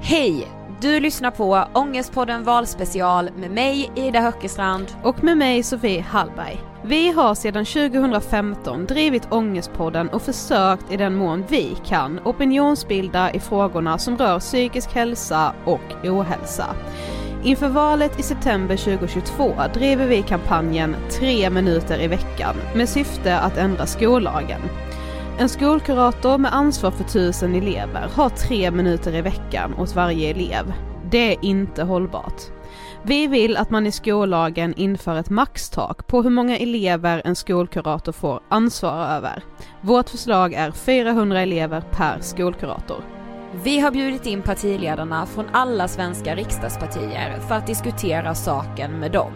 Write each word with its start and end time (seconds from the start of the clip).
Hej! 0.00 0.48
Du 0.80 1.00
lyssnar 1.00 1.30
på 1.30 1.64
Ångestpodden 1.74 2.44
valspecial 2.44 3.30
med 3.36 3.50
mig 3.50 3.90
Ida 3.94 4.20
Höckestrand 4.20 4.86
Och 5.02 5.24
med 5.24 5.38
mig 5.38 5.62
Sofie 5.62 6.00
Hallberg. 6.00 6.60
Vi 6.84 7.12
har 7.12 7.34
sedan 7.34 7.64
2015 7.64 8.86
drivit 8.86 9.32
Ångestpodden 9.32 10.08
och 10.08 10.22
försökt 10.22 10.92
i 10.92 10.96
den 10.96 11.14
mån 11.14 11.44
vi 11.48 11.76
kan 11.86 12.20
opinionsbilda 12.24 13.32
i 13.32 13.40
frågorna 13.40 13.98
som 13.98 14.18
rör 14.18 14.40
psykisk 14.40 14.94
hälsa 14.94 15.54
och 15.64 16.04
ohälsa. 16.04 16.66
Inför 17.44 17.68
valet 17.68 18.20
i 18.20 18.22
september 18.22 18.76
2022 18.76 19.54
driver 19.74 20.06
vi 20.06 20.22
kampanjen 20.22 20.96
3 21.10 21.50
minuter 21.50 22.00
i 22.00 22.08
veckan 22.08 22.56
med 22.74 22.88
syfte 22.88 23.38
att 23.38 23.56
ändra 23.56 23.86
skollagen. 23.86 24.60
En 25.40 25.48
skolkurator 25.48 26.38
med 26.38 26.54
ansvar 26.54 26.90
för 26.90 27.04
tusen 27.04 27.54
elever 27.54 28.08
har 28.14 28.28
tre 28.28 28.70
minuter 28.70 29.14
i 29.14 29.22
veckan 29.22 29.74
åt 29.74 29.94
varje 29.94 30.30
elev. 30.30 30.72
Det 31.10 31.32
är 31.32 31.44
inte 31.44 31.82
hållbart. 31.82 32.42
Vi 33.02 33.26
vill 33.26 33.56
att 33.56 33.70
man 33.70 33.86
i 33.86 33.92
skollagen 33.92 34.74
inför 34.74 35.16
ett 35.16 35.30
maxtak 35.30 36.06
på 36.06 36.22
hur 36.22 36.30
många 36.30 36.58
elever 36.58 37.22
en 37.24 37.36
skolkurator 37.36 38.12
får 38.12 38.40
ansvara 38.48 39.08
över. 39.16 39.42
Vårt 39.80 40.08
förslag 40.08 40.54
är 40.54 40.70
400 40.70 41.40
elever 41.40 41.80
per 41.80 42.20
skolkurator. 42.20 43.04
Vi 43.64 43.80
har 43.80 43.90
bjudit 43.90 44.26
in 44.26 44.42
partiledarna 44.42 45.26
från 45.26 45.46
alla 45.52 45.88
svenska 45.88 46.34
riksdagspartier 46.34 47.40
för 47.48 47.54
att 47.54 47.66
diskutera 47.66 48.34
saken 48.34 48.90
med 49.00 49.12
dem. 49.12 49.32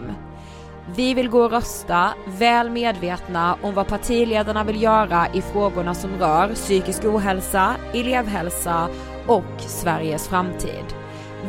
Vi 0.95 1.13
vill 1.13 1.29
gå 1.29 1.43
och 1.43 1.51
rösta, 1.51 2.13
väl 2.25 2.69
medvetna 2.69 3.57
om 3.61 3.73
vad 3.73 3.87
partiledarna 3.87 4.63
vill 4.63 4.81
göra 4.81 5.27
i 5.33 5.41
frågorna 5.41 5.93
som 5.93 6.11
rör 6.19 6.53
psykisk 6.53 7.05
ohälsa, 7.05 7.75
elevhälsa 7.93 8.89
och 9.27 9.59
Sveriges 9.59 10.27
framtid. 10.27 10.85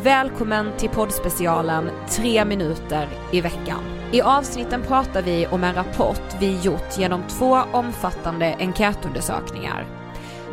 Välkommen 0.03 0.73
till 0.79 0.89
poddspecialen 0.89 1.91
3 2.09 2.45
minuter 2.45 3.09
i 3.33 3.41
veckan. 3.41 3.81
I 4.13 4.23
avsnitten 4.23 4.83
pratar 4.83 5.23
vi 5.23 5.47
om 5.47 5.65
en 5.65 5.75
rapport 5.75 6.37
vi 6.41 6.61
gjort 6.61 6.99
genom 6.99 7.23
två 7.29 7.59
omfattande 7.73 8.57
enkätundersökningar. 8.59 10.04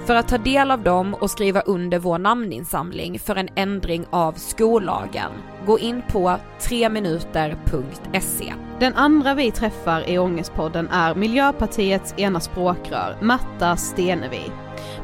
För 0.06 0.16
att 0.16 0.28
ta 0.28 0.38
del 0.38 0.72
av 0.72 0.84
dem 0.84 1.14
och 1.14 1.32
skriva 1.32 1.62
under 1.62 2.00
vår 2.00 2.18
namninsamling 2.18 3.20
för 3.20 3.36
en 3.36 3.50
ändring 3.56 4.06
av 4.10 4.34
skollagen, 4.34 5.32
gå 5.66 5.80
in 5.80 6.02
på 6.10 6.38
3minuter.se. 6.60 8.54
Den 8.80 8.94
andra 8.94 9.34
vi 9.34 9.52
träffar 9.52 10.10
i 10.10 10.18
Ångestpodden 10.18 10.88
är 10.88 11.16
Miljöpartiets 11.16 12.14
ena 12.18 12.40
språkrör, 12.40 13.18
Matta 13.22 13.78
Stenevi. 13.78 14.52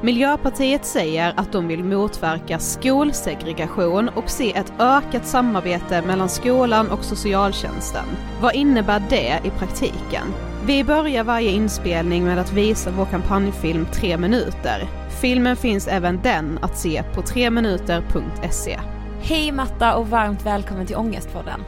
Miljöpartiet 0.01 0.85
säger 0.85 1.33
att 1.37 1.51
de 1.51 1.67
vill 1.67 1.83
motverka 1.83 2.59
skolsegregation 2.59 4.09
och 4.09 4.29
se 4.29 4.57
ett 4.57 4.73
ökat 4.79 5.27
samarbete 5.27 6.01
mellan 6.01 6.29
skolan 6.29 6.91
och 6.91 7.03
socialtjänsten. 7.03 8.05
Vad 8.41 8.55
innebär 8.55 9.03
det 9.09 9.41
i 9.43 9.49
praktiken? 9.49 10.33
Vi 10.65 10.83
börjar 10.83 11.23
varje 11.23 11.51
inspelning 11.51 12.23
med 12.23 12.39
att 12.39 12.53
visa 12.53 12.91
vår 12.91 13.05
kampanjfilm 13.05 13.85
3 13.93 14.17
minuter. 14.17 14.87
Filmen 15.21 15.55
finns 15.55 15.87
även 15.87 16.21
den 16.23 16.59
att 16.61 16.77
se 16.77 17.03
på 17.15 17.21
3minuter.se. 17.21 18.79
Hej 19.21 19.51
Matta 19.51 19.95
och 19.95 20.09
varmt 20.09 20.45
välkommen 20.45 20.85
till 20.85 20.95
Ångestpodden. 20.95 21.63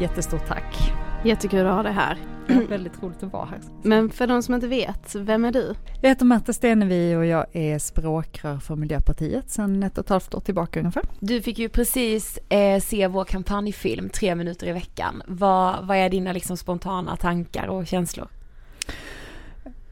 Jättestort 0.00 0.48
tack. 0.48 0.92
Jättekul 1.24 1.66
att 1.66 1.74
ha 1.74 1.82
dig 1.82 1.92
här. 1.92 2.16
Det 2.58 2.64
är 2.64 2.68
väldigt 2.68 3.02
roligt 3.02 3.22
att 3.22 3.32
vara 3.32 3.44
här. 3.44 3.58
Men 3.82 4.10
för 4.10 4.26
de 4.26 4.42
som 4.42 4.54
inte 4.54 4.66
vet, 4.66 5.14
vem 5.14 5.44
är 5.44 5.52
du? 5.52 5.74
Jag 6.00 6.08
heter 6.08 6.24
Märta 6.24 6.52
Stenevi 6.52 7.16
och 7.16 7.26
jag 7.26 7.46
är 7.52 7.78
språkrör 7.78 8.58
för 8.58 8.76
Miljöpartiet 8.76 9.50
sedan 9.50 9.82
ett 9.82 9.98
och 9.98 10.04
ett 10.04 10.10
halvt 10.10 10.34
år 10.34 10.40
tillbaka 10.40 10.80
ungefär. 10.80 11.02
Du 11.20 11.42
fick 11.42 11.58
ju 11.58 11.68
precis 11.68 12.38
eh, 12.48 12.80
se 12.80 13.06
vår 13.08 13.24
kampanjfilm 13.24 14.08
tre 14.08 14.34
minuter 14.34 14.66
i 14.66 14.72
veckan. 14.72 15.22
Vad, 15.26 15.86
vad 15.86 15.96
är 15.96 16.10
dina 16.10 16.32
liksom 16.32 16.56
spontana 16.56 17.16
tankar 17.16 17.66
och 17.66 17.86
känslor? 17.86 18.28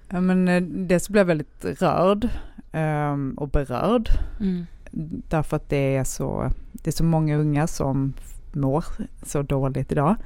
Ja, 0.09 0.21
men 0.21 0.49
eh, 0.49 0.63
dels 0.63 1.09
blev 1.09 1.21
jag 1.21 1.27
väldigt 1.27 1.83
rörd 1.83 2.29
um, 2.73 3.35
och 3.35 3.49
berörd. 3.49 4.09
Mm. 4.41 4.67
Därför 5.29 5.57
att 5.57 5.69
det 5.69 5.97
är, 5.97 6.05
så, 6.05 6.51
det 6.73 6.91
är 6.91 6.93
så 6.93 7.05
många 7.05 7.37
unga 7.37 7.67
som 7.67 8.13
mår 8.53 8.85
så 9.23 9.43
dåligt 9.43 9.93
idag. 9.93 10.17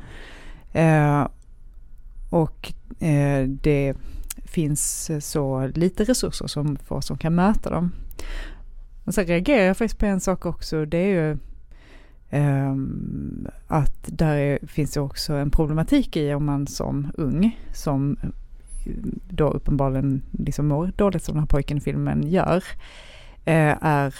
Uh, 0.76 1.26
och 2.34 2.72
eh, 3.00 3.48
det 3.48 3.94
finns 4.44 5.10
eh, 5.10 5.18
så 5.18 5.66
lite 5.74 6.04
resurser 6.04 6.46
som, 6.46 6.76
för 6.76 7.00
som 7.00 7.18
kan 7.18 7.34
möta 7.34 7.70
dem. 7.70 7.92
Och 9.04 9.14
sen 9.14 9.26
reagerar 9.26 9.64
jag 9.64 9.76
faktiskt 9.76 10.00
på 10.00 10.06
en 10.06 10.20
sak 10.20 10.46
också, 10.46 10.84
det 10.84 10.98
är 10.98 11.06
ju 11.06 11.38
um, 12.40 13.48
att 13.66 14.04
där 14.06 14.36
är, 14.36 14.66
finns 14.66 14.92
det 14.92 15.00
också 15.00 15.32
en 15.34 15.50
problematik 15.50 16.16
i 16.16 16.34
om 16.34 16.44
man 16.44 16.66
som 16.66 17.12
ung, 17.14 17.60
som 17.74 18.16
eh, 18.22 18.28
då 19.28 19.50
uppenbarligen 19.50 20.22
liksom 20.30 20.66
mår 20.66 20.92
dåligt 20.96 21.24
som 21.24 21.34
den 21.34 21.42
här 21.42 21.46
pojken 21.46 21.78
i 21.78 21.80
filmen 21.80 22.28
gör, 22.28 22.64
är 23.44 24.14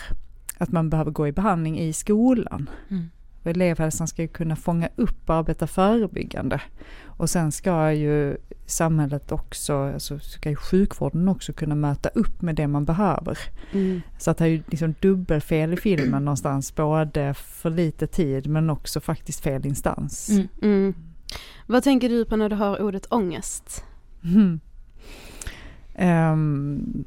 att 0.59 0.73
man 0.73 0.91
behöver 0.91 1.11
gå 1.11 1.29
i 1.29 1.33
behandling 1.33 1.79
i 1.79 1.93
skolan. 1.93 2.71
Mm. 2.89 3.11
Och 3.45 3.51
elevhälsan 3.51 4.09
ska 4.09 4.23
ju 4.23 4.29
kunna 4.29 4.57
fånga 4.57 4.89
upp 4.97 5.31
och 5.31 5.35
arbeta 5.35 5.67
förebyggande. 5.67 6.61
Och 7.05 7.31
sen 7.31 7.53
ska 7.53 7.93
ju 7.93 8.37
samhället 8.67 9.33
också, 9.33 9.77
alltså 9.77 10.19
ska 10.19 10.51
ju 10.51 10.57
sjukvården 10.57 11.29
också 11.29 11.53
kunna 11.53 11.75
möta 11.75 12.09
upp 12.09 12.43
med 12.43 12.55
det 12.55 12.67
man 12.67 12.85
behöver. 12.85 13.39
Mm. 13.73 14.03
Så 14.19 14.31
att 14.31 14.39
det 14.39 14.45
är 14.45 14.49
ju 14.49 14.63
liksom 14.67 14.95
dubbelfel 15.01 15.73
i 15.73 15.77
filmen 15.77 16.25
någonstans, 16.25 16.75
både 16.75 17.35
för 17.35 17.71
lite 17.71 18.07
tid 18.07 18.47
men 18.47 18.71
också 18.71 19.01
faktiskt 19.01 19.41
fel 19.41 19.67
instans. 19.67 20.29
Mm. 20.29 20.49
Mm. 20.63 20.95
Vad 21.67 21.83
tänker 21.83 22.09
du 22.09 22.25
på 22.25 22.37
när 22.37 22.49
du 22.49 22.57
hör 22.57 22.83
ordet 22.83 23.07
ångest? 23.11 23.85
Um, 25.99 27.05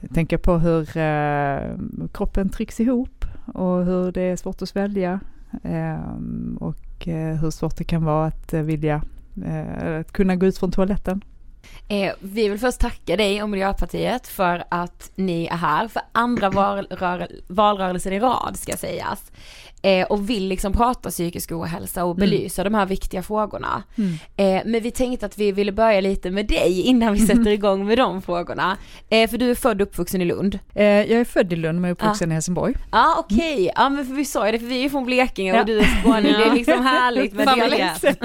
jag 0.00 0.14
tänker 0.14 0.38
på 0.38 0.58
hur 0.58 0.80
uh, 0.80 2.08
kroppen 2.12 2.48
trycks 2.48 2.80
ihop 2.80 3.17
och 3.54 3.84
hur 3.84 4.12
det 4.12 4.22
är 4.22 4.36
svårt 4.36 4.62
att 4.62 4.68
svälja. 4.68 5.20
Ehm, 5.64 6.58
och 6.60 7.08
eh, 7.08 7.36
hur 7.36 7.50
svårt 7.50 7.76
det 7.76 7.84
kan 7.84 8.04
vara 8.04 8.26
att 8.26 8.52
eh, 8.52 8.62
vilja, 8.62 9.02
eh, 9.46 10.00
att 10.00 10.12
kunna 10.12 10.36
gå 10.36 10.46
ut 10.46 10.58
från 10.58 10.72
toaletten. 10.72 11.24
Eh, 11.88 12.12
vi 12.20 12.48
vill 12.48 12.58
först 12.58 12.80
tacka 12.80 13.16
dig 13.16 13.42
och 13.42 13.50
Miljöpartiet 13.50 14.26
för 14.26 14.64
att 14.68 15.10
ni 15.14 15.46
är 15.46 15.56
här 15.56 15.88
för 15.88 16.02
andra 16.12 16.50
valrör 16.50 17.28
valrörelsen 17.48 18.12
i 18.12 18.20
rad 18.20 18.56
ska 18.56 18.76
sägas 18.76 19.32
eh, 19.82 20.06
och 20.06 20.30
vill 20.30 20.48
liksom 20.48 20.72
prata 20.72 21.10
psykisk 21.10 21.52
ohälsa 21.52 22.04
och 22.04 22.16
mm. 22.16 22.20
belysa 22.20 22.62
mm. 22.62 22.72
de 22.72 22.78
här 22.78 22.86
viktiga 22.86 23.22
frågorna. 23.22 23.82
Mm. 23.96 24.12
Eh, 24.36 24.62
men 24.66 24.82
vi 24.82 24.90
tänkte 24.90 25.26
att 25.26 25.38
vi 25.38 25.52
ville 25.52 25.72
börja 25.72 26.00
lite 26.00 26.30
med 26.30 26.46
dig 26.46 26.80
innan 26.80 27.12
vi 27.12 27.18
sätter 27.18 27.48
igång 27.50 27.86
med 27.86 27.98
de 27.98 28.22
frågorna. 28.22 28.76
Eh, 29.08 29.30
för 29.30 29.38
du 29.38 29.50
är 29.50 29.54
född 29.54 29.80
och 29.80 29.88
uppvuxen 29.88 30.22
i 30.22 30.24
Lund. 30.24 30.58
Eh, 30.74 30.84
jag 30.84 31.20
är 31.20 31.24
född 31.24 31.52
i 31.52 31.56
Lund 31.56 31.80
men 31.80 31.90
uppvuxen 31.90 32.30
ah. 32.30 32.32
i 32.32 32.34
Helsingborg. 32.34 32.74
Ja 32.76 32.98
ah, 32.98 33.14
okej, 33.18 33.36
okay. 33.36 33.58
mm. 33.58 33.72
ja 33.76 33.88
men 33.88 34.06
för 34.06 34.14
vi 34.14 34.24
sa 34.24 34.46
ju 34.46 34.52
det 34.52 34.58
för 34.58 34.66
vi 34.66 34.84
är 34.84 34.88
från 34.88 35.04
Blekinge 35.04 35.54
ja. 35.54 35.60
och 35.60 35.66
du 35.66 35.78
är 35.78 36.02
skåning, 36.02 36.32
det 36.32 36.44
är 36.44 36.54
liksom 36.54 36.86
härligt 36.86 37.32
med 37.32 37.46
dialekt. 37.46 38.02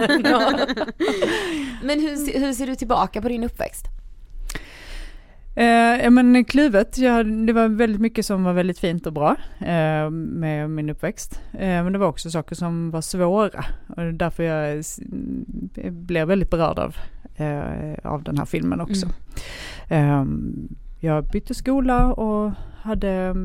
men 1.83 2.00
hur, 2.00 2.39
hur 2.39 2.53
ser 2.53 2.67
du 2.67 2.75
tillbaka 2.75 3.22
på 3.22 3.27
din 3.27 3.43
uppväxt? 3.43 3.86
Eh, 5.55 6.03
ja 6.03 6.10
men 6.10 6.45
kluvet, 6.45 6.98
ja, 6.98 7.24
det 7.24 7.53
var 7.53 7.67
väldigt 7.67 8.01
mycket 8.01 8.25
som 8.25 8.43
var 8.43 8.53
väldigt 8.53 8.79
fint 8.79 9.05
och 9.05 9.13
bra 9.13 9.36
eh, 9.60 10.10
med 10.10 10.69
min 10.69 10.89
uppväxt. 10.89 11.41
Eh, 11.53 11.83
men 11.83 11.93
det 11.93 12.00
var 12.00 12.07
också 12.07 12.31
saker 12.31 12.55
som 12.55 12.91
var 12.91 13.01
svåra 13.01 13.65
och 13.88 14.13
därför 14.13 14.43
jag 14.43 14.83
blev 15.91 16.27
väldigt 16.27 16.50
berörd 16.50 16.79
av, 16.79 16.95
eh, 17.36 18.12
av 18.12 18.24
den 18.24 18.38
här 18.38 18.45
filmen 18.45 18.81
också. 18.81 19.07
Mm. 19.89 20.75
Jag 21.03 21.24
bytte 21.24 21.53
skola 21.53 22.13
och 22.13 22.51
hade, 22.81 23.36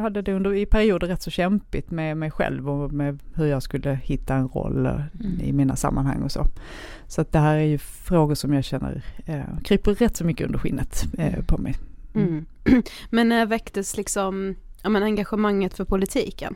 hade 0.00 0.22
det 0.22 0.32
under, 0.32 0.54
i 0.54 0.66
perioder 0.66 1.06
rätt 1.06 1.22
så 1.22 1.30
kämpigt 1.30 1.90
med 1.90 2.16
mig 2.16 2.30
själv 2.30 2.70
och 2.70 2.92
med 2.92 3.18
hur 3.34 3.46
jag 3.46 3.62
skulle 3.62 3.94
hitta 3.94 4.34
en 4.34 4.48
roll 4.48 4.86
mm. 4.86 5.40
i 5.40 5.52
mina 5.52 5.76
sammanhang 5.76 6.22
och 6.22 6.32
så. 6.32 6.46
Så 7.06 7.20
att 7.20 7.32
det 7.32 7.38
här 7.38 7.56
är 7.56 7.64
ju 7.64 7.78
frågor 7.78 8.34
som 8.34 8.52
jag 8.52 8.64
känner 8.64 9.02
eh, 9.26 9.60
kryper 9.64 9.94
rätt 9.94 10.16
så 10.16 10.24
mycket 10.24 10.46
under 10.46 10.58
skinnet 10.58 11.04
eh, 11.18 11.44
på 11.44 11.58
mig. 11.58 11.74
Mm. 12.14 12.46
Men 13.10 13.28
när 13.28 13.46
väcktes 13.46 13.96
liksom 13.96 14.54
ja, 14.82 14.88
men 14.88 15.02
engagemanget 15.02 15.74
för 15.74 15.84
politiken? 15.84 16.54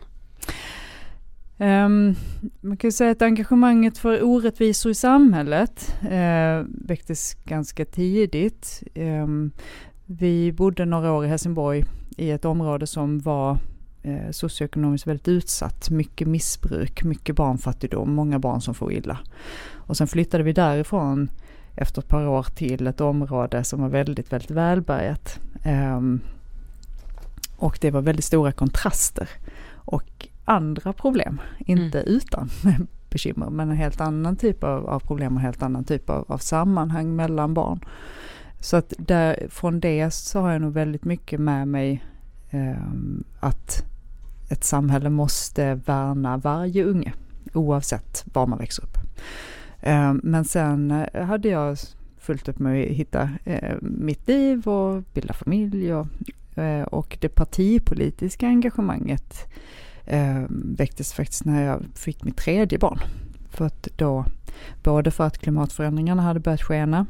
Um, 1.58 2.14
man 2.60 2.76
kan 2.76 2.92
säga 2.92 3.10
att 3.10 3.22
engagemanget 3.22 3.98
för 3.98 4.24
orättvisor 4.24 4.92
i 4.92 4.94
samhället 4.94 5.94
uh, 6.04 6.66
väcktes 6.68 7.34
ganska 7.34 7.84
tidigt. 7.84 8.82
Um, 8.94 9.52
vi 10.18 10.52
bodde 10.52 10.84
några 10.84 11.12
år 11.12 11.24
i 11.24 11.28
Helsingborg 11.28 11.84
i 12.16 12.30
ett 12.30 12.44
område 12.44 12.86
som 12.86 13.18
var 13.18 13.58
uh, 14.06 14.30
socioekonomiskt 14.30 15.06
väldigt 15.06 15.28
utsatt. 15.28 15.90
Mycket 15.90 16.28
missbruk, 16.28 17.04
mycket 17.04 17.36
barnfattigdom, 17.36 18.14
många 18.14 18.38
barn 18.38 18.60
som 18.60 18.74
får 18.74 18.92
illa. 18.92 19.18
Och 19.74 19.96
sen 19.96 20.06
flyttade 20.06 20.44
vi 20.44 20.52
därifrån 20.52 21.30
efter 21.76 22.02
ett 22.02 22.08
par 22.08 22.26
år 22.26 22.46
till 22.54 22.86
ett 22.86 23.00
område 23.00 23.64
som 23.64 23.80
var 23.80 23.88
väldigt, 23.88 24.32
väldigt 24.32 24.50
välbärgat. 24.50 25.38
Um, 25.66 26.20
och 27.56 27.78
det 27.80 27.90
var 27.90 28.02
väldigt 28.02 28.24
stora 28.24 28.52
kontraster. 28.52 29.28
Och 29.74 30.28
andra 30.44 30.92
problem, 30.92 31.40
inte 31.58 32.00
mm. 32.00 32.14
utan 32.14 32.48
bekymmer, 33.10 33.50
men 33.50 33.70
en 33.70 33.76
helt 33.76 34.00
annan 34.00 34.36
typ 34.36 34.64
av, 34.64 34.86
av 34.86 35.00
problem 35.00 35.32
och 35.32 35.40
en 35.40 35.44
helt 35.44 35.62
annan 35.62 35.84
typ 35.84 36.10
av, 36.10 36.24
av, 36.28 36.38
sammanhang 36.38 37.16
mellan 37.16 37.54
barn. 37.54 37.80
Så 38.62 38.76
att 38.76 38.94
där, 38.98 39.46
från 39.50 39.80
det 39.80 40.10
så 40.10 40.40
har 40.40 40.52
jag 40.52 40.60
nog 40.60 40.72
väldigt 40.72 41.04
mycket 41.04 41.40
med 41.40 41.68
mig 41.68 42.04
eh, 42.50 42.76
att 43.40 43.84
ett 44.48 44.64
samhälle 44.64 45.10
måste 45.10 45.74
värna 45.74 46.36
varje 46.36 46.84
unge, 46.84 47.12
oavsett 47.52 48.24
var 48.32 48.46
man 48.46 48.58
växer 48.58 48.82
upp. 48.82 48.98
Eh, 49.80 50.14
men 50.22 50.44
sen 50.44 50.90
eh, 50.90 51.24
hade 51.24 51.48
jag 51.48 51.78
fullt 52.18 52.48
upp 52.48 52.58
med 52.58 52.82
att 52.82 52.88
hitta 52.88 53.30
eh, 53.44 53.76
mitt 53.80 54.28
liv 54.28 54.68
och 54.68 55.02
bilda 55.14 55.34
familj 55.34 55.94
och, 55.94 56.06
eh, 56.58 56.82
och 56.82 57.18
det 57.20 57.28
partipolitiska 57.28 58.46
engagemanget 58.46 59.52
eh, 60.04 60.42
väcktes 60.48 61.12
faktiskt 61.12 61.44
när 61.44 61.62
jag 61.62 61.82
fick 61.94 62.24
mitt 62.24 62.36
tredje 62.36 62.78
barn. 62.78 62.98
För 63.50 63.66
att 63.66 63.88
då, 63.96 64.24
både 64.82 65.10
för 65.10 65.24
att 65.26 65.38
klimatförändringarna 65.38 66.22
hade 66.22 66.40
börjat 66.40 66.62
skena 66.62 67.06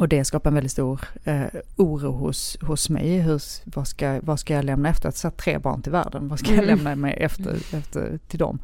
och 0.00 0.08
det 0.08 0.24
skapade 0.24 0.50
en 0.50 0.54
väldigt 0.54 0.72
stor 0.72 1.00
eh, 1.24 1.46
oro 1.76 2.12
hos, 2.12 2.58
hos 2.62 2.90
mig. 2.90 3.18
Hur, 3.18 3.42
vad, 3.64 3.88
ska, 3.88 4.20
vad 4.22 4.40
ska 4.40 4.54
jag 4.54 4.64
lämna 4.64 4.88
efter? 4.88 5.08
Att 5.08 5.16
sätta 5.16 5.36
tre 5.36 5.58
barn 5.58 5.82
till 5.82 5.92
världen, 5.92 6.28
vad 6.28 6.38
ska 6.38 6.48
jag 6.48 6.64
mm. 6.64 6.76
lämna 6.76 6.96
mig 6.96 7.14
efter, 7.20 7.76
efter 7.76 8.18
till 8.28 8.38
dem? 8.38 8.58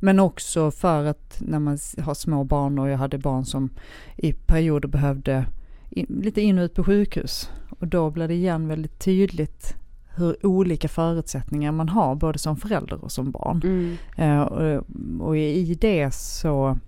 Men 0.00 0.20
också 0.20 0.70
för 0.70 1.04
att 1.04 1.36
när 1.40 1.58
man 1.58 1.78
har 1.98 2.14
små 2.14 2.44
barn 2.44 2.78
och 2.78 2.88
jag 2.88 2.98
hade 2.98 3.18
barn 3.18 3.44
som 3.44 3.70
i 4.16 4.32
perioder 4.32 4.88
behövde 4.88 5.46
in, 5.90 6.06
lite 6.22 6.40
in 6.40 6.58
och 6.58 6.62
ut 6.64 6.74
på 6.74 6.84
sjukhus. 6.84 7.50
Och 7.78 7.86
då 7.88 8.10
blev 8.10 8.28
det 8.28 8.34
igen 8.34 8.68
väldigt 8.68 8.98
tydligt 8.98 9.76
hur 10.14 10.46
olika 10.46 10.88
förutsättningar 10.88 11.72
man 11.72 11.88
har 11.88 12.14
både 12.14 12.38
som 12.38 12.56
förälder 12.56 13.04
och 13.04 13.12
som 13.12 13.30
barn. 13.30 13.60
Mm. 13.64 13.96
Uh, 14.18 14.42
och, 14.42 14.84
och, 15.20 15.36
i 15.36 15.74
det 15.80 16.14
så 16.14 16.78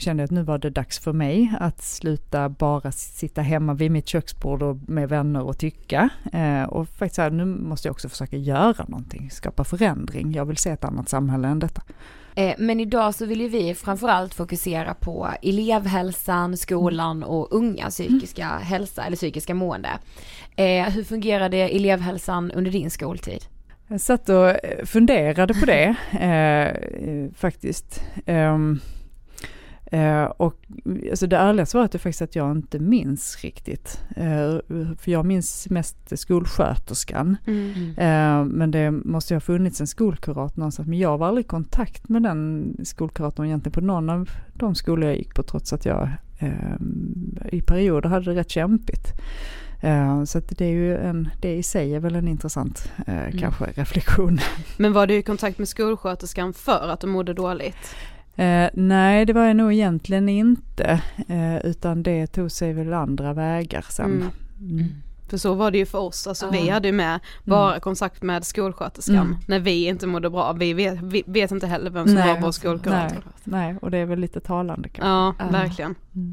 kände 0.00 0.24
att 0.24 0.30
nu 0.30 0.42
var 0.42 0.58
det 0.58 0.70
dags 0.70 0.98
för 0.98 1.12
mig 1.12 1.52
att 1.60 1.82
sluta 1.82 2.48
bara 2.48 2.92
sitta 2.92 3.42
hemma 3.42 3.74
vid 3.74 3.90
mitt 3.90 4.08
köksbord 4.08 4.62
och 4.62 4.76
med 4.88 5.08
vänner 5.08 5.42
och 5.42 5.58
tycka. 5.58 6.08
Uh, 6.34 6.62
och 6.62 6.88
faktiskt 6.88 7.18
här, 7.18 7.30
nu 7.30 7.44
måste 7.44 7.88
jag 7.88 7.92
också 7.92 8.08
försöka 8.08 8.36
göra 8.36 8.84
någonting, 8.88 9.30
skapa 9.30 9.64
förändring. 9.64 10.32
Jag 10.32 10.44
vill 10.44 10.56
se 10.56 10.70
ett 10.70 10.84
annat 10.84 11.08
samhälle 11.08 11.48
än 11.48 11.58
detta. 11.58 11.82
Eh, 12.34 12.54
men 12.58 12.80
idag 12.80 13.14
så 13.14 13.26
vill 13.26 13.40
ju 13.40 13.48
vi 13.48 13.74
framförallt 13.74 14.34
fokusera 14.34 14.94
på 14.94 15.28
elevhälsan, 15.42 16.56
skolan 16.56 17.16
mm. 17.16 17.28
och 17.28 17.52
unga 17.52 17.90
psykiska 17.90 18.46
mm. 18.46 18.62
hälsa 18.62 19.04
eller 19.04 19.16
psykiska 19.16 19.54
mående. 19.54 19.88
Eh, 20.56 20.88
hur 20.88 21.04
fungerade 21.04 21.56
elevhälsan 21.56 22.50
under 22.50 22.70
din 22.70 22.90
skoltid? 22.90 23.44
Jag 23.88 24.00
satt 24.00 24.28
och 24.28 24.48
eh, 24.48 24.84
funderade 24.84 25.54
på 25.54 25.66
det 25.66 25.96
eh, 26.20 27.34
faktiskt. 27.36 28.02
Um, 28.26 28.80
Eh, 29.90 30.24
och 30.24 30.54
alltså 31.10 31.26
det 31.26 31.36
ärliga 31.36 31.66
svaret 31.66 31.94
är 31.94 31.98
faktiskt 31.98 32.22
att 32.22 32.36
jag 32.36 32.50
inte 32.50 32.78
minns 32.78 33.44
riktigt. 33.44 34.00
Eh, 34.16 34.58
för 34.98 35.10
jag 35.10 35.26
minns 35.26 35.70
mest 35.70 36.18
skolsköterskan. 36.18 37.36
Mm. 37.46 37.90
Eh, 37.98 38.44
men 38.44 38.70
det 38.70 38.90
måste 38.90 39.34
ju 39.34 39.36
ha 39.36 39.40
funnits 39.40 39.80
en 39.80 39.86
skolkurator 39.86 40.60
någonstans. 40.60 40.88
Men 40.88 40.98
jag 40.98 41.18
var 41.18 41.28
aldrig 41.28 41.44
i 41.44 41.48
kontakt 41.48 42.08
med 42.08 42.22
den 42.22 42.76
skolkuratorn 42.84 43.46
egentligen 43.46 43.72
på 43.72 43.80
någon 43.80 44.10
av 44.10 44.30
de 44.54 44.74
skolor 44.74 45.08
jag 45.08 45.18
gick 45.18 45.34
på 45.34 45.42
trots 45.42 45.72
att 45.72 45.84
jag 45.84 46.10
ehm, 46.38 47.38
i 47.52 47.62
perioder 47.62 48.08
hade 48.08 48.24
det 48.34 48.40
rätt 48.40 48.50
kämpigt. 48.50 49.06
Uh, 49.84 50.24
så 50.24 50.40
det 50.48 50.64
är 50.64 50.70
ju 50.70 50.96
en, 50.96 51.28
det 51.40 51.54
i 51.54 51.62
sig 51.62 51.94
är 51.94 52.00
väl 52.00 52.14
en 52.14 52.28
intressant 52.28 52.92
uh, 53.08 53.18
mm. 53.18 53.38
kanske 53.38 53.64
reflektion. 53.64 54.38
Men 54.76 54.92
var 54.92 55.06
du 55.06 55.14
i 55.14 55.22
kontakt 55.22 55.58
med 55.58 55.68
skolsköterskan 55.68 56.52
för 56.52 56.88
att 56.88 57.00
du 57.00 57.06
mådde 57.06 57.34
dåligt? 57.34 57.94
Eh, 58.40 58.70
nej, 58.74 59.26
det 59.26 59.32
var 59.32 59.44
jag 59.44 59.56
nog 59.56 59.72
egentligen 59.72 60.28
inte, 60.28 61.02
eh, 61.28 61.66
utan 61.66 62.02
det 62.02 62.26
tog 62.26 62.50
sig 62.50 62.72
väl 62.72 62.92
andra 62.92 63.32
vägar 63.32 63.86
sen. 63.88 64.10
Mm. 64.10 64.30
Mm. 64.60 64.88
För 65.28 65.36
så 65.36 65.54
var 65.54 65.70
det 65.70 65.78
ju 65.78 65.86
för 65.86 65.98
oss, 65.98 66.26
alltså 66.26 66.46
ah. 66.46 66.50
vi 66.50 66.68
hade 66.68 66.88
ju 66.88 66.92
med 66.92 67.20
bara 67.44 67.70
mm. 67.70 67.80
kontakt 67.80 68.22
med 68.22 68.44
skolsköterskan 68.44 69.16
mm. 69.16 69.36
när 69.46 69.58
vi 69.58 69.86
inte 69.86 70.06
mådde 70.06 70.30
bra. 70.30 70.52
Vi 70.52 70.72
vet, 70.72 71.02
vi 71.02 71.22
vet 71.26 71.50
inte 71.50 71.66
heller 71.66 71.90
vem 71.90 72.06
som 72.06 72.14
nej, 72.14 72.34
var 72.34 72.40
vår 72.40 72.52
skolkurator. 72.52 73.22
Nej, 73.44 73.72
nej, 73.72 73.76
och 73.82 73.90
det 73.90 73.98
är 73.98 74.06
väl 74.06 74.18
lite 74.18 74.40
talande 74.40 74.88
kanske. 74.88 75.08
Ja, 75.08 75.34
ah. 75.38 75.52
verkligen. 75.52 75.94
Mm. 76.14 76.32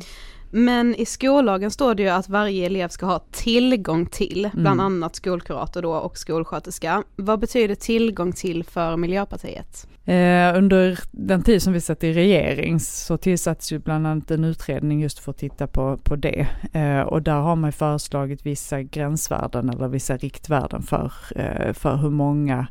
Men 0.51 0.95
i 0.95 1.05
skollagen 1.05 1.71
står 1.71 1.95
det 1.95 2.03
ju 2.03 2.09
att 2.09 2.29
varje 2.29 2.65
elev 2.65 2.89
ska 2.89 3.05
ha 3.05 3.19
tillgång 3.31 4.05
till, 4.05 4.45
mm. 4.45 4.61
bland 4.61 4.81
annat 4.81 5.15
skolkurator 5.15 5.81
då 5.81 5.93
och 5.93 6.17
skolsköterska. 6.17 7.03
Vad 7.15 7.39
betyder 7.39 7.75
tillgång 7.75 8.33
till 8.33 8.63
för 8.63 8.97
Miljöpartiet? 8.97 9.87
Eh, 10.07 10.57
under 10.57 10.99
den 11.11 11.43
tid 11.43 11.61
som 11.61 11.73
vi 11.73 11.81
satt 11.81 12.03
i 12.03 12.13
regering 12.13 12.79
så 12.79 13.17
tillsattes 13.17 13.71
ju 13.71 13.79
bland 13.79 14.07
annat 14.07 14.31
en 14.31 14.43
utredning 14.43 15.01
just 15.01 15.19
för 15.19 15.31
att 15.31 15.37
titta 15.37 15.67
på, 15.67 15.97
på 15.97 16.15
det. 16.15 16.47
Eh, 16.73 17.01
och 17.01 17.21
där 17.21 17.39
har 17.39 17.55
man 17.55 17.71
föreslagit 17.71 18.45
vissa 18.45 18.81
gränsvärden 18.81 19.69
eller 19.69 19.87
vissa 19.87 20.17
riktvärden 20.17 20.81
för, 20.81 21.11
eh, 21.35 21.73
för 21.73 21.95
hur 21.95 22.09
många, 22.09 22.67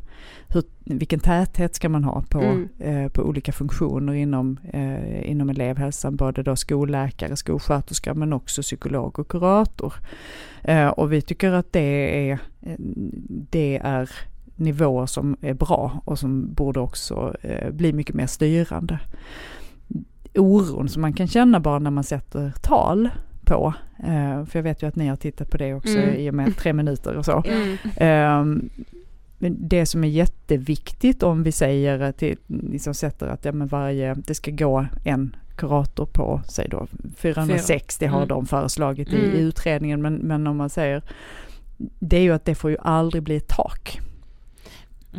hur, 0.47 0.63
vilken 0.85 1.19
täthet 1.19 1.75
ska 1.75 1.89
man 1.89 2.03
ha 2.03 2.23
på, 2.29 2.39
mm. 2.39 3.09
På 3.09 3.21
olika 3.21 3.51
funktioner 3.51 4.13
inom, 4.13 4.59
inom 5.23 5.49
elevhälsan, 5.49 6.15
både 6.15 6.43
då 6.43 6.55
skolläkare, 6.55 7.35
skolsköterska 7.35 8.13
men 8.13 8.33
också 8.33 8.61
psykolog 8.61 9.19
och 9.19 9.27
kurator. 9.27 9.93
Och 10.95 11.13
vi 11.13 11.21
tycker 11.21 11.51
att 11.51 11.73
det 11.73 12.29
är, 12.29 12.39
det 13.49 13.79
är 13.83 14.09
nivåer 14.57 15.05
som 15.05 15.37
är 15.41 15.53
bra 15.53 16.01
och 16.05 16.19
som 16.19 16.53
borde 16.53 16.79
också 16.79 17.35
eh, 17.41 17.71
bli 17.71 17.93
mycket 17.93 18.15
mer 18.15 18.27
styrande. 18.27 18.99
Oron 20.35 20.89
som 20.89 21.01
man 21.01 21.13
kan 21.13 21.27
känna 21.27 21.59
bara 21.59 21.79
när 21.79 21.91
man 21.91 22.03
sätter 22.03 22.53
tal 22.61 23.09
på, 23.45 23.73
eh, 23.99 24.45
för 24.45 24.59
jag 24.59 24.63
vet 24.63 24.83
ju 24.83 24.87
att 24.87 24.95
ni 24.95 25.07
har 25.07 25.15
tittat 25.15 25.51
på 25.51 25.57
det 25.57 25.73
också 25.73 25.97
mm. 25.97 26.15
i 26.15 26.29
och 26.29 26.33
med 26.33 26.57
tre 26.57 26.73
minuter 26.73 27.15
och 27.15 27.25
så. 27.25 27.43
Mm. 27.53 27.77
Eh, 27.95 28.69
men 29.39 29.55
det 29.59 29.85
som 29.85 30.03
är 30.03 30.07
jätteviktigt 30.07 31.23
om 31.23 31.43
vi 31.43 31.51
säger 31.51 32.11
till, 32.11 32.37
liksom 32.47 32.93
sätter 32.93 33.27
att 33.27 33.45
ja, 33.45 33.51
men 33.51 33.67
varje, 33.67 34.13
det 34.13 34.35
ska 34.35 34.51
gå 34.51 34.85
en 35.05 35.35
kurator 35.55 36.05
på, 36.05 36.41
säg 36.47 36.67
då 36.69 36.87
406, 37.17 37.97
det 37.97 38.07
har 38.07 38.17
mm. 38.17 38.27
de 38.27 38.45
föreslagit 38.45 39.09
i, 39.09 39.15
i 39.15 39.25
mm. 39.25 39.35
utredningen, 39.35 40.01
men, 40.01 40.13
men 40.15 40.47
om 40.47 40.57
man 40.57 40.69
säger, 40.69 41.03
det 41.99 42.17
är 42.17 42.21
ju 42.21 42.33
att 42.33 42.45
det 42.45 42.55
får 42.55 42.69
ju 42.69 42.77
aldrig 42.81 43.23
bli 43.23 43.35
ett 43.35 43.47
tak. 43.47 43.99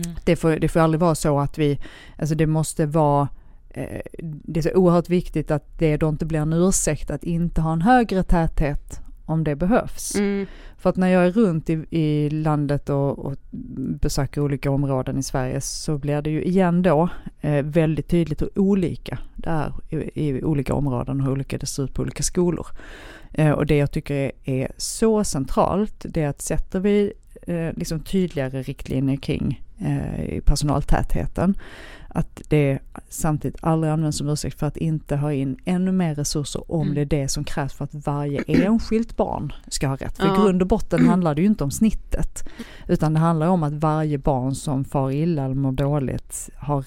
Mm. 0.04 0.16
Det, 0.24 0.36
får, 0.36 0.56
det 0.56 0.68
får 0.68 0.80
aldrig 0.80 1.00
vara 1.00 1.14
så 1.14 1.40
att 1.40 1.58
vi, 1.58 1.78
alltså 2.18 2.34
det 2.34 2.46
måste 2.46 2.86
vara 2.86 3.28
eh, 3.70 4.00
det 4.20 4.60
är 4.60 4.62
så 4.62 4.74
oerhört 4.74 5.08
viktigt 5.08 5.50
att 5.50 5.78
det 5.78 5.96
då 5.96 6.08
inte 6.08 6.26
blir 6.26 6.40
en 6.40 6.52
ursäkt 6.52 7.10
att 7.10 7.24
inte 7.24 7.60
ha 7.60 7.72
en 7.72 7.82
högre 7.82 8.22
täthet 8.22 9.00
om 9.28 9.44
det 9.44 9.56
behövs. 9.56 10.14
Mm. 10.16 10.46
För 10.76 10.90
att 10.90 10.96
när 10.96 11.08
jag 11.08 11.26
är 11.26 11.32
runt 11.32 11.70
i, 11.70 11.84
i 11.90 12.30
landet 12.30 12.90
och, 12.90 13.18
och, 13.18 13.36
besöker 14.00 14.40
olika 14.40 14.70
områden 14.70 15.18
i 15.18 15.22
Sverige 15.22 15.60
så 15.60 15.98
blir 15.98 16.22
det 16.22 16.30
ju 16.30 16.42
igen 16.42 16.82
då 16.82 17.08
eh, 17.40 17.64
väldigt 17.64 18.08
tydligt 18.08 18.42
hur 18.42 18.58
olika 18.58 19.18
det 19.36 19.50
är 19.50 19.72
i, 19.88 20.28
i, 20.28 20.44
olika 20.44 20.74
områden 20.74 21.20
och 21.20 21.26
hur 21.26 21.32
olika 21.32 21.58
det 21.58 21.66
ser 21.66 21.84
ut 21.84 21.94
på 21.94 22.02
olika 22.02 22.22
skolor. 22.22 22.66
Eh, 23.32 23.50
och 23.50 23.66
det 23.66 23.76
jag 23.76 23.90
tycker 23.90 24.14
är, 24.14 24.32
är 24.44 24.72
så 24.76 25.24
centralt 25.24 26.06
det 26.08 26.22
är 26.22 26.28
att 26.28 26.42
sätter 26.42 26.80
vi 26.80 27.12
eh, 27.42 27.72
liksom 27.76 28.00
tydligare 28.00 28.62
riktlinjer 28.62 29.16
kring 29.16 29.62
eh, 29.78 30.40
personaltätheten. 30.40 31.54
Att 32.08 32.42
det 32.48 32.78
samtidigt 33.08 33.58
aldrig 33.60 33.92
används 33.92 34.18
som 34.18 34.28
ursäkt 34.28 34.58
för 34.58 34.66
att 34.66 34.76
inte 34.76 35.16
ha 35.16 35.32
in 35.32 35.56
ännu 35.64 35.92
mer 35.92 36.14
resurser 36.14 36.72
om 36.72 36.82
mm. 36.82 36.94
det 36.94 37.00
är 37.00 37.20
det 37.20 37.28
som 37.28 37.44
krävs 37.44 37.72
för 37.72 37.84
att 37.84 37.94
varje 38.06 38.42
enskilt 38.46 39.16
barn 39.16 39.52
ska 39.68 39.88
ha 39.88 39.96
rätt. 39.96 40.16
För 40.16 40.26
ja. 40.26 40.34
i 40.34 40.36
grund 40.36 40.62
och 40.62 40.68
botten 40.68 41.08
handlar 41.08 41.34
det 41.34 41.40
ju 41.40 41.46
inte 41.46 41.64
om 41.64 41.70
snittet. 41.70 42.48
Utan 42.88 43.14
det 43.14 43.20
handlar 43.20 43.48
om 43.48 43.62
att 43.62 43.72
varje 43.72 44.18
barn 44.18 44.54
som 44.54 44.84
far 44.84 45.10
illa 45.10 45.44
eller 45.44 45.54
mår 45.54 45.72
dåligt 45.72 46.50
har, 46.56 46.84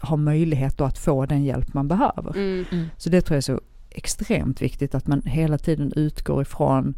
har 0.00 0.16
möjlighet 0.16 0.80
att 0.80 0.98
få 0.98 1.26
den 1.26 1.44
hjälp 1.44 1.74
man 1.74 1.88
behöver. 1.88 2.36
Mm. 2.36 2.64
Mm. 2.72 2.86
Så 2.96 3.10
det 3.10 3.20
tror 3.20 3.34
jag 3.34 3.38
är 3.38 3.56
så 3.56 3.60
extremt 3.90 4.62
viktigt 4.62 4.94
att 4.94 5.06
man 5.06 5.22
hela 5.22 5.58
tiden 5.58 5.92
utgår 5.96 6.42
ifrån 6.42 6.94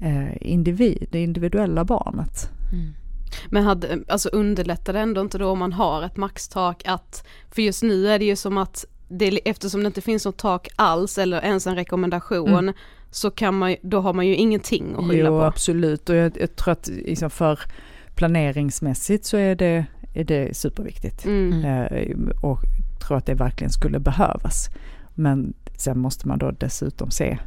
eh, 0.00 0.50
individ, 0.52 1.06
det 1.10 1.22
individuella 1.22 1.84
barnet. 1.84 2.50
Mm. 3.24 3.48
Men 3.50 3.64
hade, 3.64 3.98
alltså 4.08 4.28
underlättar 4.28 4.92
det 4.92 4.98
ändå 5.00 5.20
inte 5.20 5.38
då 5.38 5.48
om 5.48 5.58
man 5.58 5.72
har 5.72 6.02
ett 6.02 6.16
maxtak 6.16 6.82
att, 6.86 7.26
för 7.50 7.62
just 7.62 7.82
nu 7.82 8.08
är 8.08 8.18
det 8.18 8.24
ju 8.24 8.36
som 8.36 8.58
att 8.58 8.84
det, 9.08 9.48
eftersom 9.48 9.80
det 9.82 9.86
inte 9.86 10.00
finns 10.00 10.24
något 10.24 10.36
tak 10.36 10.68
alls 10.76 11.18
eller 11.18 11.40
ens 11.44 11.66
en 11.66 11.74
rekommendation 11.76 12.48
Mm. 12.48 12.74
så 13.10 13.30
kan 13.30 13.58
man, 13.58 13.76
då 13.82 14.00
har 14.00 14.12
man 14.12 14.26
ju 14.26 14.34
ingenting 14.36 14.94
att 14.98 15.08
skylla 15.10 15.28
Jo, 15.28 15.38
på. 15.38 15.44
absolut. 15.44 16.08
Och 16.08 16.16
jag, 16.16 16.32
jag 16.40 16.56
tror 16.56 16.72
att 16.72 16.88
liksom 16.88 17.30
för 17.30 17.58
planeringsmässigt 18.14 19.24
så 19.24 19.36
är 19.36 19.54
det, 19.54 19.84
är 20.14 20.24
det 20.24 20.56
superviktigt. 20.56 21.24
Mm. 21.24 21.64
Eh, 21.64 22.16
och 22.42 22.60
tror 23.06 23.16
att 23.16 23.26
det 23.26 23.34
verkligen 23.34 23.70
skulle 23.70 23.98
behövas. 23.98 24.68
Men 25.14 25.54
sen 25.78 25.98
måste 25.98 26.28
man 26.28 26.38
då 26.38 26.50
dessutom 26.50 27.10
se 27.10 27.38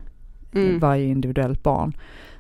Mm. 0.53 0.79
varje 0.79 1.05
individuellt 1.05 1.63
barn. 1.63 1.93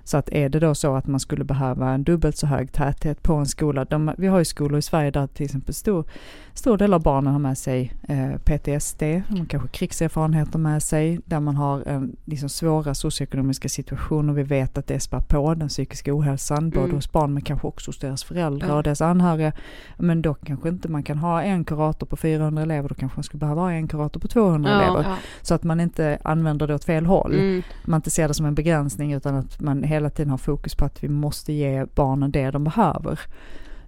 Så 0.07 0.17
att 0.17 0.29
är 0.31 0.49
det 0.49 0.59
då 0.59 0.75
så 0.75 0.95
att 0.95 1.07
man 1.07 1.19
skulle 1.19 1.43
behöva 1.43 1.89
en 1.89 2.03
dubbelt 2.03 2.37
så 2.37 2.47
hög 2.47 2.71
täthet 2.71 3.23
på 3.23 3.33
en 3.33 3.45
skola. 3.45 3.85
De, 3.85 4.11
vi 4.17 4.27
har 4.27 4.39
ju 4.39 4.45
skolor 4.45 4.77
i 4.79 4.81
Sverige 4.81 5.11
där 5.11 5.27
till 5.27 5.45
exempel 5.45 5.73
stor, 5.73 6.05
stor 6.53 6.77
del 6.77 6.93
av 6.93 7.01
barnen 7.01 7.33
har 7.33 7.39
med 7.39 7.57
sig 7.57 7.93
eh, 8.07 8.37
PTSD, 8.37 8.99
de 9.29 9.45
kanske 9.49 9.69
krigserfarenheter 9.69 10.59
med 10.59 10.83
sig, 10.83 11.19
där 11.25 11.39
man 11.39 11.55
har 11.55 11.87
en, 11.87 12.15
liksom 12.25 12.49
svåra 12.49 12.93
socioekonomiska 12.95 13.69
situationer. 13.69 14.33
Vi 14.33 14.43
vet 14.43 14.77
att 14.77 14.87
det 14.87 14.99
spär 14.99 15.19
på 15.19 15.53
den 15.53 15.67
psykiska 15.67 16.13
ohälsan, 16.17 16.69
både 16.69 16.83
Mm. 16.83 16.95
hos 16.95 17.11
barn 17.11 17.33
men 17.33 17.43
kanske 17.43 17.67
också 17.67 17.89
hos 17.89 17.99
deras 17.99 18.23
föräldrar 18.23 18.67
Ja. 18.67 18.73
och 18.75 18.83
deras 18.83 19.01
anhöriga. 19.01 19.51
Men 19.97 20.21
då 20.21 20.33
kanske 20.33 20.69
inte 20.69 20.87
man 20.87 21.03
kan 21.03 21.17
ha 21.17 21.41
en 21.43 21.63
kurator 21.65 22.07
på 22.07 22.17
400 22.17 22.61
elever, 22.63 22.89
då 22.89 22.95
kanske 22.95 23.17
man 23.17 23.23
skulle 23.23 23.39
behöva 23.39 23.61
ha 23.61 23.71
en 23.71 23.87
kurator 23.87 24.19
på 24.19 24.27
200 24.27 24.69
Ja. 24.71 24.81
elever. 24.81 25.03
Ja. 25.09 25.15
Så 25.41 25.53
att 25.53 25.63
man 25.63 25.79
inte 25.79 26.17
använder 26.23 26.67
det 26.67 26.75
åt 26.75 26.85
fel 26.85 27.05
håll 27.05 27.33
Mm. 27.35 27.61
man 27.85 27.97
inte 27.97 28.09
ser 28.09 28.27
det 28.27 28.33
som 28.33 28.45
en 28.45 28.55
begränsning 28.55 29.13
utan 29.13 29.35
att 29.35 29.61
man 29.61 29.83
hela 29.97 30.09
tiden 30.09 30.29
har 30.31 30.37
fokus 30.37 30.75
på 30.75 30.85
att 30.85 31.03
vi 31.03 31.07
måste 31.09 31.53
ge 31.53 31.85
barnen 31.95 32.31
det 32.31 32.51
de 32.51 32.63
behöver. 32.63 33.19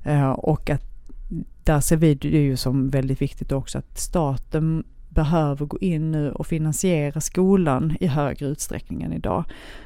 Eh, 0.03 0.29
och 0.29 0.69
att 0.69 0.83
där 1.63 1.79
ser 1.79 1.97
vi 1.97 2.15
det 2.15 2.27
ju 2.27 2.57
som 2.57 2.89
väldigt 2.89 3.21
viktigt 3.21 3.51
också 3.51 3.77
att 3.77 3.97
staten 3.99 4.83
behöver 5.09 5.65
gå 5.65 5.77
in 5.79 6.11
nu 6.11 6.31
och 6.31 6.47
finansiera 6.47 7.21
skolan 7.21 7.95
i 7.99 8.07
högre 8.07 8.45
utsträckning 8.45 9.01
än 9.01 9.13
idag. 9.13 9.43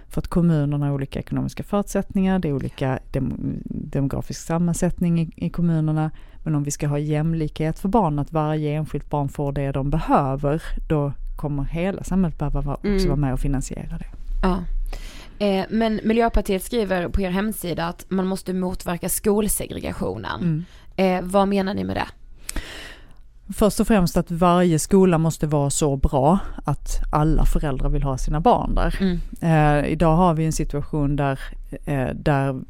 För 0.07 0.21
att 0.21 0.27
kommunerna 0.27 0.85
har 0.85 0.93
olika 0.93 1.19
ekonomiska 1.19 1.63
förutsättningar, 1.63 2.39
det 2.39 2.47
är 2.49 2.53
olika 2.53 2.99
dem, 3.11 3.33
demografisk 3.65 4.41
sammansättning 4.41 5.21
i, 5.21 5.31
i 5.35 5.49
kommunerna. 5.49 6.11
Men 6.43 6.55
om 6.55 6.63
vi 6.63 6.71
ska 6.71 6.87
ha 6.87 6.97
jämlikhet 6.97 7.79
för 7.79 7.89
barn, 7.89 8.19
att 8.19 8.31
varje 8.31 8.71
enskilt 8.75 9.09
barn 9.09 9.29
får 9.29 9.51
det 9.51 9.71
de 9.71 9.89
behöver, 9.89 10.63
då 10.89 11.13
kommer 11.35 11.63
hela 11.63 12.03
samhället 12.03 12.39
behöva 12.39 12.61
vara- 12.61 12.75
också 12.75 12.87
Mm. 12.87 13.07
vara 13.07 13.15
med 13.15 13.33
och 13.33 13.39
finansiera 13.39 13.97
det. 13.97 14.05
Ja. 14.41 14.59
Eh, 15.39 15.65
men 15.69 15.99
Miljöpartiet 16.03 16.63
skriver 16.63 17.09
på 17.09 17.21
er 17.21 17.29
hemsida 17.29 17.85
att 17.85 18.05
man 18.09 18.27
måste 18.27 18.53
motverka 18.53 19.09
skolsegregationen. 19.09 20.41
Mm. 20.41 20.65
Eh, 20.95 21.29
vad 21.31 21.47
menar 21.47 21.73
ni 21.73 21.83
med 21.83 21.95
det? 21.95 22.07
Först 23.53 23.79
och 23.79 23.87
främst 23.87 24.17
att 24.17 24.31
varje 24.31 24.79
skola 24.79 25.17
måste 25.17 25.47
vara 25.47 25.69
så 25.69 25.95
bra 25.95 26.39
att 26.65 27.01
alla 27.11 27.45
föräldrar 27.45 27.89
vill 27.89 28.03
ha 28.03 28.17
sina 28.17 28.39
barn 28.39 28.75
där. 28.75 28.97
Mm. 29.01 29.19
Eh, 29.41 29.91
idag 29.91 30.15
har 30.15 30.33
vi 30.33 30.45
en 30.45 30.53
situation 30.53 31.15
där, 31.15 31.39
Eh, 31.85 32.09
där 32.15 32.61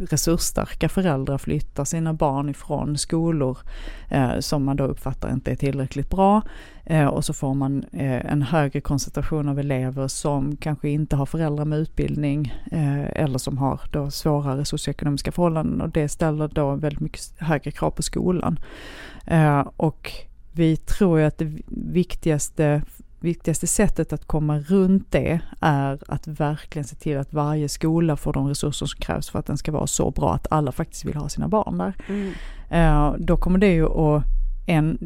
resursstarka 0.00 0.88
föräldrar 0.88 1.38
flyttar 1.38 1.84
sina 1.84 2.14
barn 2.14 2.48
ifrån 2.48 2.98
skolor 2.98 3.58
eh, 4.10 4.38
som 4.38 4.64
man 4.64 4.76
då 4.76 4.84
uppfattar 4.84 5.32
inte 5.32 5.50
är 5.50 5.56
tillräckligt 5.56 6.10
bra. 6.10 6.42
Eh, 6.84 7.06
och 7.06 7.24
så 7.24 7.32
får 7.32 7.54
man 7.54 7.84
eh, 7.92 8.32
en 8.32 8.42
högre 8.42 8.80
koncentration 8.80 9.48
av 9.48 9.58
elever 9.58 10.08
som 10.08 10.56
kanske 10.56 10.88
inte 10.88 11.16
har 11.16 11.26
föräldrar 11.26 11.64
med 11.64 11.78
utbildning 11.78 12.54
eh, 12.72 13.22
eller 13.22 13.38
som 13.38 13.58
har 13.58 13.80
då 13.92 14.10
svårare 14.10 14.64
socioekonomiska 14.64 15.32
förhållanden 15.32 15.80
och 15.80 15.90
det 15.90 16.08
ställer 16.08 16.48
då 16.48 16.74
väldigt 16.74 17.00
mycket 17.00 17.20
högre 17.38 17.70
krav 17.70 17.90
på 17.90 18.02
skolan. 18.02 18.58
Eh, 19.26 19.68
och 19.76 20.12
vi 20.52 20.76
tror 20.76 21.18
ju 21.18 21.24
att 21.24 21.38
det 21.38 21.52
viktigaste 21.68 22.82
viktigaste 23.24 23.66
sättet 23.66 24.12
att 24.12 24.24
komma 24.24 24.58
runt 24.58 25.06
det 25.10 25.40
är 25.60 25.98
att 26.08 26.26
verkligen 26.26 26.84
se 26.84 26.96
till 26.96 27.18
att 27.18 27.32
varje 27.32 27.68
skola 27.68 28.16
får 28.16 28.32
de 28.32 28.48
resurser 28.48 28.86
som 28.86 29.00
krävs 29.00 29.30
för 29.30 29.38
att 29.38 29.46
den 29.46 29.56
ska 29.56 29.72
vara 29.72 29.86
så 29.86 30.10
bra 30.10 30.34
att 30.34 30.46
alla 30.50 30.72
faktiskt 30.72 31.04
vill 31.04 31.16
ha 31.16 31.28
sina 31.28 31.48
barn 31.48 31.78
där. 31.78 31.94
Mm. 32.08 32.32
Eh, 32.70 33.14
då 33.18 33.36
kommer 33.36 33.58
det 33.58 33.72
ju 33.72 33.86
att, 33.86 34.24
en, 34.66 34.98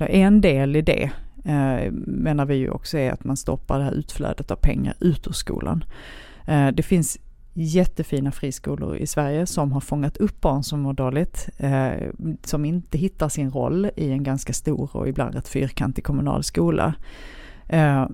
en 0.00 0.40
del 0.40 0.76
i 0.76 0.82
det 0.82 1.10
eh, 1.44 1.92
menar 2.06 2.44
vi 2.44 2.54
ju 2.54 2.70
också 2.70 2.98
är 2.98 3.12
att 3.12 3.24
man 3.24 3.36
stoppar 3.36 3.78
det 3.78 3.84
här 3.84 3.92
utflödet 3.92 4.50
av 4.50 4.56
pengar 4.56 4.94
ut 5.00 5.26
ur 5.26 5.32
skolan. 5.32 5.84
Eh, 6.46 6.68
det 6.68 6.82
finns 6.82 7.18
jättefina 7.54 8.32
friskolor 8.32 8.96
i 8.96 9.06
Sverige 9.06 9.46
som 9.46 9.72
har 9.72 9.80
fångat 9.80 10.16
upp 10.16 10.40
barn 10.40 10.62
som 10.62 10.80
mår 10.80 10.92
dåligt, 10.92 11.48
eh, 11.58 11.90
som 12.44 12.64
inte 12.64 12.98
hittar 12.98 13.28
sin 13.28 13.50
roll 13.50 13.90
i 13.96 14.10
en 14.10 14.22
ganska 14.22 14.52
stor 14.52 14.96
och 14.96 15.08
ibland 15.08 15.34
rätt 15.34 15.48
fyrkantig 15.48 16.04
kommunal 16.04 16.42
skola. 16.42 16.94
Eh, 17.68 18.06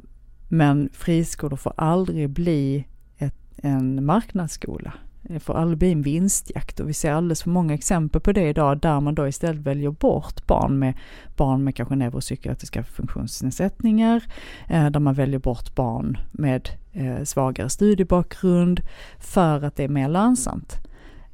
men 0.49 0.89
friskolor 0.93 1.57
får 1.57 1.73
aldrig 1.77 2.31
bli 2.31 2.85
ett, 3.19 3.35
en 3.57 4.05
marknadsskola. 4.05 4.93
Det 5.23 5.41
får 5.41 5.55
aldrig 5.55 5.79
bli 5.79 5.93
en 5.93 6.03
vinstjakt 6.03 6.81
och 6.81 6.89
vi 6.89 6.93
ser 6.93 7.13
alldeles 7.13 7.43
för 7.43 7.51
många 7.51 7.75
exempel 7.75 8.21
på 8.21 8.33
det 8.33 8.49
idag 8.49 8.79
där 8.79 9.01
man 9.01 9.15
då 9.15 9.29
istället 9.29 9.61
väljer 9.61 9.91
bort 9.91 10.47
barn 10.47 10.79
med, 10.79 10.95
barn 11.37 11.65
med 11.65 11.77
kanske 11.77 11.97
neuropsykiatriska 11.97 12.85
funktionsnedsättningar, 12.85 14.25
eh, 14.69 14.91
där 14.91 15.01
man 15.01 15.15
väljer 15.15 15.39
bort 15.39 15.75
barn 15.75 16.19
med 16.33 16.69
eh, 16.93 17.25
svagare 17.25 17.69
studiebakgrund 17.69 18.81
för 19.19 19.65
att 19.65 19.77
det 19.77 19.85
är 19.85 19.89
mer 19.89 20.09
lönsamt. 20.09 20.88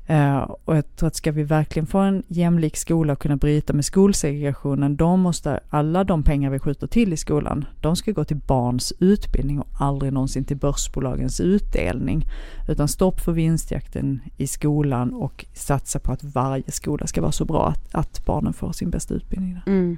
Eh, 0.07 0.39
och 0.39 0.77
jag 0.77 0.97
tror 0.97 1.07
att 1.07 1.17
ska 1.17 1.33
vi 1.33 1.43
verkligen 1.43 1.87
få 1.87 1.99
en 1.99 2.23
jämlik 2.29 2.77
skola 2.77 3.13
och 3.13 3.19
kunna 3.19 3.37
bryta 3.37 3.73
med 3.73 3.85
skolsegregationen, 3.85 4.97
då 4.97 5.17
måste 5.17 5.61
alla 5.71 6.05
de 6.05 6.23
pengar 6.23 6.51
vi 6.51 6.59
skjuter 6.59 6.87
till 6.87 7.13
i 7.13 7.17
skolan, 7.17 7.65
de 7.81 7.97
ska 7.97 8.13
gå 8.13 8.25
till 8.25 8.37
barns 8.37 8.93
utbildning 8.99 9.61
och 9.61 9.69
aldrig 9.81 10.13
någonsin 10.13 10.45
till 10.45 10.57
börsbolagens 10.57 11.41
utdelning. 11.41 12.25
Utan 12.69 12.89
stopp 12.89 13.21
för 13.21 13.33
vinstjakten 13.33 14.21
i 14.37 14.47
skolan 14.47 15.15
och 15.15 15.45
satsa 15.55 15.99
på 15.99 16.13
att 16.13 16.25
varje 16.25 16.71
skola 16.71 17.07
ska 17.07 17.21
vara 17.21 17.33
så 17.33 17.45
bra 17.45 17.69
att, 17.69 17.95
att 17.95 18.27
barnen 18.27 18.53
får 18.53 18.73
sin 18.73 18.91
bästa 18.91 19.15
utbildning. 19.15 19.55
Där. 19.55 19.73
Mm. 19.73 19.97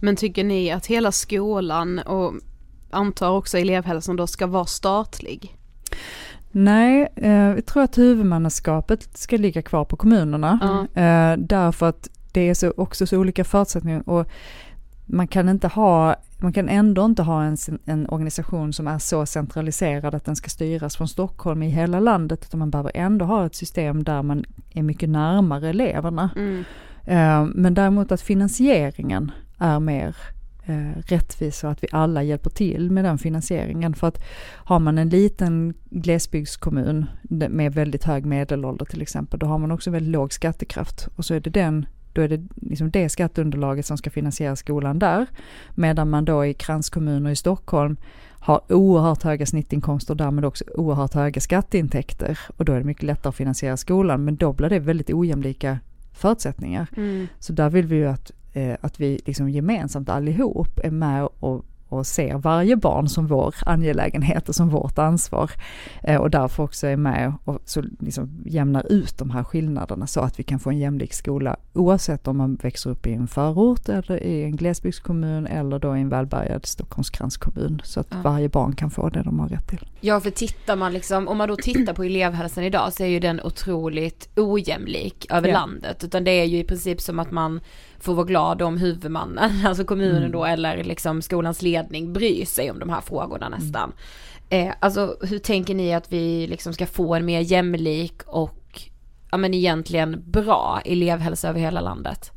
Men 0.00 0.16
tycker 0.16 0.44
ni 0.44 0.70
att 0.70 0.86
hela 0.86 1.12
skolan 1.12 1.98
och 1.98 2.34
antar 2.90 3.30
också 3.30 3.58
elevhälsan 3.58 4.16
då 4.16 4.26
ska 4.26 4.46
vara 4.46 4.66
statlig? 4.66 5.56
Nej, 6.58 7.08
eh, 7.16 7.30
jag 7.30 7.66
tror 7.66 7.82
att 7.82 7.98
huvudmannaskapet 7.98 9.18
ska 9.18 9.36
ligga 9.36 9.62
kvar 9.62 9.84
på 9.84 9.96
kommunerna. 9.96 10.58
Ja. 10.62 11.02
Eh, 11.02 11.36
därför 11.38 11.88
att 11.88 12.08
det 12.32 12.48
är 12.48 12.54
så, 12.54 12.72
också 12.76 13.06
så 13.06 13.18
olika 13.18 13.44
förutsättningar 13.44 14.08
och 14.08 14.30
man 15.06 15.28
kan 15.28 15.48
inte 15.48 15.68
ha, 15.68 16.16
man 16.38 16.52
kan 16.52 16.68
ändå 16.68 17.04
inte 17.04 17.22
ha 17.22 17.44
en, 17.44 17.56
en 17.84 18.08
organisation 18.08 18.72
som 18.72 18.86
är 18.86 18.98
så 18.98 19.26
centraliserad 19.26 20.14
att 20.14 20.24
den 20.24 20.36
ska 20.36 20.48
styras 20.48 20.96
från 20.96 21.08
Stockholm 21.08 21.62
i 21.62 21.68
hela 21.68 22.00
landet, 22.00 22.44
utan 22.44 22.58
man 22.58 22.70
behöver 22.70 22.92
ändå 22.94 23.24
ha 23.24 23.46
ett 23.46 23.54
system 23.54 24.04
där 24.04 24.22
man 24.22 24.44
är 24.74 24.82
mycket 24.82 25.08
närmare 25.08 25.68
eleverna. 25.68 26.30
Mm. 26.36 26.64
Eh, 27.04 27.44
Men 27.54 27.74
däremot 27.74 28.12
att 28.12 28.20
finansieringen 28.22 29.30
är 29.58 29.80
mer 29.80 30.16
eh, 30.66 31.00
rättvis 31.06 31.64
och 31.64 31.70
att 31.70 31.82
vi 31.82 31.88
alla 31.92 32.22
hjälper 32.22 32.50
till 32.50 32.90
med 32.90 33.04
den 33.04 33.18
finansieringen. 33.18 33.94
För 33.94 34.06
att 34.06 34.22
har 34.54 34.78
man 34.78 34.98
en 34.98 35.08
liten 35.08 35.74
glesbygdskommun 35.90 37.06
med 37.28 37.74
väldigt 37.74 38.04
hög 38.04 38.26
medelålder 38.26 38.84
till 38.84 39.02
exempel, 39.02 39.38
då 39.38 39.46
har 39.46 39.58
man 39.58 39.70
också 39.70 39.90
väldigt 39.90 40.12
låg 40.12 40.32
skattekraft. 40.32 41.08
Och 41.16 41.24
så 41.24 41.34
är 41.34 41.40
det 41.40 41.50
den 41.50 41.86
då 42.16 42.22
är 42.22 42.28
det 42.28 42.42
liksom 42.56 42.90
det 42.90 43.08
skatteunderlaget 43.08 43.86
som 43.86 43.98
ska 43.98 44.10
finansiera 44.10 44.56
skolan 44.56 44.98
där. 44.98 45.26
Medan 45.74 46.10
man 46.10 46.24
då 46.24 46.46
i 46.46 46.54
kranskommuner 46.54 47.30
i 47.30 47.36
Stockholm 47.36 47.96
har 48.46 48.72
oerhört 48.72 49.22
höga 49.22 49.46
snittinkomster 49.46 50.12
och 50.12 50.16
därmed 50.16 50.44
också 50.44 50.64
oerhört 50.74 51.14
höga 51.14 51.40
skatteintäkter. 51.40 52.38
Och 52.56 52.64
då 52.64 52.72
är 52.72 52.78
det 52.78 52.84
mycket 52.84 53.02
lättare 53.02 53.28
att 53.28 53.36
finansiera 53.36 53.76
skolan, 53.76 54.24
men 54.24 54.36
då 54.36 54.52
blir 54.52 54.68
det 54.68 54.78
väldigt 54.78 55.10
ojämlika 55.10 55.78
förutsättningar. 56.12 56.86
Mm. 56.96 57.26
Så 57.38 57.52
där 57.52 57.70
vill 57.70 57.86
vi 57.86 57.96
ju 57.96 58.08
att, 58.08 58.30
att 58.80 59.00
vi 59.00 59.20
liksom 59.26 59.50
gemensamt 59.50 60.08
allihop 60.08 60.78
är 60.84 60.90
med 60.90 61.28
och, 61.40 61.64
och 61.88 62.06
ser 62.06 62.34
varje 62.38 62.76
barn 62.76 63.08
som 63.08 63.26
vår 63.26 63.54
angelägenhet 63.66 64.48
och 64.48 64.54
som 64.54 64.68
vårt 64.68 64.98
ansvar. 64.98 65.50
Eh, 66.02 66.20
och 66.20 66.30
därför 66.30 66.62
också 66.62 66.86
är 66.86 66.96
med 66.96 67.32
och 67.44 67.58
så 67.64 67.82
liksom 68.00 68.30
jämnar 68.44 68.92
ut 68.92 69.18
de 69.18 69.30
här 69.30 69.44
skillnaderna 69.44 70.06
så 70.06 70.20
att 70.20 70.38
vi 70.38 70.42
kan 70.42 70.58
få 70.58 70.70
en 70.70 70.78
jämlik 70.78 71.12
skola 71.14 71.56
oavsett 71.72 72.28
om 72.28 72.36
man 72.36 72.54
växer 72.54 72.90
upp 72.90 73.06
i 73.06 73.12
en 73.12 73.26
förort 73.28 73.88
eller 73.88 74.22
i 74.22 74.42
en 74.44 74.56
glesbygdskommun 74.56 75.46
eller 75.46 75.78
då 75.78 75.96
i 75.96 76.00
en 76.00 76.08
välbärgad 76.08 76.66
Stockholmskranskommun. 76.66 77.80
Så 77.84 78.00
att 78.00 78.06
Ja. 78.10 78.16
varje 78.24 78.48
barn 78.48 78.72
kan 78.74 78.90
få 78.90 79.08
det 79.08 79.22
de 79.22 79.38
har 79.40 79.48
rätt 79.48 79.68
till. 79.68 79.86
Ja, 80.00 80.20
för 80.20 80.30
tittar 80.30 80.76
man 80.76 80.92
liksom, 80.92 81.28
om 81.28 81.36
man 81.38 81.48
då 81.48 81.56
tittar 81.56 81.94
på 81.94 82.02
elevhälsan 82.04 82.64
idag 82.64 82.92
så 82.92 83.02
är 83.02 83.06
ju 83.06 83.20
den 83.20 83.40
otroligt 83.44 84.28
ojämlik 84.36 85.26
över 85.30 85.48
Ja. 85.48 85.54
landet. 85.54 86.04
Utan 86.04 86.24
det 86.24 86.30
är 86.30 86.44
ju 86.44 86.58
i 86.58 86.64
princip 86.64 87.00
som 87.00 87.18
att 87.18 87.30
man 87.30 87.60
får 88.06 88.14
vara 88.14 88.26
glad 88.26 88.62
om 88.62 88.76
huvudmannen, 88.78 89.50
alltså 89.66 89.84
kommunen 89.84 90.16
Mm. 90.16 90.32
då 90.32 90.44
eller 90.44 90.84
liksom 90.84 91.22
skolans 91.22 91.62
ledning 91.62 92.12
bryr 92.12 92.44
sig 92.44 92.70
om 92.70 92.78
de 92.78 92.90
här 92.90 93.00
frågorna 93.00 93.48
nästan. 93.48 93.92
Eh, 94.48 94.72
alltså 94.80 95.16
hur 95.22 95.38
tänker 95.38 95.74
ni 95.74 95.94
att 95.94 96.12
vi 96.12 96.46
liksom 96.46 96.72
ska 96.72 96.86
få 96.86 97.14
en 97.14 97.24
mer 97.26 97.40
jämlik 97.40 98.22
och 98.26 98.82
ja 99.30 99.36
men 99.36 99.54
egentligen 99.54 100.22
bra 100.26 100.80
elevhälsa 100.84 101.48
över 101.48 101.60
hela 101.60 101.80
landet? 101.80 102.30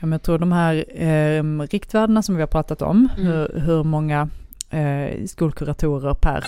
Ja, 0.00 0.06
men 0.06 0.12
jag 0.12 0.22
tror 0.22 0.38
de 0.38 0.52
här 0.52 0.84
eh, 1.02 1.42
riktvärdena 1.70 2.22
som 2.22 2.34
vi 2.34 2.40
har 2.42 2.46
pratat 2.46 2.82
om, 2.82 3.08
Mm. 3.18 3.26
hur, 3.32 3.60
hur 3.60 3.84
många 3.84 4.28
eh, 4.70 5.24
skolkuratorer 5.26 6.14
per 6.14 6.44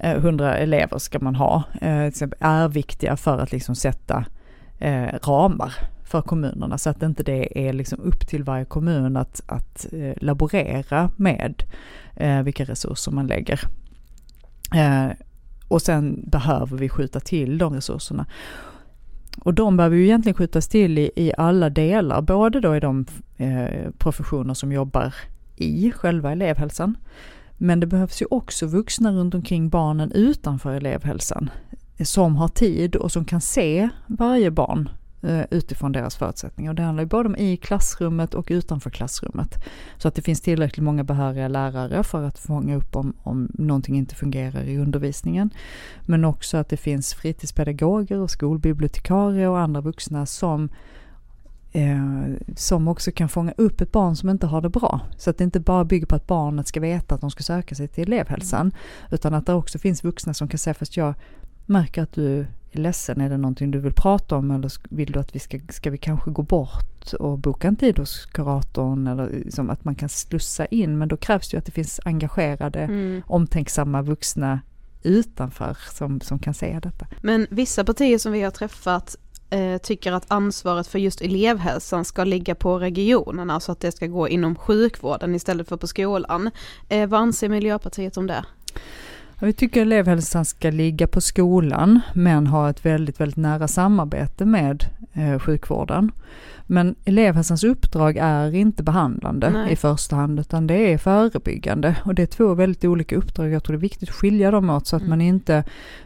eh, 0.00 0.10
100 0.16 0.56
elever 0.58 0.98
ska 0.98 1.18
man 1.18 1.34
ha, 1.34 1.62
eh, 1.80 2.06
är 2.40 2.68
viktiga 2.68 3.16
för 3.16 3.38
att 3.38 3.52
liksom 3.52 3.74
sätta 3.74 4.24
eh, 4.78 5.06
ramar 5.22 5.74
för 6.06 6.22
kommunerna 6.22 6.78
så 6.78 6.90
att 6.90 7.02
inte 7.02 7.22
det 7.22 7.68
är 7.68 7.72
liksom 7.72 8.00
upp 8.00 8.26
till 8.26 8.44
varje 8.44 8.64
kommun 8.64 9.16
att, 9.16 9.42
att 9.46 9.86
eh, 9.92 10.12
laborera 10.16 11.10
med 11.16 11.62
eh, 12.16 12.42
vilka 12.42 12.64
resurser 12.64 13.12
man 13.12 13.26
lägger. 13.26 13.60
Eh, 14.74 15.08
och 15.68 15.82
sen 15.82 16.24
behöver 16.26 16.76
vi 16.76 16.88
skjuta 16.88 17.20
till 17.20 17.58
de 17.58 17.74
resurserna. 17.74 18.26
Och 19.38 19.54
de 19.54 19.76
behöver 19.76 19.96
ju 19.96 20.04
egentligen 20.04 20.34
skjutas 20.34 20.68
till 20.68 20.98
i, 20.98 21.10
i 21.16 21.32
alla 21.38 21.70
delar, 21.70 22.22
både 22.22 22.60
då 22.60 22.76
i 22.76 22.80
de 22.80 23.06
eh, 23.36 23.90
professioner 23.98 24.54
som 24.54 24.72
jobbar 24.72 25.14
i 25.56 25.90
själva 25.90 26.32
elevhälsan. 26.32 26.96
Men 27.58 27.80
det 27.80 27.86
behövs 27.86 28.22
ju 28.22 28.26
också 28.30 28.66
vuxna 28.66 29.12
runt 29.12 29.34
omkring 29.34 29.68
barnen 29.68 30.12
utanför 30.12 30.74
elevhälsan 30.74 31.50
som 32.04 32.36
har 32.36 32.48
tid 32.48 32.96
och 32.96 33.12
som 33.12 33.24
kan 33.24 33.40
se 33.40 33.88
varje 34.06 34.50
barn 34.50 34.88
Eh, 35.26 35.44
utifrån 35.50 35.92
deras 35.92 36.16
förutsättningar. 36.16 36.70
Och 36.70 36.74
det 36.74 36.82
handlar 36.82 37.02
ju 37.02 37.08
både 37.08 37.28
om 37.28 37.36
i 37.36 37.56
klassrummet 37.56 38.34
och 38.34 38.46
utanför 38.50 38.90
klassrummet. 38.90 39.64
Så 39.98 40.08
att 40.08 40.14
det 40.14 40.22
finns 40.22 40.40
tillräckligt 40.40 40.84
många 40.84 41.04
behöriga 41.04 41.48
lärare 41.48 42.02
för 42.02 42.22
att 42.22 42.38
fånga 42.38 42.76
upp 42.76 42.96
om, 42.96 43.14
om 43.22 43.48
någonting 43.54 43.96
inte 43.96 44.14
fungerar 44.14 44.62
i 44.62 44.78
undervisningen. 44.78 45.50
Men 46.02 46.24
också 46.24 46.56
att 46.56 46.68
det 46.68 46.76
finns 46.76 47.14
fritidspedagoger 47.14 48.18
och 48.18 48.30
skolbibliotekarier 48.30 49.48
och 49.48 49.58
andra 49.58 49.80
vuxna 49.80 50.26
som 50.26 50.68
eh, 51.72 52.34
som 52.56 52.88
också 52.88 53.10
kan 53.10 53.28
fånga 53.28 53.52
upp 53.56 53.80
ett 53.80 53.92
barn 53.92 54.16
som 54.16 54.28
inte 54.28 54.46
har 54.46 54.60
det 54.60 54.68
bra. 54.68 55.00
Så 55.16 55.30
att 55.30 55.38
det 55.38 55.44
inte 55.44 55.60
bara 55.60 55.84
bygger 55.84 56.06
på 56.06 56.14
att 56.14 56.26
barnet 56.26 56.68
ska 56.68 56.80
veta 56.80 57.14
att 57.14 57.20
de 57.20 57.30
ska 57.30 57.42
söka 57.42 57.74
sig 57.74 57.88
till 57.88 58.02
elevhälsan. 58.12 58.72
Utan 59.10 59.34
att 59.34 59.46
det 59.46 59.54
också 59.54 59.78
finns 59.78 60.04
vuxna 60.04 60.34
som 60.34 60.48
kan 60.48 60.58
säga, 60.58 60.74
fast 60.74 60.96
jag 60.96 61.14
märker 61.66 62.02
att 62.02 62.12
du 62.12 62.46
är 62.70 62.78
ledsen, 62.78 63.20
är 63.20 63.28
det 63.30 63.36
någonting 63.36 63.70
du 63.70 63.78
vill 63.78 63.92
prata 63.92 64.36
om 64.36 64.50
eller 64.50 64.72
vill 64.88 65.12
du 65.12 65.18
att 65.20 65.34
vi 65.34 65.38
ska, 65.38 65.58
ska 65.68 65.90
vi 65.90 65.98
kanske 65.98 66.30
gå 66.30 66.42
bort 66.42 67.12
och 67.12 67.38
boka 67.38 67.68
en 67.68 67.76
tid 67.76 67.98
hos 67.98 68.26
kuratorn 68.26 69.06
eller 69.06 69.28
liksom 69.30 69.70
att 69.70 69.84
man 69.84 69.94
kan 69.94 70.08
slussa 70.08 70.66
in. 70.66 70.98
Men 70.98 71.08
då 71.08 71.16
krävs 71.16 71.48
det 71.50 71.54
ju 71.54 71.58
att 71.58 71.64
det 71.66 71.72
finns 71.72 72.00
engagerade, 72.04 72.80
Mm. 72.80 73.22
omtänksamma 73.26 74.02
vuxna 74.02 74.60
utanför 75.02 75.76
som, 75.92 76.20
som 76.20 76.38
kan 76.38 76.54
säga 76.54 76.80
detta. 76.80 77.06
Men 77.22 77.46
vissa 77.50 77.84
partier 77.84 78.18
som 78.18 78.32
vi 78.32 78.42
har 78.42 78.50
träffat 78.50 79.16
eh, 79.50 79.76
tycker 79.78 80.12
att 80.12 80.24
ansvaret 80.28 80.86
för 80.86 80.98
just 80.98 81.20
elevhälsan 81.20 82.04
ska 82.04 82.24
ligga 82.24 82.54
på 82.54 82.78
regionerna, 82.78 83.54
alltså 83.54 83.72
att 83.72 83.80
det 83.80 83.92
ska 83.92 84.06
gå 84.06 84.28
inom 84.28 84.54
sjukvården 84.56 85.34
istället 85.34 85.68
för 85.68 85.76
på 85.76 85.86
skolan. 85.86 86.50
Eh, 86.88 87.08
vad 87.08 87.20
anser 87.20 87.48
Miljöpartiet 87.48 88.16
om 88.16 88.26
det? 88.26 88.44
Vi 89.40 89.52
tycker 89.52 89.82
elevhälsan 89.82 90.44
ska 90.44 90.70
ligga 90.70 91.06
på 91.06 91.20
skolan 91.20 92.00
men 92.14 92.46
ha 92.46 92.70
ett 92.70 92.86
väldigt, 92.86 93.20
väldigt 93.20 93.36
nära 93.36 93.68
samarbete 93.68 94.44
med 94.44 94.84
eh, 95.12 95.38
sjukvården. 95.38 96.12
Men 96.66 96.94
elevhälsans 97.04 97.64
uppdrag 97.64 98.16
är 98.20 98.54
inte 98.54 98.82
behandlande 98.82 99.50
Nej. 99.50 99.72
i 99.72 99.76
första 99.76 100.16
hand 100.16 100.40
utan 100.40 100.66
det 100.66 100.92
är 100.92 100.98
förebyggande 100.98 101.96
och 102.04 102.14
det 102.14 102.22
är 102.22 102.26
två 102.26 102.54
väldigt 102.54 102.84
olika 102.84 103.16
uppdrag. 103.16 103.50
Jag 103.50 103.64
tror 103.64 103.76
det 103.76 103.78
är 103.78 103.80
viktigt 103.80 104.08
att 104.08 104.14
skilja 104.14 104.50
dem 104.50 104.70
åt 104.70 104.86
så 104.86 104.96
att 104.96 105.02
Mm. 105.02 105.10
man 105.10 105.20
inte 105.20 105.64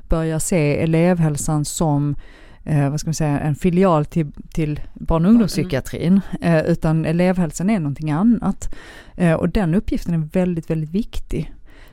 börjar 0.09 0.39
se 0.39 0.83
elevhälsan 0.83 1.65
som 1.65 2.17
eh, 2.65 2.91
vad 2.91 3.01
ska 3.01 3.09
man 3.09 3.15
säga, 3.15 3.41
en 3.41 3.55
filial 3.55 4.05
till, 4.05 4.33
till 4.53 4.81
barn 4.95 5.25
och 5.25 5.31
ungdomspsykiatrin, 5.31 6.21
eh, 6.41 6.61
utan 6.61 7.05
elevhälsan 7.05 7.71
är 7.71 7.81
någonting 7.81 8.11
annat. 8.11 8.75
Eh, 9.17 9.33
och 9.35 9.49
den 9.49 9.75
uppgiften 9.75 10.15
är 10.15 10.29
väldigt, 10.33 10.71
väldigt 10.71 10.91
viktig. 10.91 11.53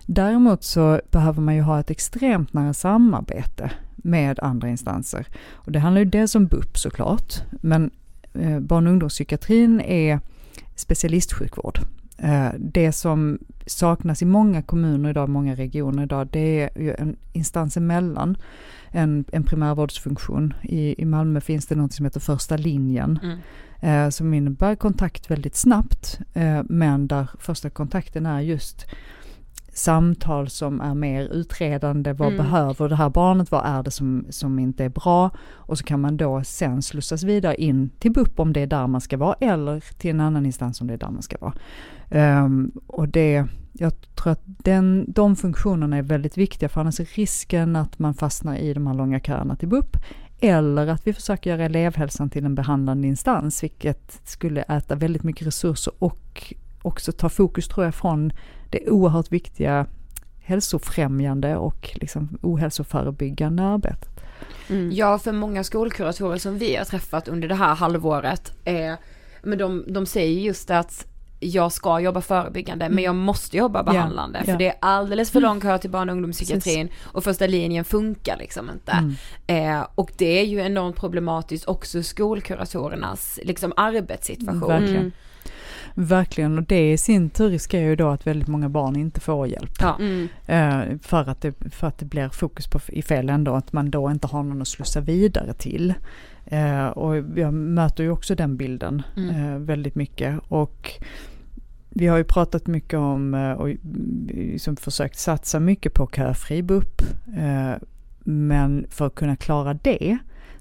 Däremot 0.09 0.63
så 0.63 1.01
behöver 1.11 1.41
man 1.41 1.55
ju 1.55 1.61
ha 1.61 1.79
ett 1.79 1.89
extremt 1.89 2.53
nära 2.53 2.73
samarbete 2.73 3.71
med 3.95 4.39
andra 4.39 4.69
instanser. 4.69 5.27
Och 5.53 5.71
det 5.71 5.79
handlar 5.79 5.99
ju 5.99 6.05
dels 6.05 6.35
om 6.35 6.47
BUP 6.47 6.77
såklart, 6.77 7.33
men 7.61 7.91
eh, 8.33 8.59
barn 8.59 8.87
och 8.87 8.91
ungdomspsykiatrin 8.93 9.81
är 9.81 10.19
specialistsjukvård. 10.75 11.79
Eh, 12.17 12.49
det 12.59 12.91
som 12.91 13.39
saknas 13.65 14.21
i 14.21 14.25
många 14.25 14.61
kommuner 14.61 15.09
idag, 15.09 15.29
många 15.29 15.55
regioner 15.55 16.03
idag, 16.03 16.27
det 16.31 16.61
är 16.61 16.81
ju 16.81 16.93
en 16.93 17.15
instans 17.33 17.77
emellan 17.77 18.37
en, 18.91 19.25
en 19.31 19.43
primärvårdsfunktion. 19.43 20.53
I, 20.63 21.01
I 21.01 21.05
Malmö 21.05 21.41
finns 21.41 21.65
det 21.65 21.75
något 21.75 21.93
som 21.93 22.05
heter 22.05 22.19
första 22.19 22.57
linjen 22.57 23.19
Mm. 23.23 23.39
eh, 23.81 24.09
som 24.09 24.33
innebär 24.33 24.75
kontakt 24.75 25.31
väldigt 25.31 25.55
snabbt 25.55 26.19
men 26.63 27.07
där 27.07 27.27
första 27.39 27.69
kontakten 27.69 28.25
är 28.25 28.41
just 28.41 28.85
samtal 29.77 30.49
som 30.49 30.81
är 30.81 30.93
mer 30.93 31.21
utredande. 31.23 32.13
Vad 32.13 32.33
Mm. 32.33 32.37
behöver 32.37 32.89
det 32.89 32.95
här 32.95 33.09
barnet? 33.09 33.51
Vad 33.51 33.65
är 33.65 33.83
det 33.83 33.91
som, 33.91 34.25
som 34.29 34.59
inte 34.59 34.83
är 34.85 34.89
bra? 34.89 35.29
Och 35.51 35.77
så 35.77 35.83
kan 35.83 36.01
man 36.01 36.17
då 36.17 36.43
sen 36.43 36.81
slussas 36.81 37.23
vidare 37.23 37.55
in 37.55 37.89
till 37.99 38.11
BUP 38.11 38.39
om 38.39 38.53
det 38.53 38.59
är 38.61 38.67
där 38.67 38.87
man 38.87 39.01
ska 39.01 39.17
vara 39.17 39.35
eller 39.39 39.83
till 39.97 40.09
en 40.11 40.19
annan 40.19 40.45
instans 40.45 40.81
om 40.81 40.87
det 40.87 40.93
är 40.93 40.97
där 40.97 41.09
man 41.11 41.21
ska 41.21 41.37
vara. 41.41 41.53
Ehm, 42.09 42.71
och 42.87 43.07
det, 43.07 43.45
jag 43.73 44.15
tror 44.15 44.31
att 44.31 44.43
den, 44.45 45.05
de 45.07 45.35
funktionerna 45.35 45.97
är 45.97 46.01
väldigt 46.01 46.37
viktiga 46.37 46.69
för 46.69 46.81
annars 46.81 46.99
är 46.99 47.09
risken 47.15 47.75
att 47.75 47.99
man 47.99 48.13
fastnar 48.13 48.55
i 48.55 48.73
de 48.73 48.87
här 48.87 48.93
långa 48.93 49.19
köerna 49.19 49.55
till 49.55 49.67
BUP 49.67 49.97
eller 50.39 50.87
att 50.87 51.07
vi 51.07 51.13
försöker 51.13 51.49
göra 51.49 51.65
elevhälsan 51.65 52.29
till 52.29 52.45
en 52.45 52.55
behandlande 52.55 53.07
instans, 53.07 53.63
vilket 53.63 54.21
skulle 54.23 54.61
äta 54.61 54.95
väldigt 54.95 55.23
mycket 55.23 55.47
resurser 55.47 55.93
och 55.99 56.53
också 56.87 57.11
ta 57.11 57.29
fokus 57.29 57.67
tror 57.67 57.85
jag 57.85 57.95
från 57.95 58.31
det 58.69 58.89
oerhört 58.89 59.31
viktiga 59.31 59.85
hälsofrämjande 60.39 61.55
och 61.55 61.89
liksom 61.93 62.37
ohälsoförebyggande 62.41 63.63
arbetet. 63.63 64.09
Mm. 64.69 64.91
Ja, 64.91 65.19
för 65.19 65.31
många 65.31 65.63
skolkuratorer 65.63 66.37
som 66.37 66.57
vi 66.57 66.75
har 66.75 66.85
träffat 66.85 67.27
under 67.27 67.47
det 67.47 67.55
här 67.55 67.75
halvåret, 67.75 68.51
eh, 68.65 68.93
men 69.43 69.57
de, 69.57 69.85
de 69.87 70.05
säger 70.05 70.41
just 70.41 70.71
att 70.71 71.07
jag 71.39 71.71
ska 71.71 71.99
jobba 71.99 72.21
förebyggande 72.21 72.89
men 72.89 73.03
jag 73.03 73.15
måste 73.15 73.57
jobba 73.57 73.83
behandlande 73.83 74.43
för 74.43 74.51
ja. 74.51 74.57
det 74.57 74.67
är 74.67 74.75
alldeles 74.79 75.31
för 75.31 75.41
lång 75.41 75.61
kö 75.61 75.77
till 75.77 75.89
barn 75.89 76.09
och 76.09 76.13
ungdomspsykiatrin 76.13 76.89
och 77.03 77.23
första 77.23 77.47
linjen 77.47 77.85
funkar 77.85 78.37
liksom 78.37 78.69
inte. 78.69 78.91
Mm. 78.91 79.79
Eh, 79.79 79.87
och 79.95 80.11
det 80.17 80.39
är 80.39 80.43
ju 80.43 80.59
enormt 80.59 80.95
problematiskt 80.95 81.67
också 81.67 82.03
skolkuratorernas 82.03 83.39
liksom 83.43 83.73
arbetssituation. 83.75 84.67
Verkligen. 84.67 84.95
Mm. 84.95 85.11
Verkligen, 85.99 86.57
och 86.57 86.63
det 86.63 86.91
i 86.91 86.97
sin 86.97 87.29
tur 87.29 87.49
riskerar 87.49 87.83
ju 87.85 87.95
då 87.95 88.09
att 88.09 88.27
väldigt 88.27 88.47
många 88.47 88.69
barn 88.69 88.95
inte 88.95 89.19
får 89.19 89.47
hjälp. 89.47 89.71
Ja. 89.79 89.97
Mm. 89.99 90.27
Eh, 90.45 90.97
för, 91.01 91.29
att 91.29 91.41
det, 91.41 91.53
för 91.71 91.87
att 91.87 91.97
det 91.97 92.05
blir 92.05 92.29
fokus 92.29 92.67
på 92.67 92.79
i 92.87 93.01
fel 93.01 93.29
ändå, 93.29 93.53
att 93.55 93.73
man 93.73 93.91
då 93.91 94.11
inte 94.11 94.27
har 94.27 94.43
någon 94.43 94.61
att 94.61 94.67
slussa 94.67 95.01
vidare 95.01 95.53
till. 95.53 95.93
Eh, 96.45 96.87
och 96.87 97.17
jag 97.35 97.53
möter 97.53 98.03
ju 98.03 98.09
också 98.11 98.35
den 98.35 98.57
bilden 98.57 99.01
Mm. 99.17 99.35
eh, 99.35 99.59
väldigt 99.59 99.95
mycket. 99.95 100.39
Och 100.47 100.91
vi 101.89 102.07
har 102.07 102.17
ju 102.17 102.23
pratat 102.23 102.67
mycket 102.67 102.99
om 102.99 103.33
och 103.57 103.69
liksom 104.27 104.75
försökt 104.75 105.19
satsa 105.19 105.59
mycket 105.59 105.93
på 105.93 106.09
köfri 106.15 106.63
BUP. 106.63 107.01
Men 108.23 108.85
för 108.89 109.07
att 109.07 109.15
kunna 109.15 109.35
klara 109.35 109.73
det 109.73 110.17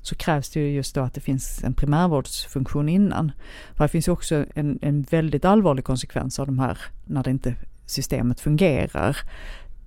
så 0.06 0.14
krävs 0.14 0.50
det 0.50 0.60
ju 0.60 0.70
just 0.70 0.94
då 0.94 1.00
att 1.00 1.14
det 1.14 1.20
finns 1.20 1.64
en 1.64 1.74
primärvårdsfunktion 1.74 2.88
innan. 2.88 3.32
För 3.74 3.84
det 3.84 3.88
finns 3.88 4.08
ju 4.08 4.12
också 4.12 4.44
en, 4.54 4.78
en 4.82 5.02
väldigt 5.02 5.44
allvarlig 5.44 5.84
konsekvens 5.84 6.38
av 6.38 6.46
de 6.46 6.58
här 6.58 6.78
när 7.04 7.22
det 7.22 7.30
inte 7.30 7.54
systemet 7.86 8.40
fungerar. 8.40 9.16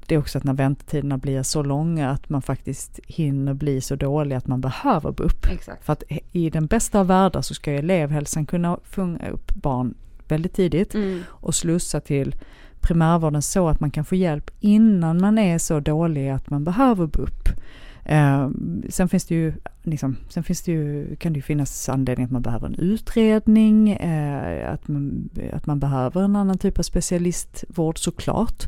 Det 0.06 0.16
är 0.16 0.20
också 0.20 0.38
att 0.38 0.44
när 0.44 0.54
väntetiderna 0.54 1.18
blir 1.18 1.44
så 1.44 1.64
långa 1.64 2.10
att 2.10 2.30
man 2.30 2.42
faktiskt 2.42 3.00
hinner 3.08 3.54
bli 3.54 3.82
så 3.82 3.96
dålig 3.96 4.36
att 4.36 4.48
man 4.48 4.62
behöver 4.62 5.12
BUP. 5.12 5.46
Exakt. 5.52 5.86
För 5.86 5.94
att 5.94 6.04
i 6.32 6.50
den 6.50 6.66
bästa 6.66 7.00
av 7.00 7.08
världar 7.08 7.42
så 7.42 7.54
ska 7.54 7.72
ju 7.72 7.78
elevhälsan 7.78 8.46
kunna 8.46 8.80
fånga 8.84 9.30
upp 9.30 9.54
barn 9.54 9.94
väldigt 10.28 10.54
tidigt 10.54 10.96
Mm. 10.96 11.24
och 11.30 11.56
slussa 11.56 12.00
till 12.00 12.36
primärvården 12.82 13.42
så 13.42 13.70
att 13.70 13.80
man 13.80 13.92
kan 13.92 14.06
få 14.06 14.16
hjälp 14.16 14.52
innan 14.60 15.22
man 15.22 15.38
är 15.38 15.58
så 15.58 15.80
dålig 15.80 16.30
att 16.30 16.50
man 16.50 16.64
behöver 16.64 17.08
BUP. 17.08 17.50
Eh, 18.06 18.50
sen 18.90 19.10
finns 19.10 19.26
det 19.26 19.36
ju, 19.36 19.54
liksom, 19.90 20.18
sen 20.30 20.44
finns 20.44 20.62
det 20.62 20.72
ju, 20.72 21.16
kan 21.16 21.34
det 21.34 21.38
ju 21.38 21.44
finnas 21.44 21.90
anledning 21.90 22.26
att 22.26 22.32
man 22.32 22.42
behöver 22.42 22.68
en 22.68 22.76
utredning, 22.76 23.92
eh, 23.92 24.74
att, 24.74 24.88
man, 24.88 25.30
att 25.54 25.66
man 25.66 25.80
behöver 25.80 26.22
en 26.22 26.36
annan 26.36 26.58
typ 26.58 26.80
av 26.80 26.84
specialistvård 26.84 28.00
såklart. 28.00 28.64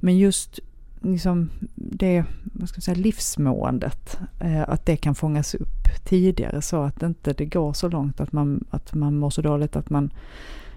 Men 0.00 0.18
just 0.18 0.60
liksom, 1.02 1.50
det 1.74 2.24
vad 2.42 2.68
ska 2.68 2.76
jag 2.76 2.84
säga, 2.84 2.96
livsmåendet, 2.96 4.18
eh, 4.40 4.68
att 4.68 4.86
det 4.86 4.96
kan 4.96 5.14
fångas 5.14 5.54
upp 5.54 6.04
tidigare 6.04 6.62
så 6.62 6.82
att 6.82 7.00
det 7.00 7.06
inte 7.06 7.32
det 7.32 7.46
går 7.46 7.72
så 7.72 7.88
långt 7.88 8.20
att 8.20 8.32
man, 8.32 8.64
att 8.70 8.94
man 8.94 9.16
mår 9.16 9.30
så 9.30 9.42
dåligt 9.42 9.76
att 9.76 9.90
man 9.90 10.10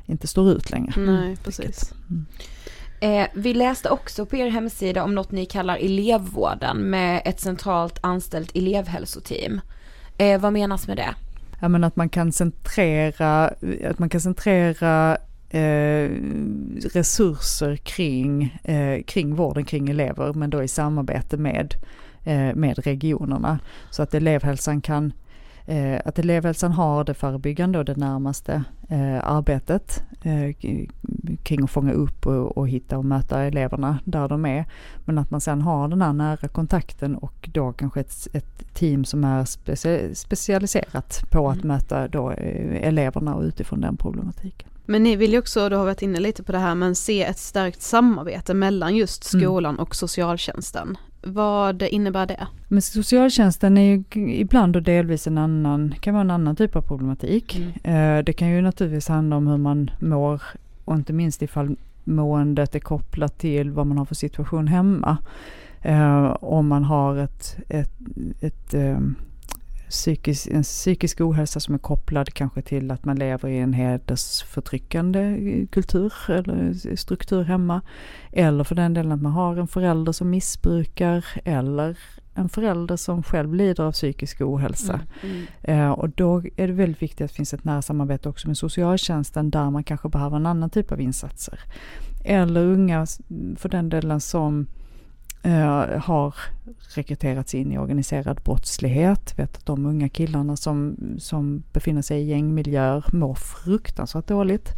inte 0.05 0.27
står 0.27 0.51
ut 0.51 0.71
längre. 0.71 0.93
Nej, 0.97 1.38
precis. 1.43 1.93
Mm. 2.10 2.25
Eh, 2.99 3.27
vi 3.33 3.53
läste 3.53 3.89
också 3.89 4.25
på 4.25 4.36
er 4.36 4.49
hemsida 4.49 5.03
om 5.03 5.15
något 5.15 5.31
ni 5.31 5.45
kallar 5.45 5.77
elevvården 5.77 6.77
med 6.77 7.21
ett 7.25 7.39
centralt 7.39 7.99
anställt 8.01 8.55
elevhälsoteam. 8.55 9.62
Eh, 10.17 10.41
vad 10.41 10.53
menas 10.53 10.88
med 10.88 10.97
det? 10.97 11.15
Ja 11.60 11.67
men 11.67 11.84
att 11.84 11.95
man 11.95 12.10
kan 12.10 12.32
centrera, 12.32 13.47
att 13.89 13.99
man 13.99 14.10
kan 14.10 14.21
centrera 14.21 15.17
eh, 15.49 16.12
resurser 16.93 17.75
kring, 17.75 18.60
eh, 18.63 19.03
kring 19.03 19.36
vården 19.36 19.65
kring 19.65 19.89
elever 19.89 20.34
men 20.34 20.49
då 20.49 20.63
i 20.63 20.67
samarbete 20.67 21.38
med, 21.38 21.75
eh, 22.23 22.56
med 22.56 22.80
regionerna. 22.80 23.60
Så 23.89 24.03
att 24.03 24.13
elevhälsan 24.13 24.82
kan 24.82 25.13
eh, 25.67 26.01
att 26.06 26.19
elevhälsan 26.19 26.71
har 26.71 27.03
det 27.03 27.13
förebyggande 27.13 27.80
och 27.80 27.86
det 27.86 27.97
närmaste 27.97 28.63
eh, 28.89 29.27
arbetet 29.27 30.03
eh, 30.21 30.56
kring 31.43 31.63
att 31.63 31.71
fånga 31.71 31.91
upp 31.91 32.25
och, 32.25 32.58
och, 32.58 32.69
hitta 32.69 32.97
och 32.97 33.06
möta 33.06 33.43
eleverna 33.43 33.99
där 34.03 34.27
de 34.27 34.45
är. 34.45 34.65
Men 35.06 35.17
att 35.17 35.32
man 35.32 35.41
sen 35.41 35.62
har 35.62 35.88
den 35.88 36.01
här 36.01 36.13
nära 36.13 36.47
kontakten 36.47 37.15
och 37.15 37.49
då 37.53 37.73
kanske 37.73 37.99
ett, 37.99 38.27
ett 38.34 38.73
team 38.73 39.06
som 39.06 39.23
är 39.23 39.45
speci 39.45 40.15
specialiserat 40.15 41.23
på 41.32 41.49
att 41.49 41.56
mm. 41.56 41.67
möta 41.67 42.08
då 42.08 42.32
eh, 42.32 42.88
eleverna 42.88 43.36
och 43.36 43.43
utifrån 43.43 43.82
den 43.82 43.97
problematiken. 43.97 44.69
Men 44.89 45.03
ni 45.03 45.15
vill 45.15 45.32
ju 45.32 45.39
också, 45.39 45.69
du 45.69 45.75
har 45.75 45.86
varit 45.86 46.01
inne 46.01 46.19
lite 46.19 46.43
på 46.43 46.51
det 46.51 46.58
här, 46.58 46.75
men 46.75 46.95
se 46.95 47.23
ett 47.23 47.39
starkt 47.39 47.82
samarbete 47.82 48.53
mellan 48.53 48.95
just 48.95 49.34
mm. 49.34 49.43
skolan 49.43 49.75
mm. 49.75 49.84
och 49.84 49.95
socialtjänsten. 49.95 50.97
Vad 51.28 51.82
innebär 51.82 52.26
det? 52.26 52.48
Men 52.68 52.82
socialtjänsten 52.82 53.78
är 53.78 53.82
ju 53.82 54.04
ibland 54.34 54.76
och 54.76 54.84
delvis 54.84 55.28
en 55.28 55.38
annan, 55.38 55.96
kan 56.00 56.13
vara 56.13 56.22
en 56.22 56.32
annan 56.32 56.56
typ 56.56 56.76
av 56.76 56.82
problematik. 56.82 57.56
Mm. 57.56 58.18
Eh, 58.18 58.24
det 58.24 58.34
kan 58.34 58.50
ju 58.50 58.62
naturligtvis 58.62 59.08
handla 59.08 59.36
om 59.36 59.48
hur 59.48 59.58
man 59.58 59.92
mår 60.00 60.42
och 60.86 60.96
inte 60.96 61.13
minst 61.13 61.42
ifall 61.42 61.76
måendet 62.04 62.76
är 62.76 62.80
kopplat 62.80 63.38
till 63.38 63.72
vad 63.72 63.88
man 63.88 63.98
har 63.98 64.06
för 64.06 64.16
situation 64.16 64.68
hemma. 64.68 65.18
Eh, 65.82 66.26
om 66.44 66.68
man 66.68 66.84
har 66.84 67.18
ett, 67.18 67.58
ett, 67.70 67.94
ett 68.42 68.74
eh, 68.74 69.00
psykisk, 69.89 70.47
en 70.47 70.63
psykisk 70.63 71.21
ohälsa 71.21 71.60
som 71.60 71.73
är 71.73 71.80
kopplad 71.80 72.34
kanske 72.34 72.62
till 72.62 72.91
att 72.91 73.06
man 73.06 73.19
lever 73.19 73.50
i 73.50 73.58
en 73.58 73.73
hedersförtryckande 73.73 75.38
kultur 75.71 76.13
eller 76.30 76.95
struktur 76.95 77.43
hemma. 77.43 77.82
Eller 78.32 78.63
för 78.63 78.76
den 78.76 78.93
delen 78.93 79.12
att 79.12 79.21
man 79.21 79.32
har 79.32 79.58
en 79.58 79.67
förälder 79.67 80.12
som 80.12 80.30
missbrukar 80.30 81.26
eller 81.43 81.97
en 82.34 82.50
förälder 82.50 82.95
som 82.95 83.23
själv 83.23 83.54
lider 83.54 83.84
av 83.84 83.91
psykisk 83.91 84.41
ohälsa. 84.41 85.00
Mm, 85.23 85.36
mm. 85.63 85.82
Eh, 85.82 85.91
och 85.91 86.10
då 86.10 86.38
är 86.56 86.67
det 86.67 86.73
väldigt 86.73 87.02
viktigt 87.02 87.21
att 87.21 87.32
det 87.32 87.36
finns 87.36 87.54
ett 87.54 87.63
nära 87.63 87.82
samarbete 87.82 88.30
också 88.30 88.47
med 88.47 88.58
socialtjänsten 88.58 89.50
där 89.50 89.69
man 89.69 89.84
kanske 89.84 90.10
behöver 90.10 90.36
en 90.36 90.45
annan 90.45 90.69
typ 90.69 90.91
av 90.91 91.02
insatser. 91.02 91.60
Eller 92.26 92.63
unga 92.63 93.08
för 93.56 93.69
den 93.69 93.89
delen 93.89 94.21
som 94.21 94.67
eh, 95.43 96.00
har 96.00 96.36
rekryterats 96.95 97.56
in 97.56 97.71
i 97.71 97.77
organiserad 97.77 98.41
brottslighet. 98.43 99.39
Vet 99.39 99.58
att 99.58 99.65
de 99.65 99.86
unga 99.86 100.10
killarna 100.10 100.58
som, 100.58 100.95
som 101.19 101.63
befinner 101.73 102.01
sig 102.01 102.21
i 102.21 102.25
gängmiljöer 102.25 103.06
mår 103.12 103.36
fruktansvärt 103.36 104.27
dåligt. 104.27 104.73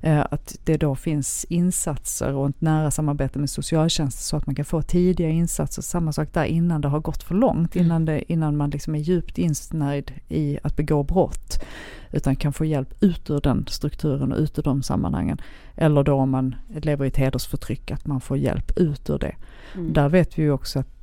Eh, 0.00 0.26
att 0.30 0.56
det 0.64 0.76
då 0.76 0.94
finns 0.94 1.44
insatser 1.44 2.34
och 2.34 2.48
ett 2.48 2.60
nära 2.60 2.90
samarbete 2.90 3.38
med 3.38 3.50
socialtjänsten 3.50 4.22
så 4.22 4.36
att 4.36 4.46
man 4.46 4.54
kan 4.54 4.64
få 4.64 4.82
tidiga 4.82 5.28
insatser. 5.28 5.82
Samma 5.82 6.12
sak 6.12 6.28
där 6.32 6.44
innan 6.44 6.80
det 6.80 6.88
har 6.88 7.00
gått 7.00 7.22
för 7.22 7.34
långt, 7.34 7.76
mm. 7.76 7.86
innan, 7.86 8.04
det, 8.04 8.32
innan 8.32 8.56
man 8.56 8.70
liksom 8.70 8.94
är 8.94 8.98
djupt 8.98 9.38
insnärjd 9.38 10.12
i 10.28 10.58
att 10.62 10.76
begå 10.76 11.02
brott. 11.02 11.64
Utan 12.12 12.36
kan 12.36 12.52
få 12.52 12.64
hjälp 12.64 12.94
ut 13.00 13.30
ur 13.30 13.40
den 13.40 13.66
strukturen 13.68 14.32
och 14.32 14.38
ut 14.38 14.58
ur 14.58 14.62
de 14.62 14.82
sammanhangen. 14.82 15.38
Eller 15.76 16.02
då 16.02 16.14
om 16.14 16.30
man 16.30 16.54
lever 16.68 17.04
i 17.04 17.08
ett 17.08 17.16
hedersförtryck, 17.16 17.90
att 17.90 18.06
man 18.06 18.20
får 18.20 18.36
hjälp 18.36 18.78
ut 18.78 19.10
ur 19.10 19.18
det. 19.18 19.36
Mm. 19.74 19.92
Där 19.92 20.08
vet 20.08 20.38
vi 20.38 20.42
ju 20.42 20.50
också 20.50 20.78
att 20.78 20.93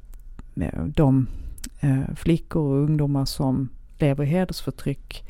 de 0.96 1.28
eh, 1.80 2.16
flickor 2.16 2.62
och 2.62 2.84
ungdomar 2.84 3.26
som 3.26 3.70
lever 4.00 4.24
i 4.24 4.28
hedersförtryck 4.28 5.24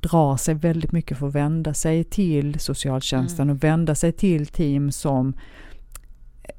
drar 0.00 0.36
sig 0.36 0.54
väldigt 0.54 0.92
mycket 0.92 1.18
för 1.18 1.28
att 1.28 1.34
vända 1.34 1.74
sig 1.74 2.04
till 2.04 2.60
socialtjänsten 2.60 3.42
mm. 3.42 3.56
och 3.56 3.64
vända 3.64 3.94
sig 3.94 4.12
till 4.12 4.46
team 4.46 4.92
som 4.92 5.34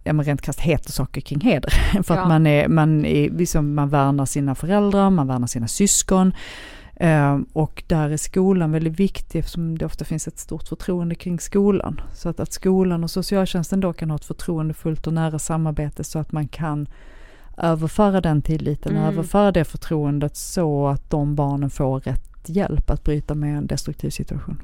ja, 0.04 0.14
men 0.14 0.26
rent 0.26 0.42
krasst 0.42 0.60
heter 0.60 0.92
saker 0.92 1.22
kring 1.22 1.42
heder. 1.42 1.70
för 2.04 2.16
ja. 2.16 2.22
att 2.22 2.28
man, 2.28 2.48
är, 2.48 2.68
man, 2.68 3.06
är, 3.06 3.30
liksom, 3.30 3.76
man 3.76 3.90
värnar 3.90 4.26
sina 4.26 4.56
föräldrar, 4.56 5.10
man 5.10 5.28
värnar 5.28 5.48
sina 5.48 5.68
syskon. 5.68 6.34
Uh, 7.04 7.40
och 7.54 7.84
där 7.88 8.10
är 8.10 8.18
skolan 8.18 8.72
väldigt 8.72 9.00
viktig 9.00 9.40
eftersom 9.40 9.78
det 9.78 9.86
ofta 9.86 10.06
finns 10.06 10.28
ett 10.28 10.40
stort 10.40 10.68
förtroende 10.68 11.16
kring 11.16 11.40
skolan. 11.40 12.02
Så 12.14 12.30
att, 12.30 12.40
att 12.40 12.54
skolan 12.54 13.04
och 13.04 13.12
socialtjänsten 13.12 13.80
då 13.80 13.94
kan 13.94 14.10
ha 14.10 14.16
ett 14.16 14.26
förtroendefullt 14.26 15.08
och 15.08 15.14
nära 15.14 15.40
samarbete 15.40 16.04
så 16.04 16.20
att 16.20 16.32
man 16.32 16.48
kan 16.48 16.88
överföra 17.60 18.22
den 18.22 18.42
tilliten, 18.42 18.96
mm. 18.96 19.08
överföra 19.08 19.52
det 19.52 19.66
förtroendet 19.66 20.38
så 20.38 20.88
att 20.88 21.10
de 21.10 21.36
barnen 21.36 21.70
får 21.70 22.00
rätt 22.00 22.50
hjälp 22.50 22.90
att 22.90 23.04
bryta 23.04 23.36
med 23.36 23.58
en 23.58 23.68
destruktiv 23.68 24.10
situation. 24.10 24.62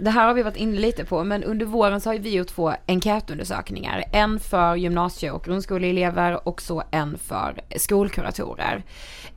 Det 0.00 0.10
här 0.10 0.26
har 0.26 0.34
vi 0.34 0.42
varit 0.42 0.56
inne 0.56 0.78
lite 0.78 1.04
på, 1.04 1.24
men 1.24 1.44
under 1.44 1.66
våren 1.66 2.00
så 2.00 2.10
har 2.10 2.18
vi 2.18 2.34
gjort 2.34 2.46
två 2.46 2.72
enkätundersökningar. 2.86 4.04
En 4.12 4.40
för 4.40 4.76
gymnasie 4.76 5.30
och 5.30 5.44
grundskoleelever 5.44 6.48
och 6.48 6.62
så 6.62 6.82
en 6.90 7.18
för 7.18 7.60
skolkuratorer. 7.76 8.82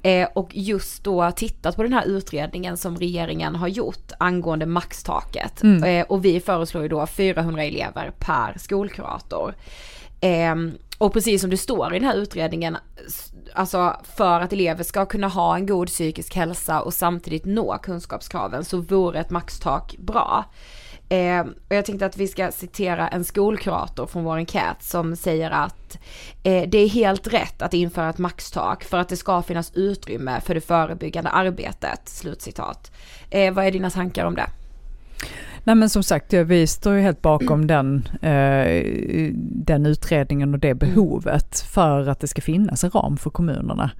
Eh, 0.01 0.27
och 0.33 0.49
just 0.51 1.03
då 1.03 1.31
tittat 1.31 1.75
på 1.75 1.83
den 1.83 1.93
här 1.93 2.05
utredningen 2.05 2.77
som 2.77 2.97
regeringen 2.97 3.55
har 3.55 3.67
gjort 3.67 4.11
angående 4.17 4.65
maxtaket. 4.65 5.63
Mm. 5.63 5.83
Eh, 5.83 6.05
och 6.05 6.25
vi 6.25 6.39
föreslår 6.39 6.83
ju 6.83 6.89
då 6.89 7.07
400 7.07 7.63
elever 7.63 8.11
per 8.19 8.57
skolkurator. 8.57 9.55
Och 10.97 11.13
precis 11.13 11.41
som 11.41 11.49
det 11.49 11.57
står 11.57 11.95
i 11.95 11.99
den 11.99 12.07
här 12.07 12.15
utredningen, 12.15 12.77
alltså 13.53 13.95
för 14.03 14.41
att 14.41 14.53
elever 14.53 14.83
ska 14.83 15.05
kunna 15.05 15.27
ha 15.27 15.55
en 15.55 15.65
god 15.65 15.87
psykisk 15.87 16.35
hälsa 16.35 16.81
och 16.81 16.93
samtidigt 16.93 17.45
nå 17.45 17.77
kunskapskraven 17.77 18.65
så 18.65 18.77
vore 18.77 19.19
ett 19.19 19.29
maxtak 19.29 19.95
bra. 19.97 20.45
Eh, 21.09 21.39
och 21.39 21.75
jag 21.75 21.85
tänkte 21.85 22.05
att 22.05 22.17
vi 22.17 22.27
ska 22.27 22.51
citera 22.51 23.07
en 23.07 23.23
skolkurator 23.23 24.07
från 24.07 24.23
vår 24.23 24.35
enkät 24.35 24.83
som 24.83 25.15
säger 25.15 25.51
att 25.51 25.97
eh, 26.43 26.69
det 26.69 26.77
är 26.77 26.89
helt 26.89 27.27
rätt 27.27 27.61
att 27.61 27.73
införa 27.73 28.09
ett 28.09 28.17
maxtak 28.17 28.83
för 28.83 28.97
att 28.97 29.09
det 29.09 29.17
ska 29.17 29.41
finnas 29.41 29.71
utrymme 29.75 30.41
för 30.41 30.55
det 30.55 30.61
förebyggande 30.61 31.29
arbetet. 31.29 32.09
Slutcitat. 32.09 32.91
Eh, 33.29 33.53
vad 33.53 33.65
är 33.65 33.71
dina 33.71 33.89
tankar 33.89 34.25
om 34.25 34.35
det? 34.35 34.47
Nej 35.67 35.75
men 35.75 35.89
som 35.89 36.03
sagt, 36.03 36.33
vi 36.33 36.67
står 36.67 36.93
ju 36.93 37.01
helt 37.01 37.21
bakom 37.21 37.67
den, 37.67 38.07
eh, 38.21 38.83
den 39.39 39.85
utredningen 39.85 40.53
och 40.53 40.59
det 40.59 40.69
mm. 40.69 40.77
behovet 40.77 41.59
för 41.59 42.07
att 42.07 42.19
det 42.19 42.27
ska 42.27 42.41
finnas 42.41 42.83
en 42.83 42.89
ram 42.89 43.17
för 43.17 43.29
kommunerna. 43.29 43.91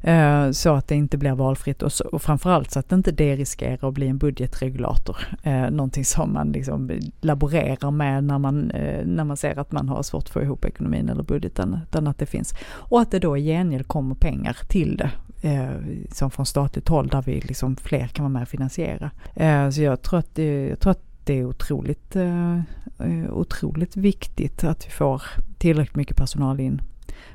Eh, 0.00 0.50
så 0.50 0.74
att 0.74 0.88
det 0.88 0.94
inte 0.94 1.18
blir 1.18 1.32
valfritt 1.32 1.82
och, 1.82 1.92
så, 1.92 2.04
och 2.04 2.22
framförallt 2.22 2.70
så 2.70 2.78
att 2.78 2.88
det 2.88 2.96
inte 2.96 3.12
det 3.12 3.36
riskerar 3.36 3.88
att 3.88 3.94
bli 3.94 4.08
en 4.08 4.18
budgetregulator. 4.18 5.16
Eh, 5.42 5.70
någonting 5.70 6.04
som 6.04 6.32
man 6.32 6.52
liksom 6.52 6.90
laborerar 7.20 7.90
med 7.90 8.24
när 8.24 8.38
man, 8.38 8.70
eh, 8.70 9.06
när 9.06 9.24
man 9.24 9.36
ser 9.36 9.58
att 9.58 9.72
man 9.72 9.88
har 9.88 10.02
svårt 10.02 10.24
att 10.24 10.30
få 10.30 10.42
ihop 10.42 10.64
ekonomin 10.64 11.08
eller 11.08 11.22
budgeten, 11.22 11.78
utan 11.88 12.06
att 12.06 12.18
det 12.18 12.26
finns. 12.26 12.54
Och 12.66 13.00
att 13.00 13.10
det 13.10 13.18
då 13.18 13.36
i 13.36 13.44
gengäld 13.44 13.88
kommer 13.88 14.14
pengar 14.14 14.56
till 14.68 14.96
det 14.96 15.10
eh, 15.48 15.70
som 16.12 16.30
från 16.30 16.46
statligt 16.46 16.88
håll 16.88 17.08
där 17.08 17.22
vi 17.22 17.40
liksom 17.40 17.76
fler 17.76 18.06
kan 18.06 18.24
vara 18.24 18.32
med 18.32 18.42
och 18.42 18.48
finansiera. 18.48 19.10
Eh, 19.34 19.70
så 19.70 19.82
jag 19.82 20.02
tror 20.02 20.18
att, 20.18 20.38
jag 20.38 20.80
tror 20.80 20.90
att 20.90 21.13
det 21.24 21.38
är 21.38 21.44
otroligt, 21.44 22.16
eh, 22.16 22.56
eh, 22.98 23.32
otroligt 23.32 23.96
viktigt 23.96 24.64
att 24.64 24.86
vi 24.86 24.90
får 24.90 25.22
tillräckligt 25.58 25.96
mycket 25.96 26.16
personal 26.16 26.60
in. 26.60 26.82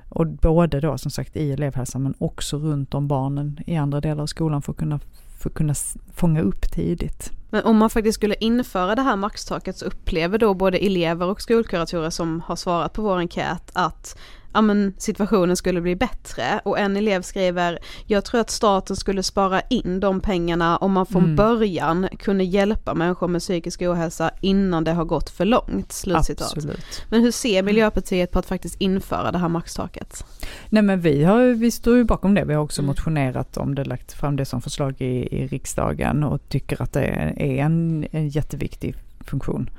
Och 0.10 0.28
både 0.28 0.80
då 0.80 0.98
som 0.98 1.12
sagt 1.12 1.36
i 1.36 1.52
elevhälsan 1.52 2.04
men 2.04 2.14
också 2.18 2.58
runt 2.58 2.94
om 2.94 3.08
barnen 3.08 3.60
i 3.66 3.76
andra 3.76 4.02
delar 4.02 4.24
av 4.24 4.28
skolan 4.28 4.62
för 4.62 4.72
att 4.72 4.78
kunna, 4.78 5.00
för 5.40 5.50
att 5.50 5.56
kunna 5.56 5.74
fånga 6.14 6.42
upp 6.42 6.72
tidigt. 6.72 7.32
Men 7.50 7.64
om 7.64 7.78
man 7.78 7.90
faktiskt 7.90 8.16
skulle 8.16 8.36
införa 8.40 8.96
det 8.96 9.02
här 9.02 9.16
maxtaket 9.16 9.78
så 9.78 9.86
upplever 9.86 10.38
då 10.38 10.54
både 10.54 10.78
elever 10.78 11.26
och 11.26 11.42
skolkuratorer 11.42 12.10
som 12.10 12.42
har 12.42 12.56
svarat 12.56 12.94
på 12.94 13.02
vår 13.02 13.18
enkät 13.18 13.72
att 13.74 14.20
ja 14.54 14.62
men 14.62 14.94
situationen 14.98 15.56
skulle 15.56 15.82
bli 15.82 15.96
bättre 15.96 16.62
och 16.64 16.80
en 16.80 16.98
elev 16.98 17.22
skriver 17.22 17.80
jag 18.08 18.26
tror 18.26 18.42
att 18.42 18.50
staten 18.50 18.96
skulle 18.96 19.24
spara 19.24 19.62
in 19.70 20.00
de 20.00 20.22
pengarna 20.22 20.78
om 20.78 20.92
man 20.92 21.06
från 21.06 21.24
mm. 21.24 21.36
början 21.36 22.08
kunde 22.20 22.44
hjälpa 22.44 22.94
människor 22.94 23.28
med 23.28 23.42
psykisk 23.42 23.82
ohälsa 23.82 24.32
innan 24.42 24.84
det 24.84 24.92
har 24.92 25.06
gått 25.06 25.30
för 25.30 25.46
långt. 25.46 25.92
Slutcitat. 25.92 26.54
Absolut. 26.56 27.06
Men 27.10 27.22
hur 27.22 27.32
ser 27.32 27.64
Miljöpartiet 27.64 28.32
på 28.32 28.40
att 28.40 28.46
faktiskt 28.46 28.76
införa 28.82 29.32
det 29.32 29.38
här 29.38 29.50
maxtaket? 29.50 30.26
Nej 30.70 30.84
men 30.84 31.02
vi, 31.02 31.24
har, 31.24 31.54
vi 31.54 31.72
står 31.72 31.98
ju 31.98 32.04
bakom 32.04 32.34
det, 32.34 32.46
vi 32.46 32.54
har 32.54 32.64
också 32.64 32.82
mm. 32.82 32.88
motionerat 32.88 33.58
om 33.58 33.76
det, 33.76 33.84
lagt 33.84 34.14
fram 34.14 34.36
det 34.36 34.46
som 34.46 34.62
förslag 34.62 34.96
i, 35.02 35.38
i 35.38 35.48
riksdagen 35.48 36.24
och 36.24 36.50
tycker 36.50 36.82
att 36.82 36.94
det 36.94 37.06
är 37.06 37.40
en, 37.40 38.06
en 38.12 38.30
jätteviktig 38.30 38.96
funktion. 39.20 39.70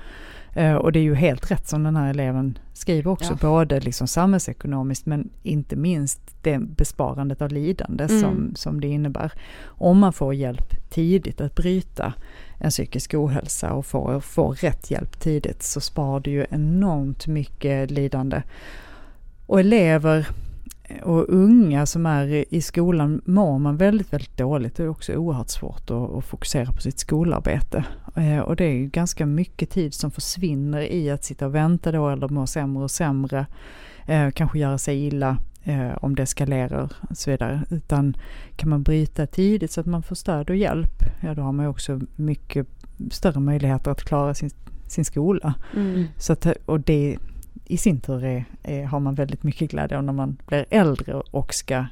Eh, 0.54 0.74
och 0.74 0.92
det 0.92 0.98
är 0.98 1.02
ju 1.02 1.14
helt 1.14 1.50
rätt 1.50 1.68
som 1.68 1.82
den 1.82 1.96
här 1.96 2.10
eleven 2.10 2.58
skriver 2.72 3.10
också, 3.10 3.32
Ja. 3.40 3.48
både 3.48 3.80
liksom 3.80 4.06
samhällsekonomiskt 4.06 5.06
men 5.06 5.30
inte 5.42 5.76
minst 5.76 6.20
det 6.42 6.58
besparandet 6.58 7.42
av 7.42 7.52
lidande 7.52 8.04
Mm. 8.04 8.20
som, 8.20 8.52
som 8.54 8.80
det 8.80 8.88
innebär. 8.88 9.32
Om 9.64 9.98
man 9.98 10.12
får 10.12 10.34
hjälp 10.34 10.90
tidigt 10.90 11.40
att 11.40 11.54
bryta 11.54 12.12
en 12.58 12.70
psykisk 12.70 13.14
ohälsa 13.14 13.72
och 13.72 13.86
får, 13.86 14.20
får 14.20 14.52
rätt 14.54 14.90
hjälp 14.90 15.20
tidigt 15.20 15.62
så 15.62 15.80
sparar 15.80 16.20
det 16.20 16.30
ju 16.30 16.46
enormt 16.50 17.26
mycket 17.26 17.90
lidande. 17.90 18.42
Och 19.46 19.60
elever 19.60 20.28
och 21.02 21.24
unga 21.28 21.86
som 21.86 22.06
är 22.06 22.44
i 22.54 22.62
skolan 22.62 23.20
mår 23.24 23.58
man 23.58 23.76
väldigt, 23.76 24.12
väldigt 24.12 24.36
dåligt. 24.36 24.76
Det 24.76 24.82
är 24.82 24.88
också 24.88 25.12
oerhört 25.14 25.48
svårt 25.48 25.90
att, 25.90 26.10
att 26.10 26.24
fokusera 26.24 26.72
på 26.72 26.80
sitt 26.80 26.98
skolarbete. 26.98 27.84
Eh, 28.16 28.38
och 28.38 28.56
det 28.56 28.64
är 28.64 28.72
ju 28.72 28.86
ganska 28.86 29.26
mycket 29.26 29.70
tid 29.70 29.94
som 29.94 30.10
försvinner 30.10 30.80
i 30.80 31.10
att 31.10 31.24
sitta 31.24 31.46
och 31.46 31.54
vänta 31.54 31.92
då 31.92 32.08
eller 32.08 32.28
må 32.28 32.46
sämre 32.46 32.82
och 32.82 32.90
sämre. 32.90 33.46
Eh, 34.06 34.30
kanske 34.30 34.58
göra 34.58 34.78
sig 34.78 35.06
illa 35.06 35.36
eh, 35.64 35.90
om 36.00 36.14
det 36.14 36.22
eskalerar 36.22 36.92
och 37.08 37.16
så 37.16 37.30
vidare. 37.30 37.62
Utan 37.70 38.16
kan 38.56 38.68
man 38.68 38.82
bryta 38.82 39.26
tidigt 39.26 39.72
så 39.72 39.80
att 39.80 39.86
man 39.86 40.02
får 40.02 40.14
stöd 40.14 40.50
och 40.50 40.56
hjälp, 40.56 41.02
ja 41.20 41.34
då 41.34 41.42
har 41.42 41.52
man 41.52 41.64
ju 41.64 41.70
också 41.70 42.00
mycket 42.16 42.66
större 43.10 43.40
möjligheter 43.40 43.90
att 43.90 44.04
klara 44.04 44.34
sin, 44.34 44.50
sin 44.86 45.04
skola. 45.04 45.54
Mm. 45.76 46.06
Så 46.16 46.32
att, 46.32 46.46
och 46.66 46.80
det 46.80 47.18
i 47.64 47.76
sin 47.76 48.00
tur 48.00 48.24
är, 48.24 48.44
är, 48.62 48.84
har 48.84 49.00
man 49.00 49.14
väldigt 49.14 49.42
mycket 49.42 49.70
glädje 49.70 49.98
av 49.98 50.04
när 50.04 50.12
man 50.12 50.36
blir 50.46 50.64
äldre 50.70 51.14
och 51.14 51.54
ska 51.54 51.84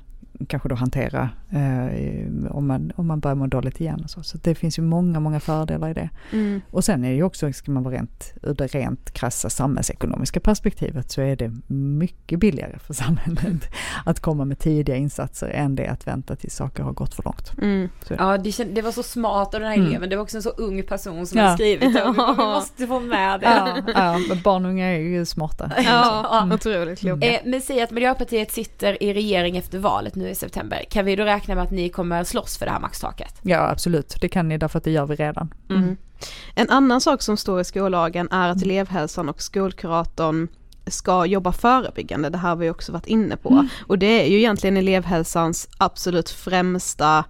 kanske 0.49 0.69
då 0.69 0.75
hantera 0.75 1.29
eh, 1.51 2.51
om, 2.51 2.67
man, 2.67 2.93
om 2.97 3.07
man 3.07 3.21
börjar 3.21 3.35
må 3.35 3.47
dåligt 3.47 3.81
igen. 3.81 4.01
Och 4.05 4.11
så 4.11 4.23
så 4.23 4.39
det 4.39 4.55
finns 4.55 4.79
ju 4.79 4.83
många, 4.83 5.21
många 5.21 5.41
fördelar 5.41 5.89
i 5.91 5.95
det. 5.95 6.09
Mm. 6.33 6.61
Och 6.71 6.85
sen 6.85 7.05
är 7.05 7.09
det 7.09 7.15
ju 7.17 7.23
också, 7.23 7.53
ska 7.53 7.71
man 7.73 7.83
vara 7.83 7.95
rent, 7.95 8.33
ur 8.43 8.55
det 8.55 8.67
rent 8.67 9.11
krassa 9.11 9.51
samhällsekonomiska 9.51 10.41
perspektivet 10.41 11.11
så 11.11 11.21
är 11.21 11.37
det 11.37 11.53
mycket 11.75 12.39
billigare 12.39 12.79
för 12.79 12.95
samhället 12.95 13.65
att 14.05 14.21
komma 14.21 14.45
med 14.45 14.59
tidiga 14.59 14.97
insatser 14.97 15.49
än 15.49 15.75
det 15.77 15.87
att 15.87 16.07
vänta 16.07 16.37
tills 16.37 16.55
saker 16.55 16.83
har 16.83 16.93
gått 16.93 17.15
för 17.15 17.23
långt. 17.23 17.53
Mm. 17.63 17.89
Ja, 18.19 18.39
det, 18.39 18.53
känd, 18.53 18.75
det 18.75 18.83
var 18.83 18.93
så 18.93 19.03
smart 19.03 19.55
av 19.55 19.61
den 19.61 19.69
här 19.69 19.77
Mm. 19.77 19.89
eleven. 19.89 20.11
Det 20.11 20.17
var 20.17 20.23
också 20.23 20.37
en 20.37 20.43
så 20.43 20.51
ung 20.51 20.83
person 20.83 21.27
som 21.27 21.39
Ja. 21.39 21.45
hade 21.45 21.57
skrivit 21.57 21.95
det. 21.95 22.05
Vi 22.39 22.45
måste 22.45 22.87
få 22.87 23.01
med 23.01 23.41
det. 23.41 23.47
Ja, 23.47 23.79
ja, 23.95 24.19
men 24.29 24.43
barn 24.43 24.65
och 24.65 24.71
unga 24.71 24.87
är 24.87 24.99
ju 24.99 25.25
smarta. 25.27 25.73
Ja, 25.85 26.39
Mm. 26.43 26.53
otroligt 26.55 26.99
kloka. 26.99 27.27
Eh, 27.27 27.41
men 27.45 27.61
säg 27.61 27.81
att 27.83 27.91
Miljöpartiet 27.91 28.53
sitter 28.53 29.03
i 29.03 29.15
regering 29.15 29.57
efter 29.57 29.79
valet 29.79 30.15
nu 30.15 30.28
i 30.29 30.35
september. 30.35 30.85
Kan 30.91 31.05
vi 31.05 31.17
då 31.17 31.25
räkna 31.25 31.55
med 31.55 31.65
att 31.65 31.71
ni 31.71 31.89
kommer 31.89 32.25
slåss 32.25 32.59
för 32.59 32.67
det 32.67 32.73
här 32.73 32.81
maxtaket? 32.81 33.35
Ja, 33.43 33.71
absolut. 33.71 34.17
Det 34.21 34.29
kan 34.29 34.49
ni 34.49 34.59
därför 34.59 34.79
att 34.79 34.85
det 34.85 34.91
gör 34.91 35.07
vi 35.07 35.15
redan. 35.15 35.55
Mm. 35.71 35.97
En 36.55 36.71
annan 36.71 37.01
sak 37.01 37.23
som 37.23 37.37
står 37.37 37.61
i 37.61 37.65
skollagen 37.65 38.29
är 38.31 38.49
att 38.49 38.63
elevhälsan 38.63 39.29
och 39.29 39.43
skolkuratorn 39.43 40.49
ska 40.87 41.27
jobba 41.27 41.53
förebyggande, 41.53 42.31
det 42.31 42.39
här 42.39 42.49
har 42.49 42.57
vi 42.57 42.71
också 42.71 42.93
varit 42.93 43.07
inne 43.07 43.37
på. 43.37 43.69
Och 43.87 43.99
det 43.99 44.25
är 44.25 44.27
ju 44.27 44.39
egentligen 44.39 44.77
elevhälsans 44.77 45.69
absolut 45.79 46.31
främsta 46.31 47.25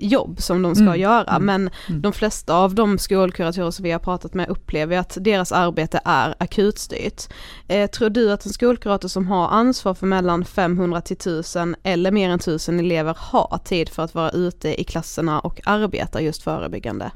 jobb 0.00 0.40
som 0.42 0.62
de 0.62 0.74
ska 0.74 0.84
Mm. 0.84 1.00
göra, 1.00 1.36
Mm. 1.36 1.46
men 1.46 1.70
Mm. 1.88 2.02
de 2.02 2.12
flesta 2.12 2.54
av 2.56 2.74
de 2.74 2.98
skolkuratorer 2.98 3.70
som 3.70 3.82
vi 3.82 3.90
har 3.90 3.98
pratat 3.98 4.34
med 4.34 4.48
upplever 4.48 4.98
att 4.98 5.16
deras 5.20 5.52
arbete 5.52 6.00
är 6.04 6.34
akutstyrt. 6.38 7.22
Eh, 7.68 7.90
tror 7.90 8.10
du 8.10 8.32
att 8.32 8.46
en 8.46 8.52
skolkurator 8.52 9.08
som 9.08 9.26
har 9.26 9.48
ansvar 9.48 9.94
för 9.94 10.06
mellan 10.06 10.44
500 10.44 11.00
till 11.00 11.16
1000 11.16 11.76
eller 11.82 12.10
mer 12.12 12.30
än 12.30 12.38
1000 12.38 12.80
elever 12.80 13.14
har 13.18 13.60
tid 13.64 13.88
för 13.88 14.02
att 14.02 14.14
vara 14.14 14.30
ute 14.30 14.80
i 14.80 14.84
klasserna 14.84 15.40
och 15.40 15.60
arbeta 15.64 16.20
just 16.20 16.42
förebyggande? 16.42 17.10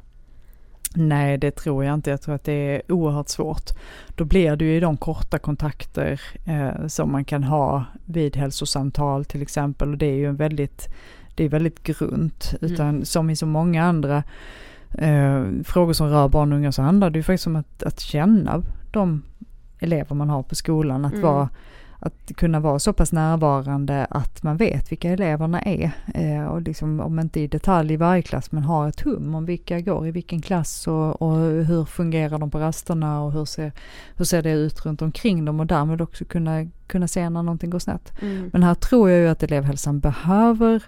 Nej, 0.97 1.37
det 1.37 1.51
tror 1.51 1.85
jag 1.85 1.93
inte. 1.93 2.09
Jag 2.09 2.21
tror 2.21 2.35
att 2.35 2.43
det 2.43 2.53
är 2.75 2.91
oerhört 2.91 3.29
svårt. 3.29 3.69
Då 4.15 4.25
blir 4.25 4.55
det 4.55 4.65
ju 4.65 4.79
de 4.79 4.97
korta 4.97 5.39
kontakter 5.39 6.21
eh, 6.45 6.87
som 6.87 7.11
man 7.11 7.25
kan 7.25 7.43
ha 7.43 7.85
vid 8.05 8.35
hälsosamtal 8.35 9.25
till 9.25 9.41
exempel. 9.41 9.91
Och 9.91 9.97
det 9.97 10.05
är 10.05 10.15
ju 10.15 10.25
en 10.29 10.35
väldigt, 10.35 10.87
det 11.35 11.43
är 11.43 11.49
väldigt 11.49 11.83
grunt. 11.83 12.53
Utan 12.61 13.05
som 13.05 13.29
i 13.29 13.35
så 13.35 13.45
många 13.45 13.83
andra 13.83 14.23
eh, 14.91 15.43
frågor 15.63 15.93
som 15.93 16.09
rör 16.09 16.27
barn 16.27 16.51
och 16.51 16.57
unga 16.57 16.71
så 16.71 16.81
handlar 16.81 17.09
det 17.09 17.19
ju 17.19 17.23
faktiskt 17.23 17.47
om 17.47 17.55
att, 17.55 17.83
att 17.83 17.99
känna 17.99 18.61
de 18.91 19.23
elever 19.79 20.15
man 20.15 20.29
har 20.29 20.43
på 20.43 20.55
skolan. 20.55 21.05
Att, 21.05 21.13
Mm. 21.13 21.23
vara, 21.23 21.49
att 21.99 22.31
kunna 22.35 22.59
vara 22.59 22.79
så 22.79 22.93
pass 22.93 23.11
närvarande 23.11 24.07
att 24.09 24.43
man 24.43 24.57
vet 24.57 24.91
vilka 24.91 25.09
eleverna 25.09 25.61
är. 25.61 25.91
Eh, 26.13 26.45
och 26.45 26.61
liksom, 26.61 26.99
om 26.99 27.19
inte 27.19 27.39
i 27.39 27.47
detalj 27.47 27.93
i 27.93 27.97
varje 27.97 28.21
klass 28.21 28.51
men 28.51 28.63
ha 28.63 28.89
ett 28.89 29.01
hum 29.01 29.35
om 29.35 29.45
vilka 29.45 29.81
går 29.81 30.07
i 30.07 30.11
vilken 30.11 30.41
klass 30.41 30.87
och, 30.87 31.21
och 31.21 31.35
hur 31.39 31.85
fungerar 31.85 32.39
de 32.39 32.51
på 32.51 32.59
rasterna 32.59 33.21
och 33.21 33.31
hur 33.31 33.45
ser, 33.45 33.71
hur 34.15 34.25
ser 34.25 34.41
det 34.43 34.51
ut 34.51 34.85
runt 34.85 35.01
omkring 35.01 35.45
dem 35.45 35.59
och 35.59 35.67
därmed 35.67 36.01
också 36.01 36.25
kunna, 36.25 36.67
kunna 36.87 37.07
se 37.07 37.29
när 37.29 37.43
någonting 37.43 37.69
går 37.69 37.79
snett. 37.79 38.21
Mm. 38.21 38.49
Men 38.53 38.63
här 38.63 38.75
tror 38.75 39.09
jag 39.09 39.19
ju 39.19 39.27
att 39.27 39.43
elevhälsan 39.43 39.99
behöver 39.99 40.83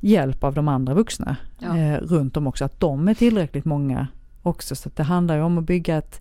hjälp 0.00 0.44
av 0.44 0.54
de 0.54 0.68
andra 0.68 0.94
vuxna 0.94 1.36
Ja. 1.58 1.76
eh, 1.76 1.98
runt 2.00 2.36
om 2.36 2.46
också, 2.46 2.64
att 2.64 2.80
de 2.80 3.08
är 3.08 3.14
tillräckligt 3.14 3.64
många 3.64 4.06
också. 4.42 4.76
Så 4.76 4.88
att 4.88 4.96
det 4.96 5.02
handlar 5.02 5.36
ju 5.36 5.42
om 5.42 5.58
att 5.58 5.64
bygga 5.64 5.96
ett 5.96 6.20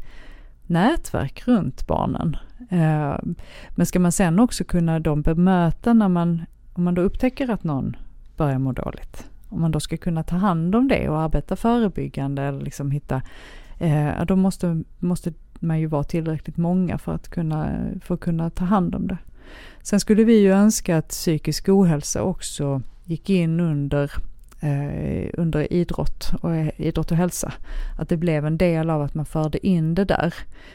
nätverk 0.68 1.48
runt 1.48 1.88
barnen. 1.88 2.38
Eh, 2.70 3.18
men 3.76 3.86
ska 3.86 4.00
man 4.00 4.12
sen 4.12 4.40
också 4.40 4.64
kunna 4.64 5.00
de 5.00 5.22
bemöta 5.22 5.94
när 5.94 6.10
man, 6.10 6.46
om 6.74 6.84
man 6.84 6.96
då 6.96 7.02
upptäcker 7.02 7.50
att 7.50 7.64
någon 7.64 7.96
börjar 8.38 8.60
må 8.60 8.72
dåligt, 8.72 9.26
om 9.50 9.62
man 9.62 9.72
då 9.72 9.80
ska 9.80 9.98
kunna 9.98 10.24
ta 10.24 10.36
hand 10.36 10.76
om 10.76 10.88
det 10.88 11.10
och 11.10 11.20
arbeta 11.22 11.56
förebyggande 11.56 12.42
eller 12.42 12.62
liksom 12.62 12.92
hitta, 12.92 13.22
eh, 13.80 14.26
då 14.28 14.36
måste, 14.36 14.84
måste 15.00 15.34
man 15.60 15.80
ju 15.80 15.88
vara 15.88 16.04
tillräckligt 16.04 16.58
många 16.58 16.98
för 16.98 17.14
att 17.14 17.30
kunna, 17.30 17.70
för 18.02 18.14
att 18.14 18.22
kunna 18.22 18.50
ta 18.50 18.66
hand 18.66 18.96
om 18.96 19.08
det. 19.08 19.18
Sen 19.82 20.00
skulle 20.00 20.24
vi 20.24 20.40
ju 20.40 20.52
önska 20.52 20.98
att 20.98 21.10
psykisk 21.10 21.70
ohälsa 21.70 22.22
också 22.22 22.82
gick 23.06 23.30
in 23.30 23.60
under, 23.60 24.12
eh, 24.60 25.30
under 25.34 25.74
idrott, 25.74 26.32
och, 26.42 26.56
eh, 26.56 26.70
idrott 26.78 27.12
och 27.12 27.18
hälsa. 27.18 27.54
Att 27.98 28.10
det 28.10 28.18
blev 28.18 28.46
en 28.46 28.58
del 28.58 28.90
av 28.90 29.02
att 29.02 29.14
man 29.14 29.26
förde 29.26 29.68
in 29.68 29.96
det 29.96 30.06
där. 30.06 30.34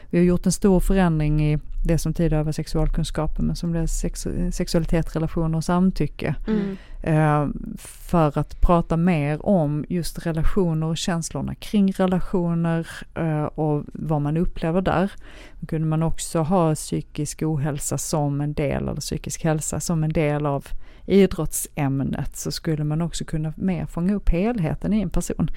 Vi 0.09 0.17
har 0.17 0.25
gjort 0.25 0.45
en 0.45 0.51
stor 0.51 0.79
förändring 0.79 1.53
i 1.53 1.59
det 1.85 1.97
som 1.97 2.13
tidigare 2.13 2.43
var 2.43 2.51
sexualkunskapen 2.51 3.45
men 3.45 3.55
som 3.55 3.71
blev 3.71 3.87
sex, 3.87 4.27
sexualitet, 4.51 5.15
relationer 5.15 5.57
och 5.57 5.63
samtycke. 5.63 6.35
Mm. 6.47 6.77
Eh, 7.01 7.47
för 7.77 8.37
att 8.37 8.61
prata 8.61 8.97
mer 8.97 9.45
om 9.45 9.85
just 9.89 10.25
relationer 10.25 10.87
och 10.87 10.97
känslorna 10.97 11.55
kring 11.55 11.91
relationer 11.91 12.87
eh, 13.15 13.43
och 13.43 13.83
vad 13.93 14.21
man 14.21 14.37
upplever 14.37 14.81
där. 14.81 15.11
Då 15.59 15.67
kunde 15.67 15.87
man 15.87 16.03
också 16.03 16.39
ha 16.39 16.75
psykisk 16.75 17.41
ohälsa 17.43 17.97
som 17.97 18.41
en 18.41 18.53
del, 18.53 18.87
eller 18.87 19.01
psykisk 19.01 19.43
hälsa 19.43 19.79
som 19.79 20.03
en 20.03 20.13
del 20.13 20.45
av 20.45 20.67
idrottsämnet 21.05 22.37
så 22.37 22.51
skulle 22.51 22.83
man 22.83 23.01
också 23.01 23.25
kunna 23.25 23.53
mer 23.57 23.85
fånga 23.85 24.13
upp 24.13 24.29
helheten 24.29 24.93
i 24.93 25.01
en 25.01 25.09
person. 25.09 25.49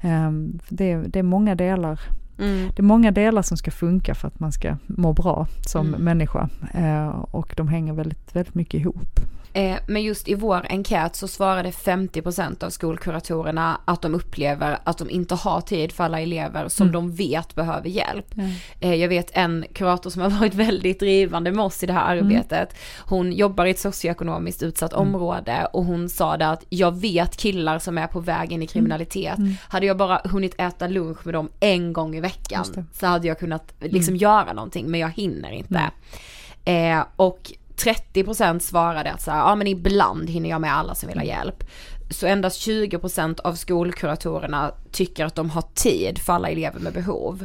Eh, 0.00 0.30
det 0.68 1.16
är 1.16 1.22
många 1.22 1.54
delar 1.54 2.00
Mm. 2.40 2.68
det 2.76 2.80
är 2.80 2.82
många 2.82 3.10
delar 3.10 3.42
som 3.42 3.56
ska 3.56 3.70
funka 3.70 4.14
för 4.14 4.28
att 4.28 4.40
man 4.40 4.52
ska 4.52 4.76
må 4.86 5.12
bra 5.12 5.46
som 5.66 5.86
Mm. 5.88 6.00
människa 6.04 6.48
eh, 6.74 7.08
och 7.08 7.54
de 7.56 7.68
hänger 7.68 7.92
väldigt, 7.92 8.36
väldigt 8.36 8.54
mycket 8.54 8.80
ihop. 8.80 9.20
Eh, 9.52 9.76
men 9.86 10.02
just 10.02 10.28
i 10.28 10.34
vår 10.34 10.66
enkät 10.68 11.16
så 11.16 11.28
svarade 11.28 11.70
50% 11.70 12.62
av 12.62 12.70
skolkuratorerna 12.70 13.80
att 13.84 14.02
de 14.02 14.14
upplever 14.14 14.78
att 14.84 14.98
de 14.98 15.10
inte 15.10 15.34
har 15.34 15.60
tid 15.60 15.92
för 15.92 16.04
alla 16.04 16.20
elever 16.20 16.68
som 16.68 16.84
Mm. 16.88 16.92
de 16.92 17.12
vet 17.14 17.54
behöver 17.54 17.88
hjälp. 17.88 18.34
Eh, 18.80 18.94
jag 18.94 19.08
vet 19.08 19.30
en 19.36 19.64
kurator 19.74 20.10
som 20.10 20.22
har 20.22 20.30
varit 20.40 20.54
väldigt 20.54 21.00
drivande 21.00 21.52
med 21.52 21.64
oss 21.64 21.82
i 21.82 21.86
det 21.86 21.92
här 21.92 22.16
arbetet. 22.16 22.74
Hon 23.06 23.32
jobbar 23.32 23.66
i 23.66 23.70
ett 23.70 23.78
socioekonomiskt 23.78 24.62
utsatt 24.62 24.92
Mm. 24.92 25.14
område 25.14 25.66
och 25.72 25.84
hon 25.84 26.08
sa 26.08 26.36
det 26.36 26.48
att 26.48 26.64
jag 26.68 27.00
vet 27.00 27.36
killar 27.36 27.78
som 27.78 27.98
är 27.98 28.06
på 28.06 28.20
väg 28.20 28.52
in 28.52 28.62
i 28.62 28.66
kriminalitet. 28.66 29.38
Mm. 29.38 29.54
Hade 29.68 29.86
jag 29.86 29.96
bara 29.96 30.20
hunnit 30.24 30.54
äta 30.58 30.86
lunch 30.88 31.18
med 31.26 31.34
dem 31.34 31.48
en 31.60 31.92
gång 31.92 32.16
i 32.16 32.20
veckan 32.20 32.29
Det. 32.74 32.84
så 32.92 33.06
hade 33.06 33.28
jag 33.28 33.38
kunnat 33.38 33.74
liksom 33.80 34.12
Mm. 34.14 34.16
göra 34.22 34.52
någonting 34.52 34.90
men 34.90 35.00
jag 35.00 35.10
hinner 35.10 35.50
inte. 35.50 35.90
Eh, 36.64 37.04
och 37.16 37.52
30% 37.76 38.58
svarade 38.60 39.12
att 39.12 39.22
så 39.22 39.30
här, 39.30 39.38
ja 39.38 39.54
men 39.54 39.66
ibland 39.66 40.30
hinner 40.30 40.50
jag 40.50 40.60
med 40.60 40.74
alla 40.76 40.94
som 40.94 41.08
vill 41.08 41.18
ha 41.18 41.24
hjälp. 41.24 41.64
Så 42.10 42.26
endast 42.26 42.60
20% 42.60 43.40
av 43.40 43.54
skolkuratorerna 43.54 44.72
tycker 44.92 45.24
att 45.24 45.34
de 45.34 45.50
har 45.50 45.64
tid 45.74 46.18
för 46.18 46.32
alla 46.32 46.48
elever 46.48 46.80
med 46.80 46.92
behov. 46.92 47.44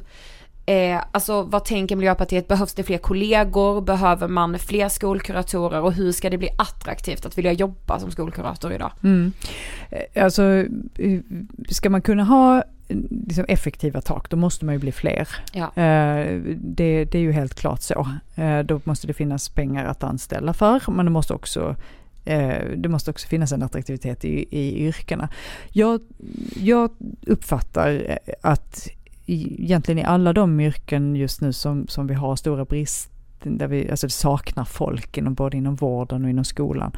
Eh, 0.68 1.02
alltså 1.12 1.42
vad 1.42 1.66
tänker 1.66 1.96
Miljöpartiet, 1.96 2.48
behövs 2.48 2.74
det 2.74 2.84
fler 2.84 2.98
kollegor, 2.98 3.82
behöver 3.82 4.28
man 4.28 4.60
fler 4.60 4.90
skolkuratorer 4.90 5.82
och 5.82 5.94
hur 5.94 6.12
ska 6.12 6.30
det 6.30 6.38
bli 6.38 6.50
attraktivt 6.58 7.26
att 7.26 7.38
vilja 7.38 7.52
jobba 7.52 8.00
som 8.00 8.12
skolkurator 8.12 8.74
idag? 8.74 8.92
Mm. 9.04 9.32
Eh, 9.90 10.24
Alltså, 10.24 10.44
eh, 10.96 11.20
ska 11.70 11.90
man 11.90 12.02
kunna 12.02 12.24
ha 12.24 12.58
eh, 12.58 12.98
liksom 13.28 13.46
effektiva 13.48 14.02
tak, 14.02 14.30
då 14.30 14.38
måste 14.38 14.66
man 14.66 14.76
ju 14.76 14.80
bli 14.80 14.92
fler. 14.92 15.28
Ja. 15.54 15.72
Det, 16.56 17.06
det 17.06 17.16
är 17.16 17.22
ju 17.22 17.32
helt 17.32 17.56
klart 17.56 17.82
så. 17.82 18.08
Då 18.66 18.82
måste 18.84 19.08
det 19.08 19.14
finnas 19.14 19.50
pengar 19.50 19.86
att 19.86 20.04
anställa 20.04 20.54
för, 20.54 20.92
men 20.92 21.06
det 21.06 21.12
måste 21.12 21.34
också 21.34 21.76
det 22.76 22.90
måste 22.90 23.12
också 23.12 23.28
finnas 23.28 23.52
en 23.52 23.64
attraktivitet 23.64 24.26
i, 24.26 24.48
i 24.50 24.86
yrkena. 24.86 25.30
Jag, 25.72 26.02
jag 26.56 26.90
uppfattar 27.28 28.20
att 28.42 28.90
egentligen 29.26 30.00
i 30.00 30.04
alla 30.04 30.34
de 30.34 30.60
yrken 30.60 31.16
just 31.16 31.42
nu 31.42 31.54
som, 31.54 31.88
som 31.88 32.08
vi 32.08 32.14
har 32.14 32.36
stora 32.36 32.66
brist, 32.66 33.12
där 33.44 33.68
vi 33.68 33.92
alltså 33.92 34.10
saknar 34.10 34.66
folk 34.66 35.18
inom 35.18 35.34
både 35.34 35.58
inom 35.58 35.76
vården 35.76 36.24
och 36.24 36.30
inom 36.30 36.46
skolan, 36.46 36.92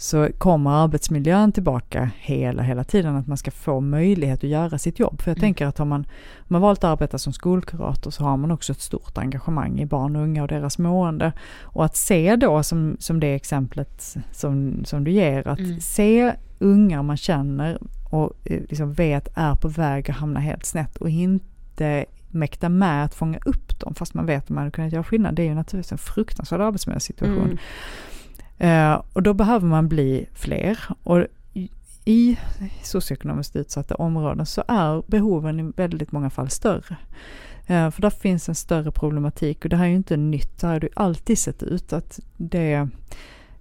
så 0.00 0.28
kommer 0.38 0.70
arbetsmiljön 0.70 1.52
tillbaka 1.52 2.10
hela, 2.18 2.62
hela 2.62 2.84
tiden, 2.84 3.16
att 3.16 3.26
man 3.26 3.36
ska 3.36 3.50
få 3.50 3.80
möjlighet 3.80 4.44
att 4.44 4.50
göra 4.50 4.78
sitt 4.78 4.98
jobb. 4.98 5.22
För 5.22 5.30
jag 5.30 5.38
mm. 5.38 5.40
tänker 5.40 5.66
att 5.66 5.78
har 5.78 5.86
man, 5.86 6.00
om 6.38 6.46
man 6.48 6.60
valt 6.60 6.84
att 6.84 6.90
arbeta 6.90 7.18
som 7.18 7.32
skolkurator 7.32 8.10
så 8.10 8.24
har 8.24 8.36
man 8.36 8.50
också 8.50 8.72
ett 8.72 8.80
stort 8.80 9.18
engagemang 9.18 9.80
i 9.80 9.86
barn 9.86 10.16
och 10.16 10.22
unga 10.22 10.42
och 10.42 10.48
deras 10.48 10.78
mående. 10.78 11.32
Och 11.62 11.84
att 11.84 11.96
se 11.96 12.36
då, 12.36 12.62
som, 12.62 12.96
som 12.98 13.20
det 13.20 13.34
exemplet 13.34 14.16
som, 14.32 14.82
som 14.84 15.04
du 15.04 15.10
ger, 15.10 15.48
att 15.48 15.58
mm. 15.58 15.80
se 15.80 16.32
unga 16.58 17.02
man 17.02 17.16
känner 17.16 17.78
och 18.10 18.32
eh, 18.44 18.60
liksom 18.68 18.92
vet 18.92 19.28
är 19.34 19.54
på 19.54 19.68
väg 19.68 20.10
att 20.10 20.16
hamna 20.16 20.40
helt 20.40 20.66
snett 20.66 20.96
och 20.96 21.10
inte 21.10 21.49
mäkta 22.28 22.68
med 22.68 23.04
att 23.04 23.14
fånga 23.14 23.38
upp 23.44 23.80
dem 23.80 23.94
fast 23.94 24.14
man 24.14 24.26
vet 24.26 24.42
att 24.42 24.48
man 24.48 24.58
hade 24.58 24.70
kunnat 24.70 24.92
göra 24.92 25.04
skillnad. 25.04 25.34
Det 25.34 25.42
är 25.42 25.46
ju 25.46 25.54
naturligtvis 25.54 25.92
en 25.92 25.98
fruktansvärd 25.98 26.60
arbetsmiljösituation. 26.60 27.58
Mm. 28.58 28.92
Eh, 28.92 29.02
och 29.12 29.22
då 29.22 29.34
behöver 29.34 29.66
man 29.66 29.88
bli 29.88 30.26
fler. 30.34 30.78
Och 31.02 31.26
i 32.04 32.38
socioekonomiskt 32.82 33.56
utsatta 33.56 33.94
områden 33.94 34.46
så 34.46 34.64
är 34.68 35.02
behoven 35.06 35.60
i 35.60 35.72
väldigt 35.76 36.12
många 36.12 36.30
fall 36.30 36.50
större. 36.50 36.96
Eh, 37.66 37.90
för 37.90 38.02
där 38.02 38.10
finns 38.10 38.48
en 38.48 38.54
större 38.54 38.92
problematik 38.92 39.64
och 39.64 39.70
det 39.70 39.76
här 39.76 39.84
är 39.84 39.88
ju 39.88 39.96
inte 39.96 40.16
nytt, 40.16 40.60
det 40.60 40.66
här 40.66 40.74
har 40.74 40.80
det 40.80 40.88
alltid 40.94 41.38
sett 41.38 41.62
ut 41.62 41.92
att 41.92 42.20
det 42.36 42.88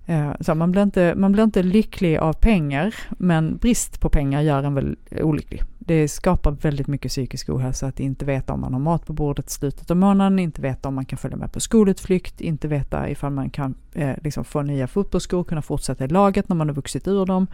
Eh, 0.10 0.32
så 0.40 0.56
man, 0.56 0.72
blir 0.72 0.84
inte, 0.84 1.14
man 1.16 1.32
blir 1.32 1.44
inte 1.44 1.64
lycklig 1.64 2.18
av 2.18 2.34
pengar, 2.34 2.96
men 3.10 3.58
brist 3.58 4.00
på 4.00 4.10
pengar 4.10 4.42
gör 4.42 4.64
en 4.64 4.74
väl 4.74 4.96
olycklig. 5.12 5.64
Det 5.90 6.08
skapar 6.08 6.52
väldigt 6.52 6.88
mycket 6.88 7.12
psykisk 7.12 7.50
ohälsa 7.50 7.88
att 7.88 8.00
inte 8.00 8.26
veta 8.26 8.54
om 8.54 8.62
man 8.62 8.74
har 8.74 8.80
mat 8.80 9.06
på 9.06 9.14
bordet 9.14 9.48
i 9.48 9.52
slutet 9.52 9.92
av 9.92 9.98
månaden, 9.98 10.40
inte 10.40 10.62
veta 10.62 10.88
om 10.88 10.96
man 10.96 11.06
kan 11.06 11.18
följa 11.18 11.38
med 11.38 11.52
på 11.52 11.60
skolutflykt, 11.60 12.42
inte 12.42 12.68
veta 12.68 13.10
ifall 13.10 13.32
man 13.32 13.50
kan 13.50 13.76
eh, 13.94 14.16
liksom 14.24 14.44
få 14.44 14.62
nya 14.62 14.88
fotbollsskor, 14.88 15.44
kunna 15.44 15.62
fortsätta 15.62 16.06
i 16.06 16.08
laget 16.08 16.50
när 16.50 16.56
man 16.56 16.68
har 16.68 16.76
vuxit 16.76 17.08
ur 17.08 17.26
dem. 17.26 17.48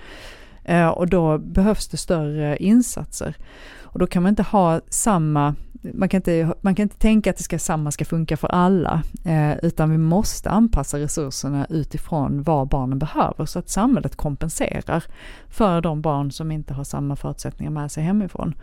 Eh, 0.64 0.88
och 0.88 1.08
då 1.10 1.38
behövs 1.38 1.88
det 1.88 1.98
större 1.98 2.58
insatser. 2.58 3.36
Och 3.82 4.00
då 4.00 4.08
kan 4.08 4.24
man 4.24 4.30
inte 4.30 4.44
ha 4.44 4.82
samma 4.90 5.56
man 5.94 6.10
kan, 6.10 6.18
inte, 6.18 6.54
man 6.62 6.76
kan 6.76 6.84
inte 6.84 6.98
tänka 6.98 7.30
att 7.30 7.38
det 7.38 7.44
ska, 7.44 7.60
samma 7.60 7.92
ska 7.92 8.06
funka 8.06 8.38
för 8.38 8.48
alla, 8.48 9.04
eh, 9.26 9.58
utan 9.62 9.92
vi 9.92 9.98
måste 9.98 10.50
anpassa 10.50 11.00
resurserna 11.00 11.68
utifrån 11.70 12.44
vad 12.44 12.68
barnen 12.68 13.00
behöver, 13.00 13.46
så 13.46 13.60
att 13.60 13.70
samhället 13.70 14.16
kompenserar 14.16 15.04
för 15.48 15.82
de 15.82 16.02
barn 16.02 16.32
som 16.32 16.52
inte 16.52 16.74
har 16.74 16.84
samma 16.84 17.16
förutsättningar 17.16 17.72
med 17.72 17.92
sig 17.92 18.04
hemifrån. 18.04 18.56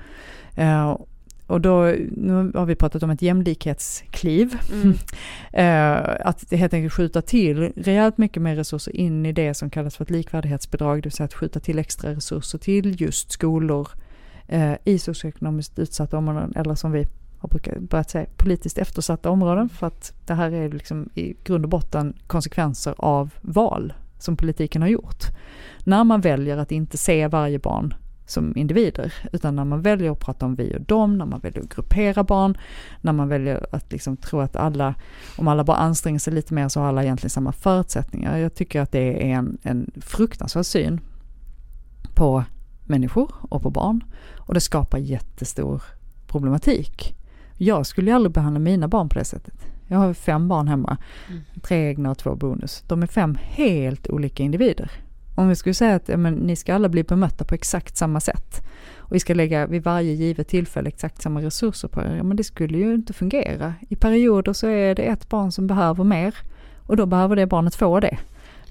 Eh, 0.56 0.96
och 1.46 1.60
då, 1.60 1.82
nu 2.10 2.52
har 2.54 2.66
vi 2.66 2.74
pratat 2.74 3.02
om 3.02 3.10
ett 3.10 3.22
jämlikhetskliv. 3.22 4.58
Mm. 4.72 4.94
eh, 5.52 6.26
att 6.26 6.52
helt 6.52 6.74
enkelt 6.74 6.92
skjuta 6.92 7.22
till 7.22 7.72
rejält 7.76 8.18
mycket 8.18 8.42
mer 8.42 8.56
resurser 8.56 8.96
in 8.96 9.26
i 9.26 9.32
det 9.32 9.54
som 9.54 9.70
kallas 9.70 9.96
för 9.96 10.04
ett 10.04 10.10
likvärdighetsbidrag, 10.10 10.98
det 10.98 11.06
vill 11.06 11.12
säga 11.12 11.24
att 11.24 11.34
skjuta 11.34 11.60
till 11.60 11.78
extra 11.78 12.10
resurser 12.10 12.58
till 12.58 13.00
just 13.00 13.32
skolor 13.32 13.88
eh, 14.52 14.74
i 14.84 14.98
socioekonomiskt 14.98 15.78
utsatta 15.78 16.18
områden, 16.18 16.52
eller 16.56 16.74
som 16.74 16.92
vi 16.92 17.06
har 17.38 17.48
brukat 17.48 17.78
börjat 17.78 18.10
säga, 18.10 18.26
politiskt 18.36 18.78
eftersatta 18.78 19.30
områden, 19.30 19.68
för 19.68 19.86
att 19.86 20.14
det 20.26 20.34
här 20.34 20.50
är 20.50 20.70
liksom 20.70 21.08
i 21.14 21.36
grund 21.44 21.64
och 21.64 21.70
botten 21.70 22.14
konsekvenser 22.26 22.94
av 22.98 23.34
val 23.40 23.92
som 24.18 24.36
politiken 24.36 24.82
har 24.82 24.88
gjort. 24.88 25.24
När 25.84 26.04
man 26.04 26.20
väljer 26.20 26.56
att 26.56 26.72
inte 26.72 26.98
se 26.98 27.28
varje 27.28 27.58
barn 27.58 27.94
som 28.26 28.56
individer, 28.56 29.14
utan 29.32 29.56
när 29.56 29.64
man 29.64 29.82
väljer 29.82 30.12
att 30.12 30.18
prata 30.18 30.46
om 30.46 30.54
vi 30.54 30.76
och 30.76 30.80
dem, 30.80 31.18
när 31.18 31.26
man 31.26 31.40
väljer 31.40 31.62
att 31.62 31.74
gruppera 31.74 32.24
barn, 32.24 32.58
när 33.00 33.12
man 33.12 33.28
väljer 33.28 33.66
att 33.72 33.92
liksom 33.92 34.16
tro 34.16 34.40
att 34.40 34.56
alla, 34.56 34.94
om 35.36 35.48
alla 35.48 35.64
bara 35.64 35.76
anstränger 35.76 36.18
sig 36.18 36.32
lite 36.32 36.54
mer 36.54 36.68
så 36.68 36.80
har 36.80 36.88
alla 36.88 37.02
egentligen 37.02 37.30
samma 37.30 37.52
förutsättningar. 37.52 38.38
Jag 38.38 38.54
tycker 38.54 38.80
att 38.80 38.92
det 38.92 39.32
är 39.32 39.34
en, 39.34 39.58
en 39.62 39.90
fruktansvärd 40.00 40.66
syn 40.66 41.00
på 42.14 42.44
människor 42.84 43.30
och 43.40 43.62
på 43.62 43.70
barn. 43.70 44.04
Och 44.38 44.54
det 44.54 44.60
skapar 44.60 44.98
jättestor 44.98 45.82
problematik. 46.26 47.14
Jag 47.56 47.86
skulle 47.86 48.10
ju 48.10 48.14
aldrig 48.14 48.32
behandla 48.32 48.60
mina 48.60 48.88
barn 48.88 49.08
på 49.08 49.18
det 49.18 49.24
sättet. 49.24 49.66
Jag 49.86 49.98
har 49.98 50.14
fem 50.14 50.48
barn 50.48 50.68
hemma, 50.68 50.96
mm. 51.28 51.42
tre 51.62 51.88
egna 51.88 52.10
och 52.10 52.18
två 52.18 52.36
bonus. 52.36 52.84
De 52.86 53.02
är 53.02 53.06
fem 53.06 53.38
helt 53.40 54.08
olika 54.08 54.42
individer. 54.42 54.90
Om 55.34 55.48
vi 55.48 55.56
skulle 55.56 55.74
säga 55.74 55.94
att 55.94 56.08
ja, 56.08 56.16
men, 56.16 56.34
ni 56.34 56.56
ska 56.56 56.74
alla 56.74 56.88
bli 56.88 57.04
bemötta 57.04 57.44
på 57.44 57.54
exakt 57.54 57.96
samma 57.96 58.20
sätt 58.20 58.62
och 58.96 59.14
vi 59.14 59.20
ska 59.20 59.34
lägga 59.34 59.66
vid 59.66 59.82
varje 59.82 60.12
givet 60.12 60.48
tillfälle 60.48 60.88
exakt 60.88 61.22
samma 61.22 61.42
resurser 61.42 61.88
på 61.88 62.00
er, 62.00 62.14
ja 62.16 62.22
men 62.22 62.36
det 62.36 62.44
skulle 62.44 62.78
ju 62.78 62.94
inte 62.94 63.12
fungera. 63.12 63.74
I 63.88 63.96
perioder 63.96 64.52
så 64.52 64.66
är 64.66 64.94
det 64.94 65.02
ett 65.02 65.28
barn 65.28 65.52
som 65.52 65.66
behöver 65.66 66.04
mer 66.04 66.34
och 66.86 66.96
då 66.96 67.06
behöver 67.06 67.36
det 67.36 67.46
barnet 67.46 67.74
få 67.74 68.00
det. 68.00 68.18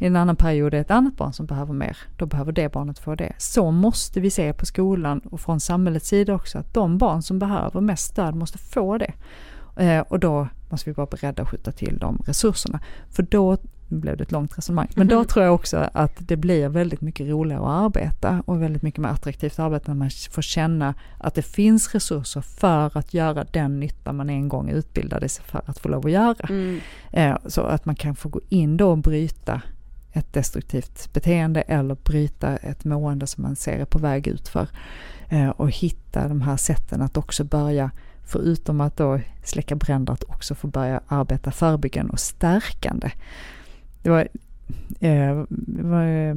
I 0.02 0.06
en 0.06 0.16
annan 0.16 0.36
period 0.36 0.68
är 0.68 0.72
det 0.72 0.78
ett 0.78 0.92
annat 0.92 1.18
barn 1.18 1.34
som 1.34 1.46
behöver 1.46 1.74
mer, 1.74 1.98
då 2.18 2.26
behöver 2.26 2.52
det 2.52 2.72
barnet 2.72 3.00
få 3.00 3.16
det. 3.16 3.34
Så 3.38 3.72
måste 3.72 4.20
vi 4.20 4.30
se 4.30 4.54
på 4.54 4.66
skolan 4.66 5.20
och 5.20 5.42
från 5.42 5.60
samhällets 5.60 6.08
sida 6.08 6.34
också, 6.34 6.58
att 6.58 6.74
de 6.74 6.98
barn 6.98 7.22
som 7.22 7.40
behöver 7.40 7.82
mest 7.82 8.12
stöd 8.12 8.36
måste 8.36 8.58
få 8.58 8.98
det. 8.98 9.14
Eh, 9.76 10.00
och 10.00 10.20
då 10.20 10.48
måste 10.70 10.90
vi 10.90 10.94
vara 10.94 11.08
beredda 11.08 11.44
att 11.44 11.50
skjuta 11.50 11.72
till 11.72 11.98
de 11.98 12.24
resurserna. 12.26 12.80
För 13.10 13.24
då 13.24 13.58
blev 13.88 14.18
det 14.18 14.24
ett 14.24 14.32
långt 14.32 14.58
resonemang. 14.58 14.88
Men 14.96 15.08
då 15.08 15.24
tror 15.26 15.46
jag 15.46 15.56
också 15.56 15.90
att 15.94 16.14
det 16.20 16.38
blir 16.38 16.70
väldigt 16.70 17.02
mycket 17.02 17.28
roligare 17.28 17.62
att 17.62 17.86
arbeta 17.86 18.44
och 18.46 18.62
väldigt 18.62 18.84
mycket 18.84 19.02
mer 19.02 19.10
attraktivt 19.10 19.60
arbete 19.60 19.86
när 19.88 19.96
man 19.96 20.10
får 20.32 20.42
känna 20.42 20.94
att 21.18 21.36
det 21.36 21.42
finns 21.42 21.94
resurser 21.94 22.42
för 22.42 22.98
att 22.98 23.14
göra 23.14 23.44
den 23.44 23.80
nytta 23.80 24.14
man 24.14 24.30
en 24.30 24.50
gång 24.50 24.70
utbildade 24.70 25.30
sig 25.30 25.46
för 25.46 25.62
att 25.66 25.80
få 25.80 25.90
lov 25.90 26.06
att 26.06 26.12
göra. 26.12 26.48
Mm. 26.50 26.80
Eh, 27.12 27.38
så 27.46 27.62
att 27.62 27.86
man 27.86 27.96
kan 27.96 28.16
få 28.16 28.30
gå 28.30 28.40
in 28.50 28.78
då 28.78 28.92
och 28.92 28.98
bryta 28.98 29.62
ett 30.14 30.34
destruktivt 30.34 31.14
beteende 31.14 31.62
eller 31.62 31.96
bryta 31.96 32.58
ett 32.58 32.86
mående 32.86 33.28
som 33.28 33.44
man 33.44 33.56
ser 33.56 33.80
är 33.80 33.86
på 33.86 34.00
väg 34.00 34.28
ut 34.28 34.48
för. 34.48 34.68
Eh, 35.30 35.50
och 35.50 35.70
hitta 35.70 36.28
de 36.28 36.42
här 36.42 36.58
sätten 36.58 37.02
att 37.02 37.18
också 37.18 37.44
börja, 37.44 37.92
förutom 38.24 38.82
att 38.82 38.98
då 38.98 39.20
släcka 39.44 39.76
bränder, 39.76 40.14
att 40.14 40.24
också 40.24 40.56
få 40.56 40.68
börja 40.68 41.02
arbeta 41.08 41.52
förebyggande 41.52 42.12
och 42.12 42.20
stärkande. 42.20 43.12
Det 44.02 44.10
var, 44.10 44.28
eh, 45.00 45.44
var 45.68 46.04
eh, 46.04 46.36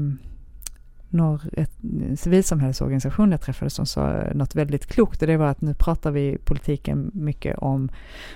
ett, 1.52 1.72
civilsamhällesorganisation 2.16 3.30
jag 3.30 3.40
träffade 3.40 3.70
som 3.70 3.86
sa 3.86 4.22
något 4.34 4.54
väldigt 4.54 4.86
klokt 4.86 5.22
och 5.22 5.28
det 5.28 5.36
var 5.36 5.46
att 5.46 5.60
nu 5.60 5.74
pratar 5.74 6.10
vi 6.10 6.20
i 6.20 6.38
politiken 6.38 7.10
mycket 7.14 7.58
om 7.58 7.88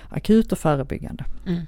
akut 0.09 0.51
och 0.51 0.57
förebyggande. 0.57 1.25
Mm. 1.45 1.65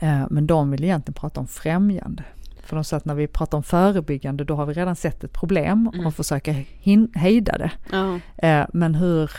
Eh, 0.00 0.26
men 0.30 0.46
de 0.46 0.70
vill 0.70 0.84
egentligen 0.84 1.14
prata 1.14 1.40
om 1.40 1.46
främjande. 1.46 2.24
För 2.66 2.76
de 2.76 2.84
sa 2.84 2.96
att 2.96 3.04
när 3.04 3.14
vi 3.14 3.26
pratar 3.26 3.58
om 3.58 3.64
förebyggande 3.64 4.44
då 4.44 4.54
har 4.54 4.66
vi 4.66 4.74
redan 4.74 4.96
sett 4.96 5.24
ett 5.24 5.32
problem 5.32 5.90
mm. 5.94 6.06
och 6.06 6.14
försöker 6.14 6.64
hejda 7.18 7.58
det. 7.58 7.70
Uh 7.96 8.18
-huh. 8.36 8.66
Men 8.72 8.94
hur, 8.94 9.30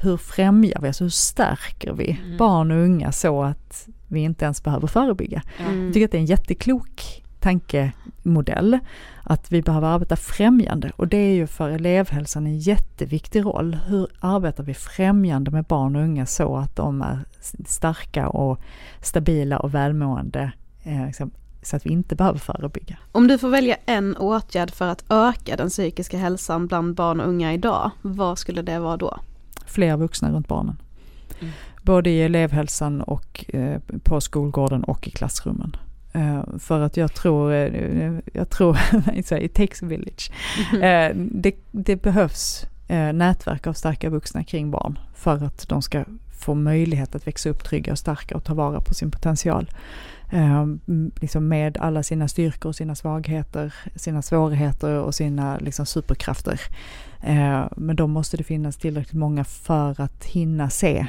hur 0.00 0.16
främjar 0.16 0.80
vi, 0.80 0.86
alltså 0.86 1.04
hur 1.04 1.10
stärker 1.10 1.92
vi 1.92 2.18
mm. 2.24 2.36
barn 2.36 2.70
och 2.70 2.78
unga 2.78 3.12
så 3.12 3.42
att 3.42 3.88
vi 4.08 4.20
inte 4.20 4.44
ens 4.44 4.62
behöver 4.62 4.86
förebygga? 4.86 5.42
Mm. 5.58 5.84
Jag 5.84 5.94
tycker 5.94 6.04
att 6.04 6.12
det 6.12 6.18
är 6.18 6.20
en 6.20 6.26
jätteklok 6.26 7.22
tankemodell, 7.40 8.78
att 9.22 9.52
vi 9.52 9.62
behöver 9.62 9.88
arbeta 9.88 10.16
främjande 10.16 10.92
och 10.96 11.08
det 11.08 11.16
är 11.16 11.34
ju 11.34 11.46
för 11.46 11.68
elevhälsan 11.68 12.46
en 12.46 12.58
jätteviktig 12.58 13.44
roll. 13.44 13.78
Hur 13.86 14.08
arbetar 14.20 14.64
vi 14.64 14.74
främjande 14.74 15.50
med 15.50 15.64
barn 15.64 15.96
och 15.96 16.02
unga 16.02 16.26
så 16.26 16.56
att 16.56 16.76
de 16.76 17.02
är 17.02 17.18
starka 17.66 18.28
och 18.28 18.60
stabila 19.00 19.58
och 19.58 19.74
välmående 19.74 20.52
eh, 20.82 21.06
liksom, 21.06 21.30
så 21.62 21.76
att 21.76 21.86
vi 21.86 21.90
inte 21.90 22.16
behöver 22.16 22.38
förebygga. 22.38 22.96
Om 23.12 23.26
du 23.26 23.38
får 23.38 23.48
välja 23.48 23.76
en 23.86 24.16
åtgärd 24.16 24.70
för 24.70 24.88
att 24.88 25.04
öka 25.08 25.56
den 25.56 25.68
psykiska 25.68 26.18
hälsan 26.18 26.66
bland 26.66 26.94
barn 26.94 27.20
och 27.20 27.28
unga 27.28 27.52
idag, 27.52 27.90
vad 28.02 28.38
skulle 28.38 28.62
det 28.62 28.78
vara 28.78 28.96
då? 28.96 29.18
Fler 29.66 29.96
vuxna 29.96 30.32
runt 30.32 30.48
barnen. 30.48 30.76
Mm. 31.40 31.52
Både 31.82 32.10
i 32.10 32.22
elevhälsan 32.22 33.00
och 33.00 33.44
eh, 33.48 33.80
på 34.02 34.20
skolgården 34.20 34.84
och 34.84 35.08
i 35.08 35.10
klassrummen. 35.10 35.76
Uh, 36.16 36.58
för 36.58 36.80
att 36.80 36.96
jag 36.96 37.14
tror, 37.14 37.52
uh, 37.52 38.18
jag 38.32 38.50
tror, 38.50 38.78
it 39.14 39.54
takes 39.54 39.82
a 39.82 39.86
village. 39.86 40.30
Uh, 40.74 41.16
det, 41.16 41.54
det, 41.70 42.02
behövs 42.02 42.66
nätverk 43.14 43.66
av 43.66 43.72
starka 43.72 44.10
vuxna 44.10 44.44
kring 44.44 44.70
barn 44.70 44.98
för 45.14 45.44
att 45.44 45.68
de 45.68 45.82
ska 45.82 46.04
få 46.40 46.54
möjlighet 46.54 47.14
att 47.14 47.26
växa 47.26 47.48
upp 47.48 47.64
trygga 47.64 47.92
och 47.92 47.98
starka 47.98 48.36
och 48.36 48.44
ta 48.44 48.54
vara 48.54 48.80
på 48.80 48.94
sin 48.94 49.10
potential. 49.10 49.70
Eh, 50.30 50.66
liksom 51.20 51.48
med 51.48 51.78
alla 51.78 52.02
sina 52.02 52.28
styrkor, 52.28 52.72
sina 52.72 52.94
svagheter, 52.94 53.74
sina 53.94 54.22
svårigheter 54.22 55.00
och 55.00 55.14
sina 55.14 55.58
liksom, 55.58 55.86
superkrafter. 55.86 56.60
Eh, 57.22 57.64
men 57.76 57.96
då 57.96 58.06
måste 58.06 58.36
det 58.36 58.44
finnas 58.44 58.76
tillräckligt 58.76 59.18
många 59.18 59.44
för 59.44 60.00
att 60.00 60.24
hinna 60.24 60.70
se 60.70 61.06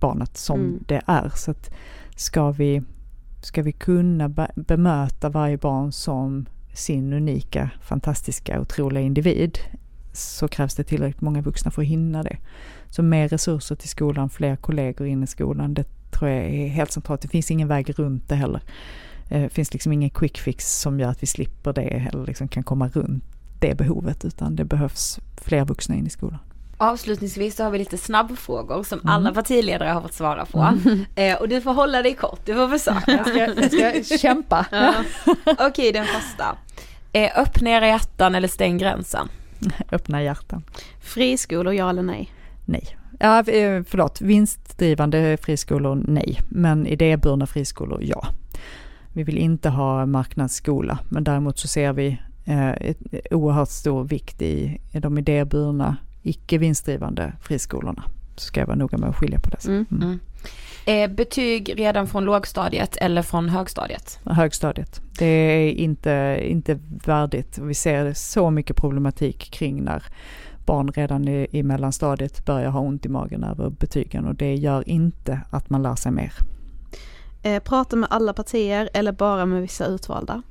barnet 0.00 0.36
som 0.36 0.60
mm. 0.60 0.84
det 0.86 1.02
är. 1.06 1.32
Så 1.34 1.50
att 1.50 1.70
ska 2.16 2.50
vi, 2.50 2.82
ska 3.42 3.62
vi 3.62 3.72
kunna 3.72 4.28
bemöta 4.54 5.28
varje 5.28 5.56
barn 5.56 5.92
som 5.92 6.46
sin 6.74 7.12
unika, 7.12 7.70
fantastiska, 7.80 8.60
otroliga 8.60 9.04
individ 9.04 9.58
så 10.12 10.48
krävs 10.48 10.74
det 10.74 10.84
tillräckligt 10.84 11.20
många 11.20 11.40
vuxna 11.40 11.70
för 11.70 11.82
att 11.82 11.88
hinna 11.88 12.22
det. 12.22 12.36
Så 12.90 13.02
mer 13.02 13.28
resurser 13.28 13.74
till 13.74 13.88
skolan, 13.88 14.30
fler 14.30 14.56
kollegor 14.56 15.06
in 15.06 15.22
i 15.22 15.26
skolan, 15.26 15.74
det 15.74 15.84
tror 16.18 16.30
jag 16.30 16.44
är 16.44 16.68
helt 16.68 16.92
centralt. 16.92 17.20
Det 17.22 17.28
finns 17.28 17.50
ingen 17.50 17.68
väg 17.68 17.98
runt 17.98 18.28
det 18.28 18.34
heller. 18.34 18.60
Eh, 19.28 19.42
det 19.42 19.48
finns 19.50 19.72
liksom 19.72 19.92
ingen 19.92 20.10
quick 20.10 20.38
fix 20.38 20.80
som 20.80 21.00
gör 21.00 21.08
att 21.10 21.22
vi 21.22 21.26
slipper 21.26 21.72
det 21.72 22.08
eller 22.12 22.26
liksom 22.26 22.48
kan 22.48 22.62
komma 22.62 22.88
runt 22.88 23.24
det 23.60 23.74
behovet 23.74 24.24
utan 24.24 24.56
det 24.56 24.64
behövs 24.64 25.18
fler 25.42 25.64
vuxna 25.64 25.94
in 25.94 26.06
i 26.06 26.10
skolan. 26.10 26.38
Avslutningsvis 26.80 27.56
så 27.56 27.64
har 27.64 27.70
vi 27.70 27.78
lite 27.78 27.98
snabbfrågor 27.98 28.82
som 28.82 28.98
Mm. 28.98 29.08
alla 29.14 29.32
partiledare 29.34 29.88
har 29.88 30.00
fått 30.02 30.12
svara 30.14 30.46
på. 30.46 30.78
Eh, 31.14 31.36
och 31.36 31.48
du 31.48 31.60
får 31.60 31.72
hålla 31.74 32.02
dig 32.02 32.14
kort, 32.14 32.40
du 32.44 32.54
får 32.54 32.68
försöka. 32.78 33.12
Jag 33.12 33.26
ska, 33.70 33.78
jag 33.94 34.04
ska 34.06 34.18
kämpa. 34.18 34.66
Okej, 35.58 35.92
den 35.92 36.04
första. 36.06 36.56
Eh, 37.12 37.30
öppna 37.38 37.70
era 37.70 37.86
hjärtan 37.88 38.34
eller 38.34 38.48
stäng 38.48 38.78
gränsen. 38.78 39.28
Öppna 39.92 40.22
hjärtan. 40.22 40.62
Friskolor, 41.00 41.74
ja 41.74 41.90
eller 41.90 42.02
nej? 42.02 42.32
Nej. 42.64 42.96
Ja, 43.18 43.38
eh, 43.38 43.82
förlåt, 43.82 44.20
vinstdrivande 44.20 45.36
friskolor 45.36 46.02
nej, 46.08 46.40
men 46.48 46.86
idéburna 46.86 47.46
friskolor 47.46 48.00
ja. 48.02 48.26
Vi 49.12 49.22
vill 49.22 49.38
inte 49.38 49.68
ha 49.68 50.06
marknadsskola, 50.06 50.98
men 51.08 51.24
däremot 51.24 51.58
så 51.58 51.68
ser 51.68 51.92
vi 51.92 52.18
eh, 52.44 52.70
ett 52.70 52.98
oerhört 53.30 53.68
stor 53.68 54.04
vikt 54.04 54.42
i 54.42 54.80
de 54.92 55.18
idéburna, 55.18 55.96
icke 56.22 56.58
vinstdrivande 56.58 57.32
friskolorna. 57.42 58.04
Så 58.36 58.44
ska 58.46 58.60
jag 58.60 58.66
vara 58.66 58.76
noga 58.76 58.98
med 58.98 59.08
att 59.08 59.16
skilja 59.16 59.40
på 59.40 59.50
det. 59.50 59.68
Mm. 59.68 59.86
Mm. 59.90 60.18
Eh, 60.86 61.10
betyg 61.16 61.74
redan 61.76 62.06
från 62.06 62.24
lågstadiet 62.24 62.96
eller 62.96 63.22
från 63.22 63.48
högstadiet? 63.48 64.20
Högstadiet. 64.24 65.00
Det 65.18 65.26
är 65.26 65.70
inte, 65.70 66.38
inte 66.42 66.78
värdigt. 67.04 67.58
Vi 67.58 67.74
ser 67.74 68.12
så 68.12 68.50
mycket 68.50 68.76
problematik 68.76 69.50
kring 69.50 69.82
när 69.84 70.02
barn 70.68 70.92
redan 70.92 71.28
i, 71.28 71.46
i 71.50 71.62
mellanstadiet 71.62 72.44
börjar 72.44 72.70
ha 72.70 72.80
ont 72.80 73.06
i 73.06 73.08
magen 73.08 73.44
över 73.44 73.70
betygen 73.70 74.26
och 74.26 74.34
det 74.34 74.54
gör 74.54 74.88
inte 74.88 75.40
att 75.50 75.70
man 75.70 75.82
lär 75.82 75.94
sig 75.94 76.12
mer. 76.12 76.32
Eh, 77.42 77.62
prata 77.62 77.96
med 77.96 78.08
alla 78.10 78.32
partier 78.32 78.90
eller 78.94 79.12
bara 79.12 79.46
med 79.46 79.62
vissa 79.62 79.86
utvalda? 79.86 80.42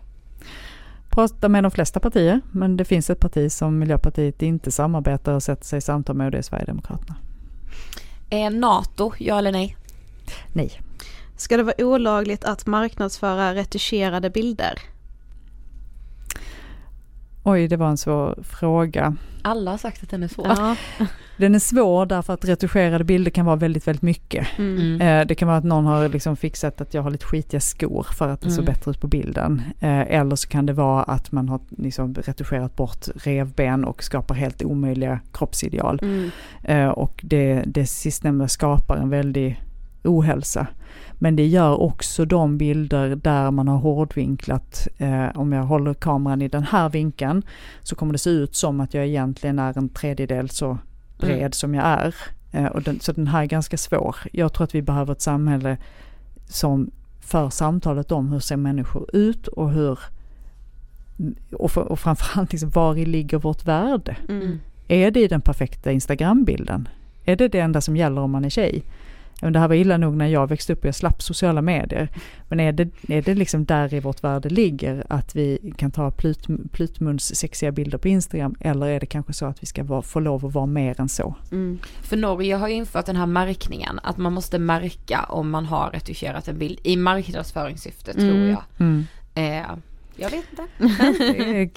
Prata 1.09 1.49
med 1.49 1.63
de 1.63 1.72
flesta 1.72 1.99
partier, 1.99 2.41
men 2.51 2.78
det 2.78 2.86
finns 2.86 3.09
ett 3.09 3.20
parti 3.20 3.51
som 3.51 3.80
Miljöpartiet 3.80 4.41
inte 4.41 4.72
samarbetar 4.72 5.34
och 5.34 5.43
sätter 5.43 5.65
sig 5.65 5.78
i 5.78 5.82
samtal 5.82 6.15
med 6.15 6.26
och 6.26 6.32
det 6.32 6.38
är 6.38 6.41
Sverigedemokraterna. 6.41 7.15
Eh, 8.30 8.51
NATO, 8.51 9.11
ja 9.20 9.38
eller 9.38 9.51
nej? 9.51 9.78
Nej. 10.53 10.72
Ska 11.36 11.57
det 11.57 11.63
vara 11.63 11.86
olagligt 11.86 12.43
att 12.43 12.65
marknadsföra 12.65 13.53
retuscherade 13.55 14.30
bilder? 14.30 14.80
Oj, 17.50 17.68
det 17.68 17.78
var 17.78 17.89
en 17.89 17.98
svår 17.98 18.39
fråga. 18.43 19.16
Alla 19.41 19.72
har 19.72 19.78
sagt 19.78 20.04
att 20.04 20.10
den 20.10 20.24
är 20.24 20.28
svår. 20.28 20.48
Ja. 20.48 20.76
Den 21.38 21.56
är 21.56 21.60
svår 21.60 22.06
därför 22.06 22.34
att 22.34 22.45
retuscherade 22.45 23.04
bilder 23.04 23.32
kan 23.32 23.45
vara 23.45 23.56
väldigt, 23.56 23.88
väldigt 23.88 24.02
mycket. 24.02 24.48
Mm. 24.58 25.02
Eh, 25.02 25.28
Det 25.28 25.36
kan 25.36 25.48
vara 25.48 25.58
att 25.58 25.64
någon 25.64 25.86
har 25.86 26.10
liksom 26.10 26.36
fixat 26.36 26.82
att 26.82 26.93
jag 26.93 27.02
har 27.02 27.10
lite 27.12 27.26
skitiga 27.26 27.60
skor 27.60 28.08
för 28.18 28.28
att 28.30 28.41
det 28.41 28.50
ser 28.52 28.62
Mm. 28.62 28.74
bättre 28.74 28.91
ut 28.91 29.02
på 29.02 29.08
bilden. 29.08 29.62
Eh, 29.80 30.00
Eller 30.20 30.36
så 30.36 30.48
kan 30.48 30.66
det 30.66 30.74
vara 30.74 31.04
att 31.04 31.32
man 31.32 31.50
har 31.50 31.60
liksom 31.78 32.14
retuscherat 32.16 32.76
bort 32.76 33.06
revben 33.16 33.86
och 33.86 34.04
skapar 34.04 34.36
helt 34.36 34.64
omöjliga 34.64 35.20
kroppsideal. 35.34 36.00
Mm. 36.02 36.30
Eh, 36.64 36.88
Och 36.89 37.20
det, 37.24 37.64
det 37.66 37.86
sistnämnda 37.88 38.48
skapar 38.48 38.98
en 38.98 39.10
väldig 39.10 39.62
ohälsa. 40.04 40.68
Men 41.20 41.36
det 41.36 41.47
gör 41.47 41.82
också 41.82 42.26
de 42.26 42.57
bilder 42.57 43.15
där 43.15 43.51
man 43.51 43.68
har 43.68 43.78
hårdvinklat, 43.78 44.88
eh, 44.97 45.28
om 45.36 45.53
jag 45.53 45.63
håller 45.63 45.93
kameran 45.93 46.41
i 46.41 46.47
den 46.47 46.63
här 46.63 46.89
vinkeln 46.89 47.43
så 47.84 47.95
kommer 47.95 48.11
det 48.11 48.18
se 48.18 48.30
ut 48.30 48.55
som 48.55 48.80
att 48.80 48.93
jag 48.93 49.05
egentligen 49.07 49.59
är 49.59 49.78
en 49.78 49.89
tredjedel 49.89 50.49
så 50.49 50.78
bred 51.20 51.38
Mm. 51.39 51.51
som 51.51 51.74
jag 51.76 51.86
är. 51.86 52.15
Eh, 52.51 52.65
och 52.65 52.82
den, 52.82 52.99
så 52.99 53.11
den 53.11 53.28
här 53.28 53.41
är 53.41 53.45
ganska 53.45 53.78
svår. 53.78 54.15
Jag 54.32 54.53
tror 54.53 54.63
att 54.63 54.76
vi 54.76 54.82
behöver 54.82 55.11
ett 55.11 55.22
samhälle 55.22 55.78
som 56.49 56.91
för 57.22 57.49
samtalet 57.49 58.11
om 58.11 58.32
hur 58.32 58.39
ser 58.39 58.57
människor 58.57 59.15
ut 59.15 59.47
och 59.47 59.72
hur 59.72 59.99
och, 61.51 61.72
för, 61.72 61.82
och 61.82 61.99
framförallt 61.99 62.51
liksom, 62.51 62.70
var 62.70 62.95
ligger 62.95 63.38
vårt 63.38 63.65
värde? 63.65 64.15
Mm. 64.30 64.59
Är 64.88 65.11
det 65.11 65.20
i 65.20 65.28
den 65.28 65.41
perfekta 65.41 65.91
Instagrambilden? 65.91 66.88
Är 67.24 67.36
det 67.36 67.47
det 67.47 67.59
enda 67.59 67.82
som 67.82 67.97
gäller 67.97 68.22
om 68.22 68.32
man 68.32 68.45
är 68.45 68.49
tjej? 68.49 68.84
Men 69.41 69.53
Det 69.53 69.59
här 69.59 69.67
var 69.67 69.75
illa 69.75 69.97
nog 69.97 70.17
när 70.17 70.27
jag 70.27 70.47
växte 70.49 70.73
upp 70.73 70.79
och 70.79 70.85
jag 70.85 70.95
slapp 70.95 71.21
sociala 71.21 71.61
medier. 71.61 72.09
Men 72.49 72.59
är 72.59 72.71
det, 72.71 72.89
är 73.07 73.21
det 73.21 73.35
liksom 73.35 73.65
där 73.65 73.93
i 73.93 73.99
vårt 73.99 74.23
värde 74.23 74.49
ligger 74.49 75.03
att 75.09 75.35
vi 75.35 75.73
kan 75.77 75.91
ta 75.91 76.11
plut, 76.11 76.47
plutmuns 76.71 77.35
sexiga 77.35 77.71
bilder 77.71 77.97
på 77.97 78.07
Instagram 78.07 78.55
eller 78.59 78.88
är 78.88 78.99
det 78.99 79.05
kanske 79.05 79.33
så 79.33 79.45
att 79.45 79.63
vi 79.63 79.67
ska 79.67 79.83
vara, 79.83 80.01
få 80.01 80.19
lov 80.19 80.45
att 80.45 80.53
vara 80.53 80.65
mer 80.65 81.01
än 81.01 81.09
så? 81.09 81.35
Mm. 81.51 81.79
För 82.01 82.17
Norge 82.17 82.55
har 82.55 82.67
ju 82.67 82.73
infört 82.73 83.05
den 83.05 83.15
här 83.15 83.25
märkningen, 83.25 83.99
att 84.03 84.17
man 84.17 84.33
måste 84.33 84.59
märka 84.59 85.23
om 85.29 85.49
man 85.49 85.65
har 85.65 85.89
retuscherat 85.91 86.47
en 86.47 86.57
bild 86.57 86.79
i 86.83 86.95
marknadsföringssyfte 86.97 88.13
tror 88.13 88.29
Mm. 88.29 88.49
jag. 88.49 88.63
Mm. 88.79 89.05
Eh, 89.35 89.65
jag 90.19 90.29
vet 90.31 90.45
inte. 90.51 90.63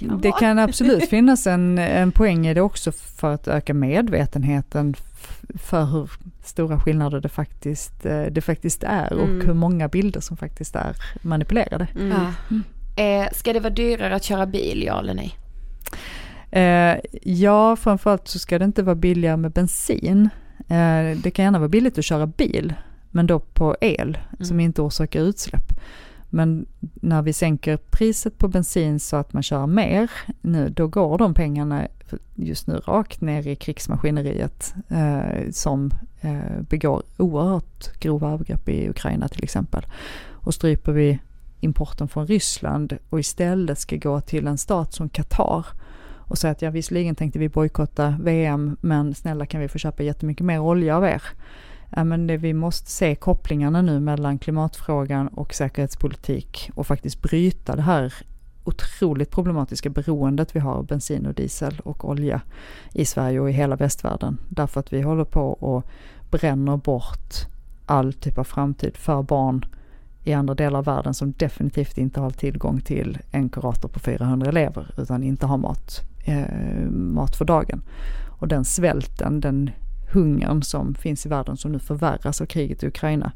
Det, 0.00 0.16
det 0.22 0.32
kan 0.32 0.58
absolut 0.58 1.08
finnas 1.08 1.46
en, 1.46 1.78
en 1.78 2.12
poäng 2.12 2.46
i 2.46 2.54
det 2.54 2.60
också 2.60 2.92
för 2.92 3.34
att 3.34 3.48
öka 3.48 3.74
medvetenheten 3.74 4.94
för 5.54 5.84
hur 5.84 6.10
stora 6.44 6.80
skillnader 6.80 7.20
det 7.20 7.28
faktiskt, 7.28 8.06
eh, 8.06 8.22
det 8.22 8.40
faktiskt 8.40 8.82
är 8.82 9.12
och 9.12 9.28
Mm. 9.28 9.46
hur 9.46 9.54
många 9.54 9.88
bilder 9.88 10.20
som 10.20 10.36
faktiskt 10.36 10.76
är 10.76 10.96
manipulerade. 11.22 11.86
Mm. 11.94 12.12
Ja. 12.16 12.32
Eh, 13.02 13.28
ska 13.32 13.52
det 13.52 13.60
vara 13.60 13.70
dyrare 13.74 14.14
att 14.14 14.24
köra 14.24 14.46
bil, 14.46 14.82
ja 14.86 14.98
eller 14.98 15.14
nej? 15.14 15.34
Eh, 16.50 16.96
ja, 17.22 17.76
framförallt 17.76 18.28
så 18.28 18.38
ska 18.38 18.58
det 18.58 18.64
inte 18.64 18.82
vara 18.82 18.94
billigare 18.96 19.36
med 19.36 19.50
bensin. 19.52 20.28
Eh, 20.68 21.16
det 21.22 21.30
kan 21.34 21.44
gärna 21.44 21.58
vara 21.58 21.68
billigt 21.68 21.98
att 21.98 22.04
köra 22.04 22.26
bil, 22.26 22.74
men 23.10 23.26
då 23.26 23.38
på 23.38 23.76
el 23.80 24.18
som 24.40 24.46
Mm. 24.56 24.60
inte 24.60 24.82
orsakar 24.82 25.20
utsläpp. 25.20 25.72
Men 26.30 26.66
när 26.94 27.22
vi 27.22 27.32
sänker 27.32 27.76
priset 27.76 28.38
på 28.38 28.48
bensin 28.48 29.00
så 29.00 29.16
att 29.16 29.32
man 29.32 29.42
kör 29.42 29.66
mer, 29.66 30.10
nu, 30.40 30.68
då 30.68 30.86
går 30.86 31.18
de 31.18 31.34
pengarna 31.34 31.88
just 32.34 32.66
nu 32.66 32.74
rakt 32.74 33.20
ner 33.20 33.46
i 33.46 33.56
krigsmaskineriet 33.56 34.74
eh, 34.88 35.50
som 35.50 35.90
eh, 36.20 36.60
begår 36.60 37.02
oerhört 37.16 38.00
grova 38.00 38.32
övergrepp 38.32 38.68
i 38.68 38.88
Ukraina 38.88 39.28
till 39.28 39.44
exempel. 39.44 39.86
Och 40.30 40.54
stryper 40.54 40.92
vi 40.92 41.18
importen 41.60 42.08
från 42.08 42.26
Ryssland 42.26 42.98
och 43.10 43.20
istället 43.20 43.78
ska 43.78 43.96
gå 43.96 44.20
till 44.20 44.46
en 44.46 44.58
stat 44.58 44.92
som 44.92 45.08
Qatar 45.08 45.66
och 46.30 46.38
säga 46.38 46.50
att 46.50 46.62
ja, 46.62 46.70
visserligen 46.70 47.14
tänkte 47.14 47.38
vi 47.38 47.48
bojkotta 47.48 48.14
VM, 48.20 48.76
men 48.80 49.14
snälla 49.14 49.46
kan 49.46 49.60
vi 49.60 49.68
få 49.68 49.78
köpa 49.78 50.02
jättemycket 50.02 50.46
mer 50.46 50.60
olja 50.60 50.96
av 50.96 51.04
er? 51.04 51.22
Ja, 51.90 52.04
men 52.04 52.26
det, 52.26 52.36
vi 52.36 52.54
måste 52.54 52.90
se 52.90 53.14
kopplingarna 53.14 53.82
nu 53.82 54.00
mellan 54.00 54.38
klimatfrågan 54.38 55.28
och 55.28 55.54
säkerhetspolitik 55.54 56.70
och 56.74 56.86
faktiskt 56.86 57.22
bryta 57.22 57.76
det 57.76 57.82
här 57.82 58.14
otroligt 58.64 59.30
problematiska 59.30 59.90
beroendet 59.90 60.56
vi 60.56 60.60
har 60.60 60.72
av 60.72 60.86
bensin 60.86 61.26
och 61.26 61.34
diesel 61.34 61.80
och 61.84 62.08
olja 62.08 62.40
i 62.92 63.04
Sverige 63.04 63.40
och 63.40 63.50
i 63.50 63.52
hela 63.52 63.76
västvärlden. 63.76 64.38
Därför 64.48 64.80
att 64.80 64.92
vi 64.92 65.02
håller 65.02 65.24
på 65.24 65.50
och 65.50 65.84
bränner 66.30 66.76
bort 66.76 67.34
all 67.86 68.12
typ 68.12 68.38
av 68.38 68.44
framtid 68.44 68.96
för 68.96 69.22
barn 69.22 69.64
i 70.24 70.32
andra 70.32 70.54
delar 70.54 70.78
av 70.78 70.84
världen 70.84 71.14
som 71.14 71.32
definitivt 71.32 71.98
inte 71.98 72.20
har 72.20 72.30
tillgång 72.30 72.80
till 72.80 73.18
en 73.30 73.48
kurator 73.48 73.88
på 73.88 74.00
400 74.00 74.48
elever 74.48 74.94
utan 74.96 75.22
inte 75.22 75.46
har 75.46 75.56
mat, 75.56 76.00
eh, 76.24 76.90
mat 76.90 77.36
för 77.36 77.44
dagen. 77.44 77.82
Och 78.38 78.48
den 78.48 78.64
svälten, 78.64 79.40
den 79.40 79.70
hungern 80.12 80.62
som 80.62 80.94
finns 80.94 81.26
i 81.26 81.28
världen 81.28 81.56
som 81.56 81.72
nu 81.72 81.78
förvärras 81.78 82.40
av 82.40 82.46
kriget 82.46 82.82
i 82.82 82.86
Ukraina, 82.86 83.32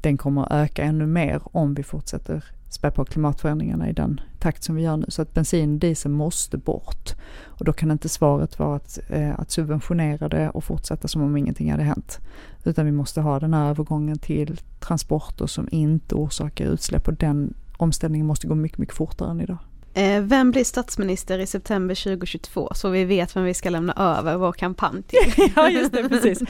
den 0.00 0.16
kommer 0.16 0.42
att 0.42 0.52
öka 0.52 0.82
ännu 0.82 1.06
mer 1.06 1.42
om 1.44 1.74
vi 1.74 1.82
fortsätter 1.82 2.44
spä 2.68 2.90
på 2.90 3.04
klimatförändringarna 3.04 3.88
i 3.88 3.92
den 3.92 4.20
takt 4.38 4.64
som 4.64 4.74
vi 4.74 4.82
gör 4.82 4.96
nu. 4.96 5.06
Så 5.08 5.22
att 5.22 5.34
bensin 5.34 5.74
och 5.74 5.80
diesel 5.80 6.10
måste 6.10 6.58
bort. 6.58 7.14
Och 7.44 7.64
då 7.64 7.72
kan 7.72 7.90
inte 7.90 8.08
svaret 8.08 8.58
vara 8.58 8.76
att, 8.76 8.98
eh, 9.08 9.40
att 9.40 9.50
subventionera 9.50 10.28
det 10.28 10.50
och 10.50 10.64
fortsätta 10.64 11.08
som 11.08 11.22
om 11.22 11.36
ingenting 11.36 11.70
hade 11.70 11.82
hänt. 11.82 12.20
Utan 12.64 12.86
vi 12.86 12.92
måste 12.92 13.20
ha 13.20 13.40
den 13.40 13.54
här 13.54 13.70
övergången 13.70 14.18
till 14.18 14.60
transporter 14.80 15.46
som 15.46 15.68
inte 15.70 16.14
orsakar 16.14 16.64
utsläpp 16.64 17.08
och 17.08 17.14
den 17.14 17.54
omställningen 17.76 18.26
måste 18.26 18.46
gå 18.46 18.54
mycket, 18.54 18.78
mycket 18.78 18.94
fortare 18.94 19.30
än 19.30 19.40
idag. 19.40 19.58
Eh, 19.94 20.22
vem 20.22 20.50
blir 20.50 20.64
statsminister 20.64 21.38
i 21.38 21.46
september 21.46 21.94
2022? 21.94 22.72
Så 22.74 22.88
vi 22.88 23.04
vet 23.04 23.36
vem 23.36 23.44
vi 23.44 23.54
ska 23.54 23.70
lämna 23.70 23.92
över 23.92 24.36
vår 24.36 24.52
kampanj 24.52 25.02
till. 25.02 25.52
ja, 25.56 25.70
just 25.70 25.92
det, 25.92 26.08
precis. 26.08 26.42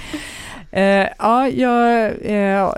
Eh, 0.71 1.09
ja, 1.19 1.49
jag, 1.49 2.13
eh, 2.23 2.73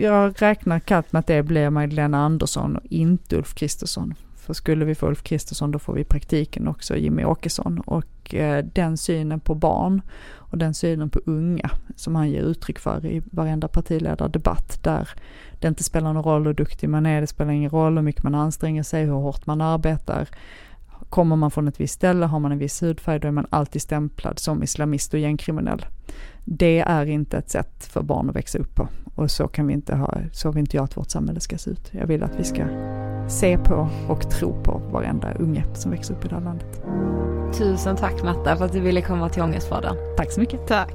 jag 0.00 0.42
räknar 0.42 0.80
kallt 0.80 1.12
med 1.12 1.20
att 1.20 1.26
det 1.26 1.42
blir 1.42 1.70
Magdalena 1.70 2.24
Andersson 2.24 2.76
och 2.76 2.86
inte 2.90 3.36
Ulf 3.36 3.54
Kristersson. 3.54 4.14
För 4.46 4.54
skulle 4.54 4.84
vi 4.84 4.94
få 4.94 5.06
Ulf 5.06 5.22
Kristersson 5.22 5.70
då 5.70 5.78
får 5.78 5.92
vi 5.92 6.00
i 6.00 6.04
praktiken 6.04 6.68
också 6.68 6.96
Jimmy 6.96 7.24
Åkesson. 7.24 7.80
Och 7.80 8.34
eh, 8.34 8.64
den 8.64 8.96
synen 8.96 9.40
på 9.40 9.54
barn 9.54 10.02
och 10.34 10.58
den 10.58 10.74
synen 10.74 11.10
på 11.10 11.20
unga 11.24 11.70
som 11.96 12.14
han 12.14 12.30
ger 12.30 12.42
uttryck 12.42 12.78
för 12.78 13.06
i 13.06 13.22
varenda 13.30 13.68
partiledardebatt 13.68 14.82
där 14.82 15.08
det 15.60 15.68
inte 15.68 15.84
spelar 15.84 16.12
någon 16.12 16.24
roll 16.24 16.46
hur 16.46 16.54
duktig 16.54 16.88
man 16.88 17.06
är, 17.06 17.20
det 17.20 17.26
spelar 17.26 17.52
ingen 17.52 17.70
roll 17.70 17.96
hur 17.96 18.02
mycket 18.02 18.22
man 18.22 18.34
anstränger 18.34 18.82
sig, 18.82 19.04
hur 19.04 19.12
hårt 19.12 19.46
man 19.46 19.60
arbetar. 19.60 20.28
Kommer 21.08 21.36
man 21.36 21.50
från 21.50 21.68
ett 21.68 21.80
visst 21.80 21.94
ställe, 21.94 22.26
har 22.26 22.38
man 22.38 22.52
en 22.52 22.58
viss 22.58 22.82
hudfärg, 22.82 23.20
då 23.20 23.28
är 23.28 23.32
man 23.32 23.46
alltid 23.50 23.82
stämplad 23.82 24.38
som 24.38 24.62
islamist 24.62 25.14
och 25.14 25.20
gängkriminell. 25.20 25.86
Det 26.48 26.78
är 26.78 27.06
inte 27.06 27.38
ett 27.38 27.50
sätt 27.50 27.84
för 27.84 28.02
barn 28.02 28.30
att 28.30 28.36
växa 28.36 28.58
upp 28.58 28.74
på. 28.74 28.88
Och 29.14 29.30
så 29.30 29.48
kan 29.48 29.66
vi 29.66 29.72
inte 29.72 29.96
ha, 29.96 30.14
så 30.32 30.50
vill 30.50 30.60
inte 30.60 30.76
jag 30.76 30.84
att 30.84 30.96
vårt 30.96 31.10
samhälle 31.10 31.40
ska 31.40 31.58
se 31.58 31.70
ut. 31.70 31.90
Jag 31.90 32.06
vill 32.06 32.22
att 32.22 32.38
vi 32.38 32.44
ska 32.44 32.62
se 33.28 33.58
på 33.58 33.88
och 34.08 34.30
tro 34.30 34.62
på 34.62 34.82
varenda 34.92 35.34
unge 35.34 35.64
som 35.74 35.90
växer 35.90 36.14
upp 36.14 36.24
i 36.24 36.28
det 36.28 36.34
här 36.34 36.42
landet. 36.42 36.82
Tusen 37.58 37.96
tack 37.96 38.22
Natta 38.22 38.56
för 38.56 38.64
att 38.64 38.72
du 38.72 38.80
ville 38.80 39.02
komma 39.02 39.28
till 39.28 39.42
Ångestpodden. 39.42 39.96
Tack 40.16 40.32
så 40.32 40.40
mycket. 40.40 40.66
Tack. 40.66 40.94